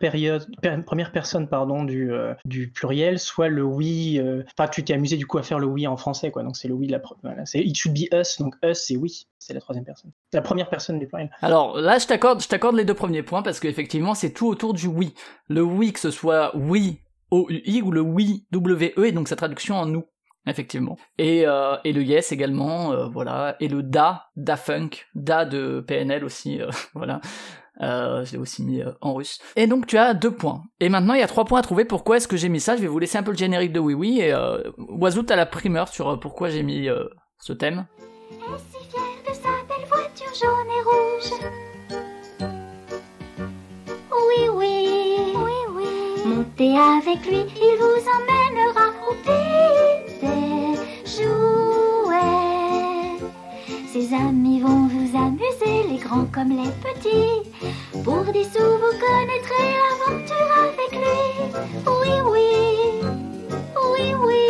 [1.13, 4.21] personne pardon du, euh, du pluriel, soit le oui.
[4.21, 6.43] euh, Enfin, tu t'es amusé du coup à faire le oui en français, quoi.
[6.43, 7.01] Donc c'est le oui de la.
[7.23, 10.43] Voilà, c'est it should be us, donc us c'est oui, c'est la troisième personne, la
[10.43, 11.31] première personne du pluriel.
[11.41, 14.75] Alors là, je t'accorde, je t'accorde les deux premiers points parce qu'effectivement, c'est tout autour
[14.75, 15.15] du oui.
[15.49, 16.99] Le oui, que ce soit oui
[17.31, 20.05] O-U-I ou le oui W-E, et donc sa traduction en nous.
[20.47, 20.99] Effectivement.
[21.19, 21.45] Et,
[21.85, 23.57] et le yes également, voilà.
[23.61, 26.59] Et le da, da funk, da de PNL aussi,
[26.95, 27.21] voilà.
[27.81, 29.39] Euh, je l'ai aussi mis euh, en russe.
[29.57, 30.63] Et donc tu as deux points.
[30.79, 31.85] Et maintenant il y a trois points à trouver.
[31.85, 32.77] Pourquoi est-ce que j'ai mis ça?
[32.77, 34.21] Je vais vous laisser un peu le générique de Oui Oui.
[34.21, 34.59] Et euh,
[34.91, 37.05] Oiseau, t'as la primeur sur euh, pourquoi j'ai mis euh,
[37.41, 37.87] ce thème.
[38.31, 41.33] de sa belle voiture jaune et rouge.
[44.11, 44.77] Oui, oui,
[45.35, 45.89] oui, oui.
[46.27, 50.77] Montez avec lui, il vous emmènera au pays des
[51.11, 52.21] jouets.
[53.93, 57.51] Ses amis vont vous amuser, les grands comme les petits.
[58.05, 61.23] Pour des sous, vous connaîtrez l'aventure avec lui.
[61.87, 62.49] Oui, oui,
[63.93, 64.41] oui, oui,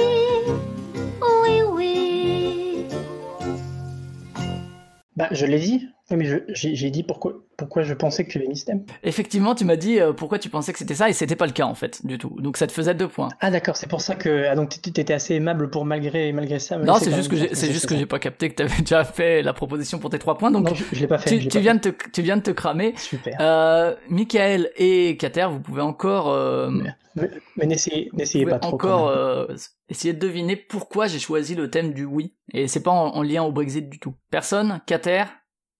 [1.20, 2.86] oui, oui.
[5.16, 5.88] Bah je l'ai dit.
[6.10, 7.34] Oui, mais j'ai dit pourquoi
[7.72, 8.84] pourquoi je pensais que tu avais mis ce thème.
[9.02, 11.52] Effectivement, tu m'as dit euh, pourquoi tu pensais que c'était ça et c'était pas le
[11.52, 12.36] cas en fait du tout.
[12.38, 13.30] Donc ça te faisait deux points.
[13.40, 16.76] Ah d'accord, c'est pour ça que ah donc t'étais assez aimable pour malgré malgré ça.
[16.76, 19.54] Non, c'est juste que c'est juste que j'ai pas capté que t'avais déjà fait la
[19.54, 20.50] proposition pour tes trois points.
[20.50, 21.30] Donc Non, je, je l'ai pas fait.
[21.30, 21.90] tu, tu pas viens fait.
[21.92, 22.92] de te, tu viens de te cramer.
[22.98, 23.38] Super.
[23.40, 26.70] Euh, Michael et Kater, vous pouvez encore, euh,
[27.14, 28.10] Mais, mais n'essayez
[28.44, 28.74] pas trop.
[28.74, 29.46] encore euh,
[29.88, 32.34] essayer de deviner pourquoi j'ai choisi le thème du oui.
[32.52, 34.14] Et c'est pas en, en lien au Brexit du tout.
[34.30, 34.80] Personne?
[34.86, 35.24] Kater?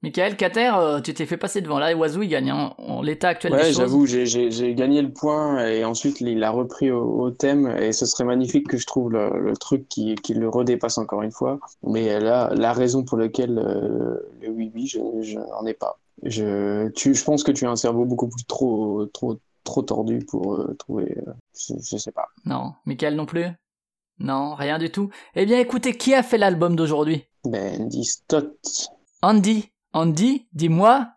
[0.02, 1.78] Michael, Kater, euh, tu t'es fait passer devant.
[1.78, 3.76] Là, Oiseau, il gagne en, en l'état actuel des Ouais, choses.
[3.76, 8.04] j'avoue, j'ai- gagné le point et ensuite il l'a repris au, au thème et ce
[8.06, 11.60] serait magnifique que je trouve le, le truc qui, qui le redépasse encore une fois.
[11.84, 15.98] Mais là, la raison pour laquelle euh, le oui oui, je, je n'en ai pas.
[16.24, 20.18] Je, tu, je pense que tu as un cerveau beaucoup plus trop trop trop tordu
[20.28, 21.16] pour euh, trouver.
[21.28, 22.26] euh, je, je sais pas.
[22.44, 23.46] Non, Michael non plus?
[24.18, 25.10] Non, rien du tout.
[25.36, 27.24] Eh bien, écoutez, qui a fait l'album d'aujourd'hui?
[27.44, 28.88] Ben, dis Stott.
[29.22, 29.68] Andy.
[29.92, 31.08] Andy, dis-moi.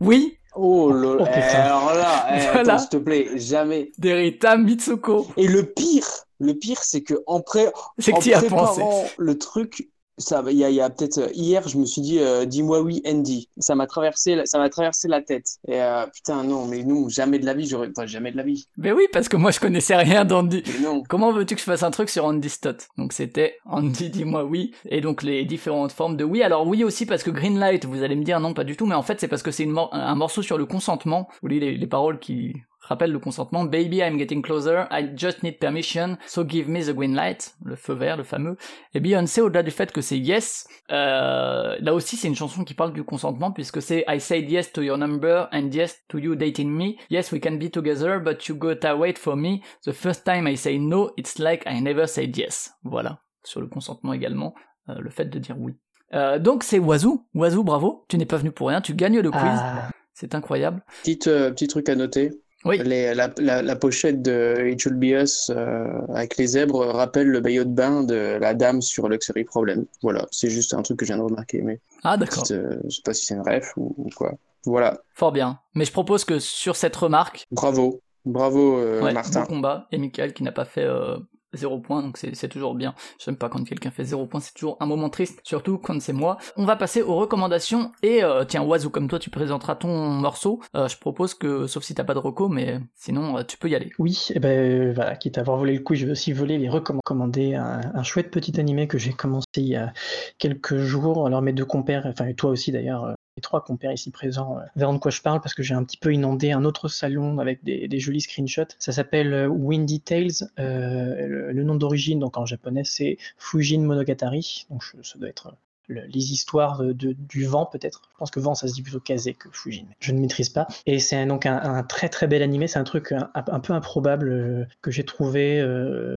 [0.00, 0.38] Oui.
[0.54, 2.60] Oh là Oh, alors là, eh, Voilà.
[2.60, 3.92] attends, s'il te plaît, jamais.
[3.98, 5.26] Derita Mitsuko.
[5.36, 6.06] Et le pire,
[6.40, 7.66] le pire, c'est que en, pré
[7.98, 8.82] C'est que en as préparant pensé.
[9.18, 9.88] le truc,
[10.22, 12.80] ça, il y a, y a peut-être euh, hier, je me suis dit, euh, dis-moi
[12.80, 13.48] oui, Andy.
[13.58, 15.58] Ça m'a traversé, ça m'a traversé la tête.
[15.68, 18.42] Et euh, putain, non, mais nous, jamais de la vie, j'aurais, enfin, jamais de la
[18.42, 18.66] vie.
[18.76, 20.62] Mais oui, parce que moi je connaissais rien d'Andy.
[21.08, 22.88] Comment veux-tu que je fasse un truc sur Andy Stott?
[22.96, 24.72] Donc c'était Andy, dis-moi oui.
[24.88, 26.42] Et donc les différentes formes de oui.
[26.42, 28.94] Alors oui aussi parce que Greenlight, vous allez me dire non, pas du tout, mais
[28.94, 31.28] en fait c'est parce que c'est mor- un morceau sur le consentement.
[31.30, 33.64] Vous voyez les, les paroles qui rappellent le consentement.
[33.64, 34.86] Baby, I'm getting closer.
[34.90, 36.18] I just need permission.
[36.26, 37.54] So give me the green light.
[37.64, 38.56] Le feu vert, le fameux.
[38.94, 42.74] Et Beyoncé, au-delà du fait que c'est yes, euh, là aussi c'est une chanson qui
[42.74, 46.34] parle du consentement puisque c'est I said yes to your number and yes to you
[46.34, 46.96] dating me.
[47.10, 49.60] Yes, we can be together, but you gotta wait for me.
[49.84, 52.72] The first time I say no, it's like I never said yes.
[52.82, 53.20] Voilà.
[53.44, 54.54] Sur le consentement également,
[54.88, 55.74] euh, le fait de dire oui.
[56.14, 57.26] Euh, donc c'est Wazoo.
[57.34, 58.04] Wazoo, bravo.
[58.08, 58.80] Tu n'es pas venu pour rien.
[58.80, 59.40] Tu gagnes le quiz.
[59.42, 59.88] Ah.
[60.12, 60.84] C'est incroyable.
[61.00, 62.30] Petite, euh, petit truc à noter.
[62.64, 62.78] Oui.
[62.84, 67.26] Les- la, la, la pochette de It Should Be Us euh, avec les zèbres rappelle
[67.28, 69.84] le maillot de bain de la dame sur Luxury Problem.
[70.02, 72.44] Voilà, c'est juste un truc que je viens de remarquer, mais Ah d'accord.
[72.52, 74.32] euh, je sais pas si c'est une ref ou, ou quoi.
[74.64, 75.58] Voilà, Fort bien.
[75.74, 79.40] Mais je propose que sur cette remarque, bravo, bravo euh, ouais, Martin.
[79.40, 79.88] bon combat.
[79.90, 81.16] Et Michael qui n'a pas fait euh,
[81.52, 82.94] zéro point, donc c'est toujours bien.
[83.18, 86.12] J'aime pas quand quelqu'un fait zéro point, c'est toujours un moment triste, surtout quand c'est
[86.12, 86.38] moi.
[86.56, 87.90] On va passer aux recommandations.
[88.02, 90.60] Et euh, tiens, Oiseau, comme toi, tu présenteras ton morceau.
[90.76, 93.68] Euh, je propose que, sauf si t'as pas de reco, mais sinon, euh, tu peux
[93.68, 93.90] y aller.
[93.98, 96.58] Oui, et ben euh, voilà, quitte à avoir volé le coup, je vais aussi voler
[96.58, 99.92] les recommander un, un chouette petit animé que j'ai commencé il y a
[100.38, 101.26] quelques jours.
[101.26, 104.62] Alors mes deux compères, enfin toi aussi d'ailleurs, euh, les trois compères ici présents euh,
[104.76, 107.38] verront de quoi je parle parce que j'ai un petit peu inondé un autre salon
[107.38, 108.74] avec des, jolis screenshots.
[108.78, 110.48] Ça s'appelle euh, Windy Tales.
[110.58, 114.66] euh, le, nom d'origine, donc en japonais, c'est Fujin Monogatari.
[114.68, 115.54] Donc ça doit être
[115.86, 118.02] le- les histoires de, du vent peut-être.
[118.12, 119.84] Je pense que vent ça se dit plutôt Kaze que Fujin.
[120.00, 120.66] Je ne maîtrise pas.
[120.86, 122.66] Et c'est donc un, très très bel animé.
[122.66, 125.64] C'est un truc un, peu improbable que j'ai trouvé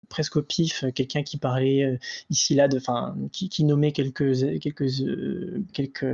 [0.09, 0.85] presque au pif.
[0.95, 1.99] Quelqu'un qui parlait
[2.29, 2.67] ici là
[3.31, 4.89] qui, qui nommait quelques quelques
[5.73, 6.05] quelques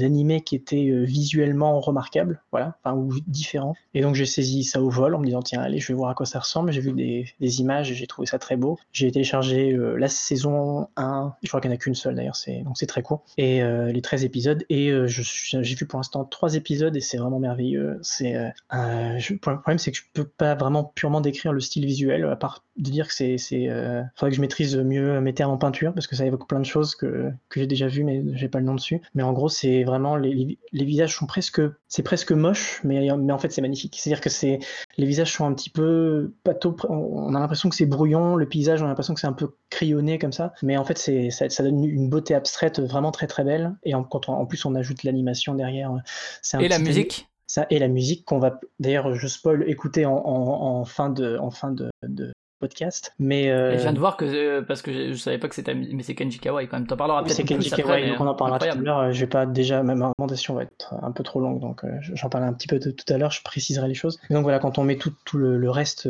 [0.00, 3.74] animés qui étaient euh, visuellement remarquables, voilà, enfin, ou différents.
[3.94, 6.10] Et donc j'ai saisi ça au vol en me disant tiens allez je vais voir
[6.10, 6.72] à quoi ça ressemble.
[6.72, 8.78] J'ai vu des, images et j'ai trouvé ça très beau.
[8.92, 12.36] J'ai téléchargé euh, la saison 1, je crois qu'il n'y en a qu'une seule d'ailleurs,
[12.64, 14.64] donc c'est très court, et euh, les 13 épisodes.
[14.70, 17.98] Et j'ai vu pour l'instant 3 épisodes et c'est vraiment merveilleux.
[18.02, 18.34] C'est
[18.72, 22.64] le problème c'est que je peux pas vraiment purement décrire le style visuel à part
[22.76, 23.68] de dire que c'est c'est
[24.16, 26.64] faudrait que je maîtrise mieux mes termes en peinture parce que ça évoque plein de
[26.64, 29.00] choses que, que j'ai déjà vues mais j'ai pas le nom dessus.
[29.14, 33.32] Mais en gros c'est vraiment les, les, visages sont presque c'est presque moche mais mais
[33.32, 33.96] en fait c'est magnifique.
[33.98, 34.58] C'est-à-dire que c'est
[34.96, 38.82] les visages sont un petit peu pato, on a l'impression que c'est brouillon, le paysage
[38.82, 41.48] on a l'impression que c'est un peu crayonné comme ça, mais en fait c'est ça,
[41.48, 44.64] ça donne une beauté abstraite vraiment très très belle et en, quand on- en plus
[44.64, 45.92] on ajoute l'animation derrière,
[46.42, 47.28] c'est Et la musique?
[47.46, 51.36] Ça et la musique qu'on va d'ailleurs je spoil écouter en, en, en fin de
[51.38, 52.32] en fin de, de
[52.62, 55.48] podcast mais euh, je viens de voir que, euh, parce que je, je savais pas
[55.48, 56.86] que c'était, mais c'est Kenji Kawai quand même.
[56.86, 58.68] T'en parleras oui, peut-être c'est plus Kenji après, Kawai, donc on en parlera tout à
[58.68, 58.86] incroyable.
[58.86, 59.12] l'heure.
[59.12, 62.30] Je vais pas déjà, ma recommandation va être un peu trop longue, donc euh, j'en
[62.30, 64.18] parlerai un petit peu de, tout à l'heure, je préciserai les choses.
[64.30, 66.08] Et donc voilà, quand on met tout, tout le, le reste,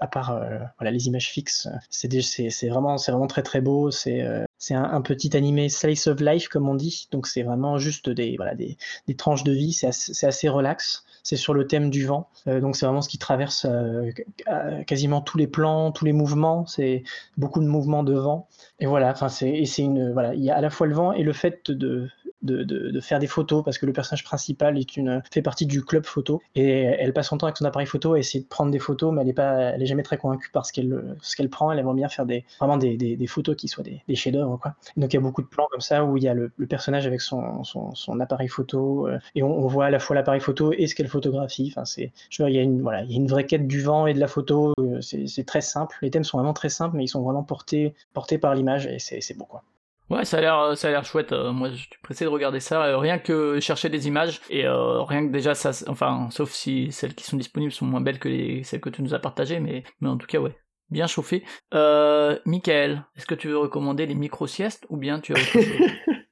[0.00, 3.90] à part euh, voilà, les images fixes, c'est c'est vraiment, c'est vraiment très très beau.
[3.90, 7.08] C'est euh, c'est un, un petit animé slice of life, comme on dit.
[7.10, 8.76] Donc c'est vraiment juste des, voilà, des,
[9.06, 11.04] des tranches de vie, c'est assez, c'est assez relax.
[11.28, 12.26] C'est sur le thème du vent.
[12.46, 14.10] Euh, donc c'est vraiment ce qui traverse euh,
[14.48, 16.64] euh, quasiment tous les plans, tous les mouvements.
[16.64, 17.02] C'est
[17.36, 18.48] beaucoup de mouvements de vent.
[18.80, 20.94] Et voilà, enfin c'est et c'est une voilà, il y a à la fois le
[20.94, 22.08] vent et le fait de
[22.42, 26.04] de, faire des photos parce que le personnage principal est une fait partie du club
[26.04, 28.78] photo et elle passe son temps avec son appareil photo à essayer de prendre des
[28.78, 31.72] photos mais elle est pas elle jamais très convaincue par ce qu'elle ce qu'elle prend.
[31.72, 34.58] Elle aimerait bien faire des vraiment des, des, photos qui soient des, des chefs d'œuvre
[34.60, 34.74] quoi.
[34.96, 37.06] Donc il y a beaucoup de plans comme ça où il y a le, personnage
[37.06, 40.86] avec son, son, appareil photo euh, et on, voit à la fois l'appareil photo et
[40.86, 41.72] ce qu'elle photographie.
[41.72, 43.44] Enfin c'est je veux dire, il y a une voilà il y a une vraie
[43.44, 45.96] quête du vent et de la photo euh, c'est c'est très simple.
[46.02, 48.98] Les thèmes sont vraiment très simples mais ils sont vraiment portés portés par l'image et
[48.98, 49.62] c'est c'est beau quoi
[50.10, 51.32] Ouais, ça a l'air, euh, ça a l'air chouette.
[51.32, 52.82] euh, moi, je suis pressé de regarder ça.
[52.86, 56.90] euh, rien que chercher des images et euh, rien que déjà ça, enfin, sauf si
[56.92, 59.60] celles qui sont disponibles sont moins belles que les celles que tu nous as partagées,
[59.60, 60.56] mais mais en tout cas, ouais,
[60.90, 61.44] bien chauffé.
[61.74, 65.50] Euh, Michael, est-ce que tu veux recommander les micro siestes ou bien tu as autre
[65.50, 65.74] chose?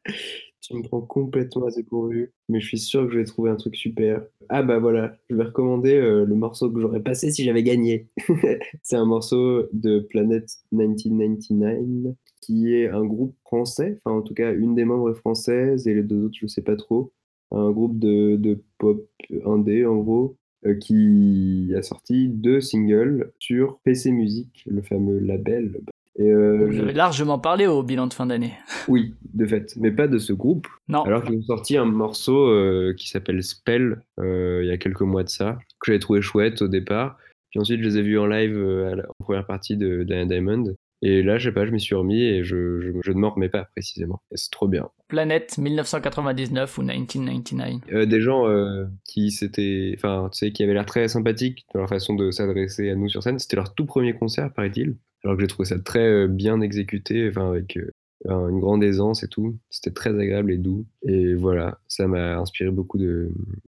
[0.60, 3.56] Tu me prends complètement à dépourvu, mais je suis sûr que je vais trouver un
[3.56, 4.22] truc super.
[4.48, 8.08] Ah bah voilà, je vais recommander euh, le morceau que j'aurais passé si j'avais gagné.
[8.82, 12.16] C'est un morceau de Planet 1999,
[12.46, 15.94] qui est un groupe français, enfin en tout cas une des membres est française et
[15.94, 17.12] les deux autres je sais pas trop.
[17.52, 19.06] Un groupe de, de pop
[19.44, 20.36] indé en gros,
[20.66, 25.78] euh, qui a sorti deux singles sur PC Music, le fameux label.
[26.18, 28.54] Et, euh, Vous je- avez largement parlé au bilan de fin d'année.
[28.88, 30.66] oui, de fait, mais pas de ce groupe.
[30.88, 31.02] Non.
[31.02, 35.02] Alors qu'ils ont sorti un morceau euh, qui s'appelle Spell euh, il y a quelques
[35.02, 37.18] mois de ça, que j'avais trouvé chouette au départ.
[37.50, 40.74] Puis ensuite, je les ai vus en live euh, en première partie de Diamond.
[41.02, 43.30] Et là, je sais pas, je m'y suis remis et je, je, je ne m'en
[43.30, 44.22] remets pas précisément.
[44.32, 44.88] Et c'est trop bien.
[45.08, 47.82] Planète 1999 ou 1999.
[47.92, 51.80] Euh, des gens euh, qui s'étaient, enfin, tu sais, qui avaient l'air très sympathiques dans
[51.80, 53.38] leur façon de s'adresser à nous sur scène.
[53.38, 54.96] C'était leur tout premier concert, paraît-il.
[55.24, 57.90] Alors que j'ai trouvé ça très euh, bien exécuté, enfin, avec euh,
[58.28, 59.58] un- une grande aisance et tout.
[59.70, 60.86] C'était très agréable et doux.
[61.06, 63.30] Et voilà, ça m'a inspiré beaucoup de,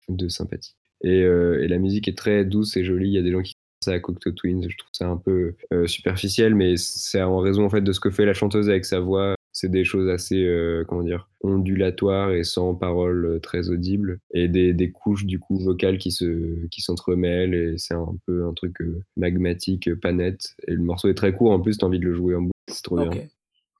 [0.09, 0.74] de sympathie.
[1.02, 3.09] Et, euh, et la musique est très douce et jolie.
[3.09, 4.66] Il y a des gens qui ça à Cocteau Twins.
[4.69, 8.01] Je trouve ça un peu euh, superficiel, mais c'est en raison en fait de ce
[8.01, 9.35] que fait la chanteuse avec sa voix.
[9.56, 14.48] C'est des choses assez, euh, comment dire, ondulatoires et sans paroles euh, très audibles, et
[14.48, 18.52] des, des couches du coup vocales qui se, qui s'entremêlent, et c'est un peu un
[18.52, 20.56] truc euh, magmatique, pas net.
[20.66, 22.52] Et le morceau est très court en plus, t'as envie de le jouer en boucle,
[22.69, 23.12] c'est trop Ok.
[23.12, 23.27] bien.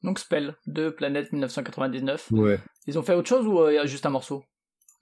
[0.05, 2.29] Donc Spell de Planète 1999.
[2.33, 2.59] Ouais.
[2.87, 4.45] Ils ont fait autre chose ou euh, y a juste un morceau?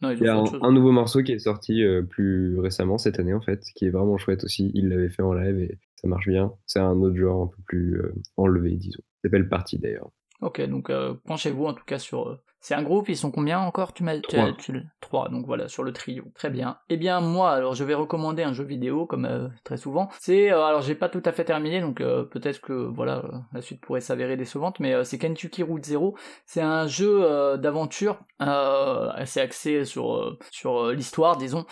[0.03, 3.35] Non, Il y a un nouveau morceau qui est sorti euh, plus récemment cette année
[3.35, 4.73] en fait, qui est vraiment chouette aussi.
[4.75, 6.53] Il l'avait fait en live et ça marche bien.
[6.67, 9.01] C'est un autre genre un peu plus euh, enlevé, disons.
[9.01, 10.11] Ça s'appelle Party d'ailleurs.
[10.41, 12.41] Ok, donc euh, penchez-vous en tout cas sur.
[12.63, 13.93] C'est un groupe, ils sont combien encore?
[13.93, 14.53] Tu m'as Trois.
[14.53, 16.25] tu Trois, donc voilà, sur le trio.
[16.35, 16.79] Très bien.
[16.89, 20.09] Eh bien, moi, alors je vais recommander un jeu vidéo, comme euh, très souvent.
[20.21, 20.53] C'est.
[20.53, 23.81] euh, alors, j'ai pas tout à fait terminé, donc euh, peut-être que voilà, la suite
[23.81, 26.17] pourrait s'avérer décevante, mais c'est Kentucky Route Zero.
[26.47, 27.27] C'est un jeu
[27.59, 31.67] d'aventure assez axé sur, sur l'histoire, disons,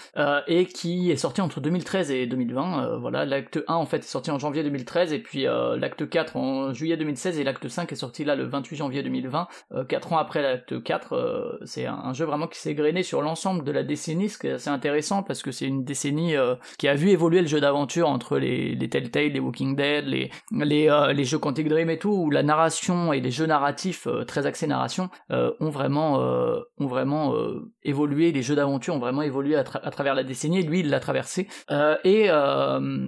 [0.48, 2.84] et qui est sorti entre 2013 et 2020.
[2.84, 6.36] euh, voilà, l'acte 1 en fait est sorti en janvier 2013, et puis l'acte 4
[6.36, 9.48] en juillet 2016, et l'acte 5 est sorti là le 28 janvier 2020.
[9.72, 13.23] Euh, quatre ans après l'acte 4, euh, c'est un, jeu vraiment qui s'est grainé sur
[13.23, 16.55] l'ensemble de la décennie, ce qui est assez intéressant parce que c'est une décennie euh,
[16.78, 21.24] qui a vu évoluer le jeu d'aventure entre les, Telltale, les Walking Dead, euh, les
[21.24, 25.09] jeux Quantic Dream et tout, où la narration et les jeux narratifs très axés narration
[25.31, 26.19] ont vraiment,
[26.78, 27.35] ont vraiment
[27.82, 30.90] évolué, les jeux d'aventure ont vraiment évolué à, tra- à travers la décennie, lui il
[30.90, 31.48] l'a traversé.
[32.05, 32.28] Et,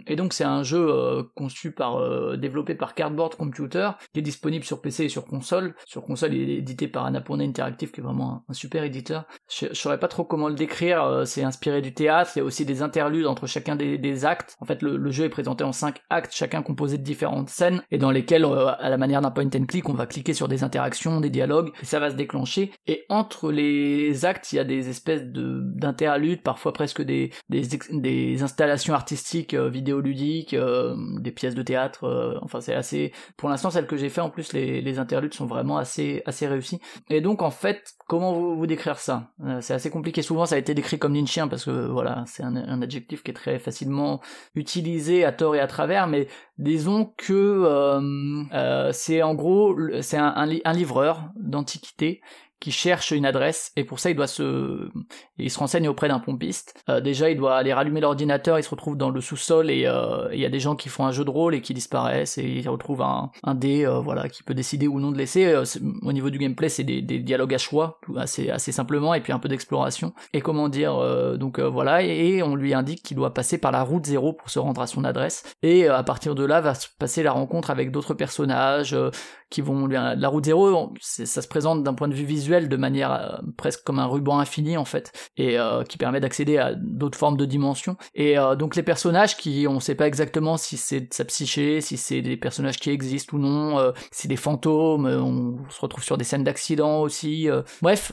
[0.07, 4.81] et donc c'est un jeu conçu par, développé par Cardboard Computer, qui est disponible sur
[4.81, 5.74] PC et sur console.
[5.86, 9.24] Sur console, il est édité par Annapurna Interactive, qui est vraiment un, super éditeur.
[9.51, 11.05] Je, je saurais pas trop comment le décrire.
[11.05, 12.32] euh, c'est inspiré du théâtre.
[12.34, 14.56] Il y a aussi des interludes entre chacun des, actes.
[14.60, 17.98] En fait, le, jeu est présenté en cinq actes, chacun composé de différentes scènes, et
[17.98, 20.64] dans lesquelles, euh, à la manière d'un point and click, on va cliquer sur des
[20.64, 22.72] interactions, des dialogues, et ça va se déclencher.
[22.86, 28.43] Et entre les actes, il y a des espèces de d'interludes, parfois presque des des,
[28.43, 32.39] installations artistiques, euh, vidéoludiques, euh, des pièces de théâtre.
[32.43, 33.12] enfin, c'est assez.
[33.36, 36.47] Pour l'instant, celles que j'ai fait, en plus, les, les interludes sont vraiment assez assez
[36.47, 36.80] réussis.
[37.10, 39.31] Et donc, en fait, comment vous, décrire ça?
[39.45, 40.23] Euh, C'est assez compliqué.
[40.23, 43.35] Souvent, ça a été décrit comme chien parce que voilà, c'est un, adjectif qui est
[43.35, 44.20] très facilement
[44.55, 46.27] utilisé à tort et à travers, mais
[46.59, 50.35] disons que euh, euh, c'est en gros, c'est un,
[50.65, 52.20] un livreur d'antiquité
[52.62, 54.89] qui cherche une adresse et pour ça il doit se
[55.36, 56.80] il se renseigne auprès d'un pompiste.
[56.89, 60.28] Euh, déjà il doit aller rallumer l'ordinateur il se retrouve dans le sous-sol et euh,
[60.32, 62.47] il y a des gens qui font un jeu de rôle et qui disparaissent et
[62.47, 65.44] il retrouve un, un dé euh, voilà qui peut décider ou non de laisser.
[65.47, 65.64] Euh,
[66.02, 69.32] au niveau du gameplay c'est des, des dialogues à choix assez assez simplement et puis
[69.32, 70.12] un peu d'exploration.
[70.32, 73.72] Et comment dire euh, donc euh, voilà et, on lui indique qu'il doit passer par
[73.72, 75.43] la route zéro pour se rendre à son adresse.
[75.62, 79.10] Et euh, à partir de là va se passer la rencontre avec d'autres personnages euh,
[79.53, 82.69] qui vont lui la route zéro c'est- ça se présente d'un point de vue visuel
[82.69, 86.57] de manière euh, presque comme un ruban infini en fait et euh, qui permet d'accéder
[86.59, 87.97] à d'autres formes de dimensions.
[88.15, 91.97] Et euh, donc les personnages qui on sait pas exactement si c'est sa psyché si
[91.97, 96.24] c'est des personnages qui existent ou non si des fantômes on se retrouve sur des
[96.24, 97.49] scènes d'accidents aussi
[97.83, 98.12] bref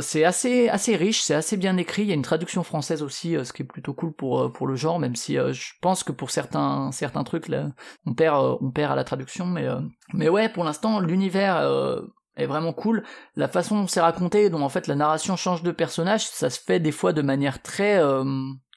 [0.00, 2.02] c'est assez assez riche c'est assez bien écrit.
[2.02, 4.76] Il y a une traduction française aussi ce qui est plutôt cool pour pour le
[4.76, 7.70] genre même si je pense que pour certains certains trucs là
[8.06, 9.66] on perd on perd à la traduction mais
[10.14, 12.02] mais ouais pour l'instant l'univers euh,
[12.36, 13.02] est vraiment cool.
[13.34, 16.60] La façon dont c'est raconté, dont en fait la narration change de personnage, ça se
[16.60, 18.22] fait des fois de manière très euh,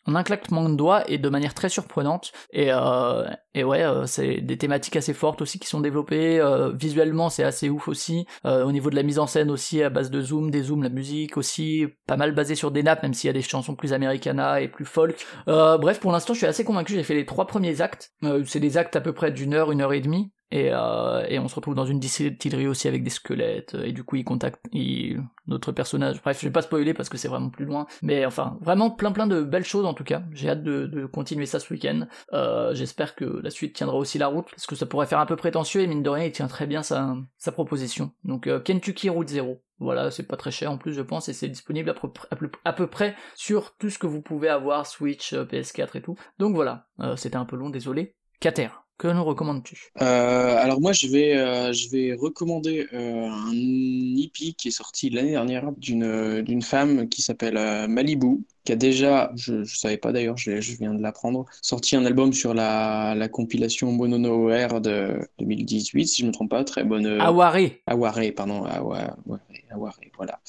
[0.08, 2.32] en un claquement de doigts et de manière très surprenante.
[2.52, 3.24] Et, euh,
[3.56, 6.40] ouais, euh, c'est des thématiques assez fortes aussi qui sont développées.
[6.40, 8.26] euh, visuellement, c'est assez ouf aussi.
[8.46, 10.82] Euh, au niveau de la mise en scène aussi, à base de zoom, des zooms,
[10.82, 13.76] la musique aussi, pas mal basée sur des nappes, même s'il y a des chansons
[13.76, 15.24] plus americana et plus folk.
[15.48, 16.94] Euh, bref, pour l'instant, je suis assez convaincu.
[16.94, 18.12] J'ai fait les trois premiers actes.
[18.24, 20.32] Euh, c'est des actes à peu près d'une heure, une heure et demie.
[20.52, 24.04] Et, euh, et on se retrouve dans une distillerie aussi avec des squelettes, et du
[24.04, 26.22] coup il contacte il, notre personnage.
[26.22, 27.88] Bref, je vais pas spoiler parce que c'est vraiment plus loin.
[28.02, 30.24] Mais enfin, vraiment plein plein de belles choses en tout cas.
[30.34, 32.06] J'ai hâte de, de continuer ça ce week-end.
[32.34, 35.26] Euh, J'espère que la suite tiendra aussi la route, parce que ça pourrait faire un
[35.26, 38.12] peu prétentieux, et mine de rien, il tient très bien sa, sa proposition.
[38.26, 39.62] Donc euh, Kentucky Route Zero.
[39.80, 42.36] Voilà, c'est pas très cher en plus, je pense, et c'est disponible à peu, à
[42.36, 46.02] peu- à peu près sur tout ce que vous pouvez avoir, Switch, euh, PS4 et
[46.02, 46.16] tout.
[46.38, 48.16] Donc voilà, euh, c'était un peu long, désolé.
[48.40, 48.68] Cater,
[49.02, 49.90] Que nous recommandes-tu?
[50.00, 55.10] Euh, alors moi, je vais, euh, je vais recommander euh, un hippie qui est sorti
[55.10, 57.58] l'année dernière d'une d'une femme qui s'appelle
[57.90, 61.96] Malibu, qui a déjà, je ne savais pas d'ailleurs, je, je viens de l'apprendre, sorti
[61.96, 66.52] un album sur la, la compilation Monono Air de 2018, si je ne me trompe
[66.52, 67.08] pas, très bonne.
[67.20, 67.72] Aware.
[67.88, 69.42] Aware, pardon, Awa- Aware,
[69.72, 70.40] Aware, voilà.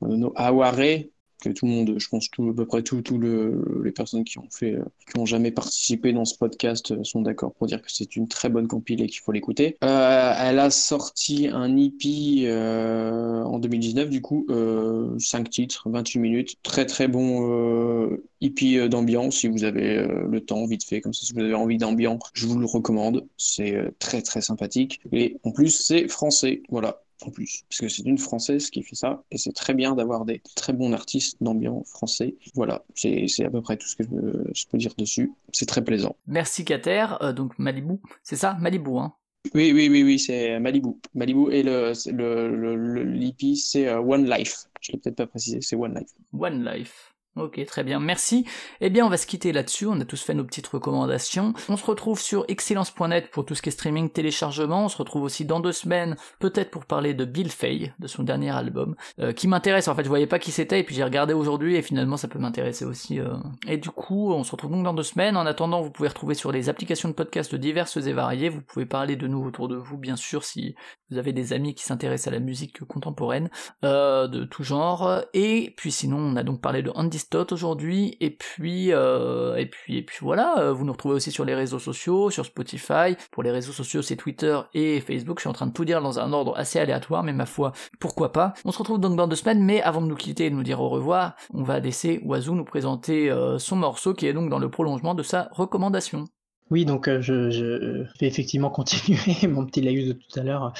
[0.00, 3.92] Monono Aware, que tout le monde, je pense à peu près tout, tout le, les
[3.92, 4.78] personnes qui ont fait,
[5.10, 8.28] qui ont jamais participé dans ce podcast euh, sont d'accord pour dire que c'est une
[8.28, 9.76] très bonne compile et qu'il faut l'écouter.
[9.84, 16.18] Euh, elle a sorti un EP euh, en 2019, du coup, euh, 5 titres, 28
[16.18, 19.36] minutes, très très bon EP euh, d'ambiance.
[19.36, 22.46] Si vous avez le temps, vite fait, comme ça, si vous avez envie d'ambiance, je
[22.46, 23.26] vous le recommande.
[23.36, 25.00] C'est très très sympathique.
[25.12, 28.94] Et en plus c'est français, voilà en plus, parce que c'est une Française qui fait
[28.96, 32.36] ça, et c'est très bien d'avoir des très bons artistes d'ambiance français.
[32.54, 35.32] Voilà, c'est à peu près tout ce que je peux, je peux dire dessus.
[35.52, 36.16] C'est très plaisant.
[36.26, 39.12] Merci Kater, Euh, donc Malibu, c'est ça Malibu, hein
[39.54, 40.90] Oui, oui, oui, oui, c'est Malibu.
[41.14, 44.64] Malibu et le c'est le le- c'est euh, One Life.
[44.80, 46.10] Je l'ai peut-être pas précisé, c'est One Life.
[46.32, 47.14] One Life.
[47.38, 48.44] Ok, très bien, merci.
[48.80, 51.54] Eh bien, on va se quitter là-dessus, on a tous fait nos petites recommandations.
[51.68, 54.86] On se retrouve sur excellence.net pour tout ce qui est streaming, téléchargement.
[54.86, 58.24] On se retrouve aussi dans deux semaines, peut-être pour parler de Bill Fay, de son
[58.24, 59.86] dernier album, euh, qui m'intéresse.
[59.86, 62.26] En fait, je voyais pas qui c'était, et puis j'ai regardé aujourd'hui, et finalement, ça
[62.26, 63.20] peut m'intéresser aussi.
[63.20, 63.36] euh.
[63.68, 65.36] Et du coup, on se retrouve donc dans deux semaines.
[65.36, 68.48] En attendant, vous pouvez retrouver sur les applications de podcast diverses et variées.
[68.48, 70.74] Vous pouvez parler de nous autour de vous, bien sûr, si
[71.10, 73.48] vous avez des amis qui s'intéressent à la musique contemporaine
[73.84, 75.22] euh, de tout genre.
[75.34, 78.16] Et puis sinon, on a donc parlé de Andy Aujourd'hui.
[78.20, 80.58] Et puis, euh, et puis, et puis voilà.
[80.58, 83.16] euh, Vous nous retrouvez aussi sur les réseaux sociaux, sur Spotify.
[83.30, 85.38] Pour les réseaux sociaux, c'est Twitter et Facebook.
[85.38, 87.72] Je suis en train de tout dire dans un ordre assez aléatoire, mais ma foi,
[88.00, 88.54] pourquoi pas.
[88.64, 89.62] On se retrouve donc dans deux semaines.
[89.62, 92.54] Mais avant de nous quitter et de nous dire au revoir, on va laisser Oiseau
[92.54, 96.24] nous présenter euh, son morceau qui est donc dans le prolongement de sa recommandation.
[96.70, 100.72] Oui, donc euh, je, vais effectivement continuer mon petit laïus de tout à l'heure.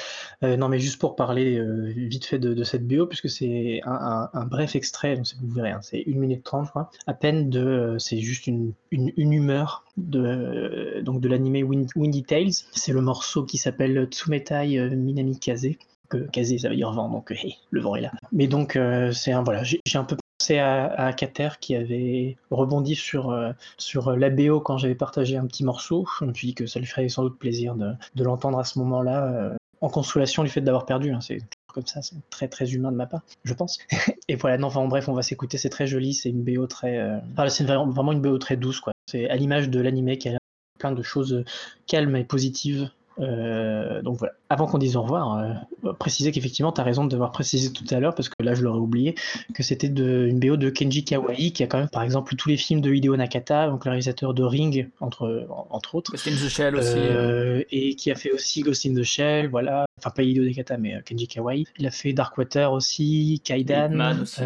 [0.43, 4.29] Euh, non, mais juste pour parler euh, vite fait de, cette BO, puisque c'est un,
[4.47, 7.97] bref extrait, donc vous verrez, hein, c'est 1 minute 30, je crois, à peine de.
[7.99, 12.53] c'est juste une, une, humeur de, donc de l'animé Wind- Windy Tales.
[12.73, 15.69] C'est le morceau qui s'appelle Tsumetai Minami Kaze.
[16.09, 17.35] Que Kaze, ça veut dire vent, donc
[17.71, 18.13] le vent est là.
[18.33, 18.79] Mais donc,
[19.13, 19.43] c'est un.
[19.43, 20.17] Voilà, j'ai un peu
[20.57, 25.47] à, à Kater qui avait rebondi sur, euh, sur la BO quand j'avais partagé un
[25.47, 26.07] petit morceau.
[26.21, 28.79] Je me suis dit que ça lui ferait sans doute plaisir de, l'entendre à ce
[28.79, 31.13] moment-là, euh, en consolation du fait d'avoir perdu.
[31.13, 31.21] hein.
[31.21, 31.39] C'est
[31.73, 33.79] comme ça, c'est très très humain de ma part, je pense.
[34.29, 36.67] Et voilà, non, enfin en bref, on va s'écouter, c'est très joli, c'est une BO
[36.67, 36.99] très.
[36.99, 38.93] euh, enfin, c'est vraiment, une BO très douce, quoi.
[39.07, 40.39] C'est à l'image de l'animé qui a
[40.79, 41.45] plein de choses
[41.87, 42.91] calmes et positives.
[43.21, 44.35] Euh, donc voilà.
[44.51, 45.39] Avant qu'on dise au revoir,
[45.85, 48.55] euh, préciser qu'effectivement, tu as raison de devoir préciser tout à l'heure, parce que là,
[48.55, 49.15] je l'aurais oublié,
[49.55, 52.57] que c'était une BO de Kenji Kawai, qui a quand même, par exemple, tous les
[52.57, 56.13] films de Hideo Nakata, donc le réalisateur de Ring, entre, entre autres.
[56.13, 56.95] Ghost in the Shell aussi.
[56.97, 59.85] Euh, et qui a fait aussi Ghost in the Shell, voilà.
[59.99, 61.65] Enfin, pas Hideo Nakata, mais Kenji Kawai.
[61.79, 64.23] Il a fait Darkwater aussi, Kaidan.
[64.23, 64.41] Aussi.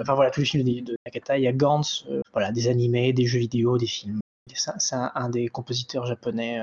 [0.00, 1.38] enfin voilà, tous les films de, de Nakata.
[1.38, 4.20] Il y a Gantz, voilà, des animés, des jeux vidéo, des films.
[4.54, 6.60] C'est un, un des compositeurs japonais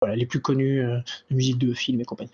[0.00, 0.98] voilà, les plus connus euh,
[1.30, 2.30] de musique de film et compagnie.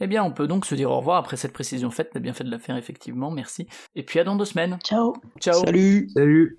[0.00, 2.10] Eh bien, on peut donc se dire au revoir après cette précision faite.
[2.12, 3.30] T'as bien fait de la faire, effectivement.
[3.30, 3.68] Merci.
[3.94, 4.78] Et puis à dans deux semaines.
[4.82, 5.14] Ciao.
[5.40, 5.64] Ciao.
[5.64, 6.08] Salut.
[6.14, 6.56] Salut.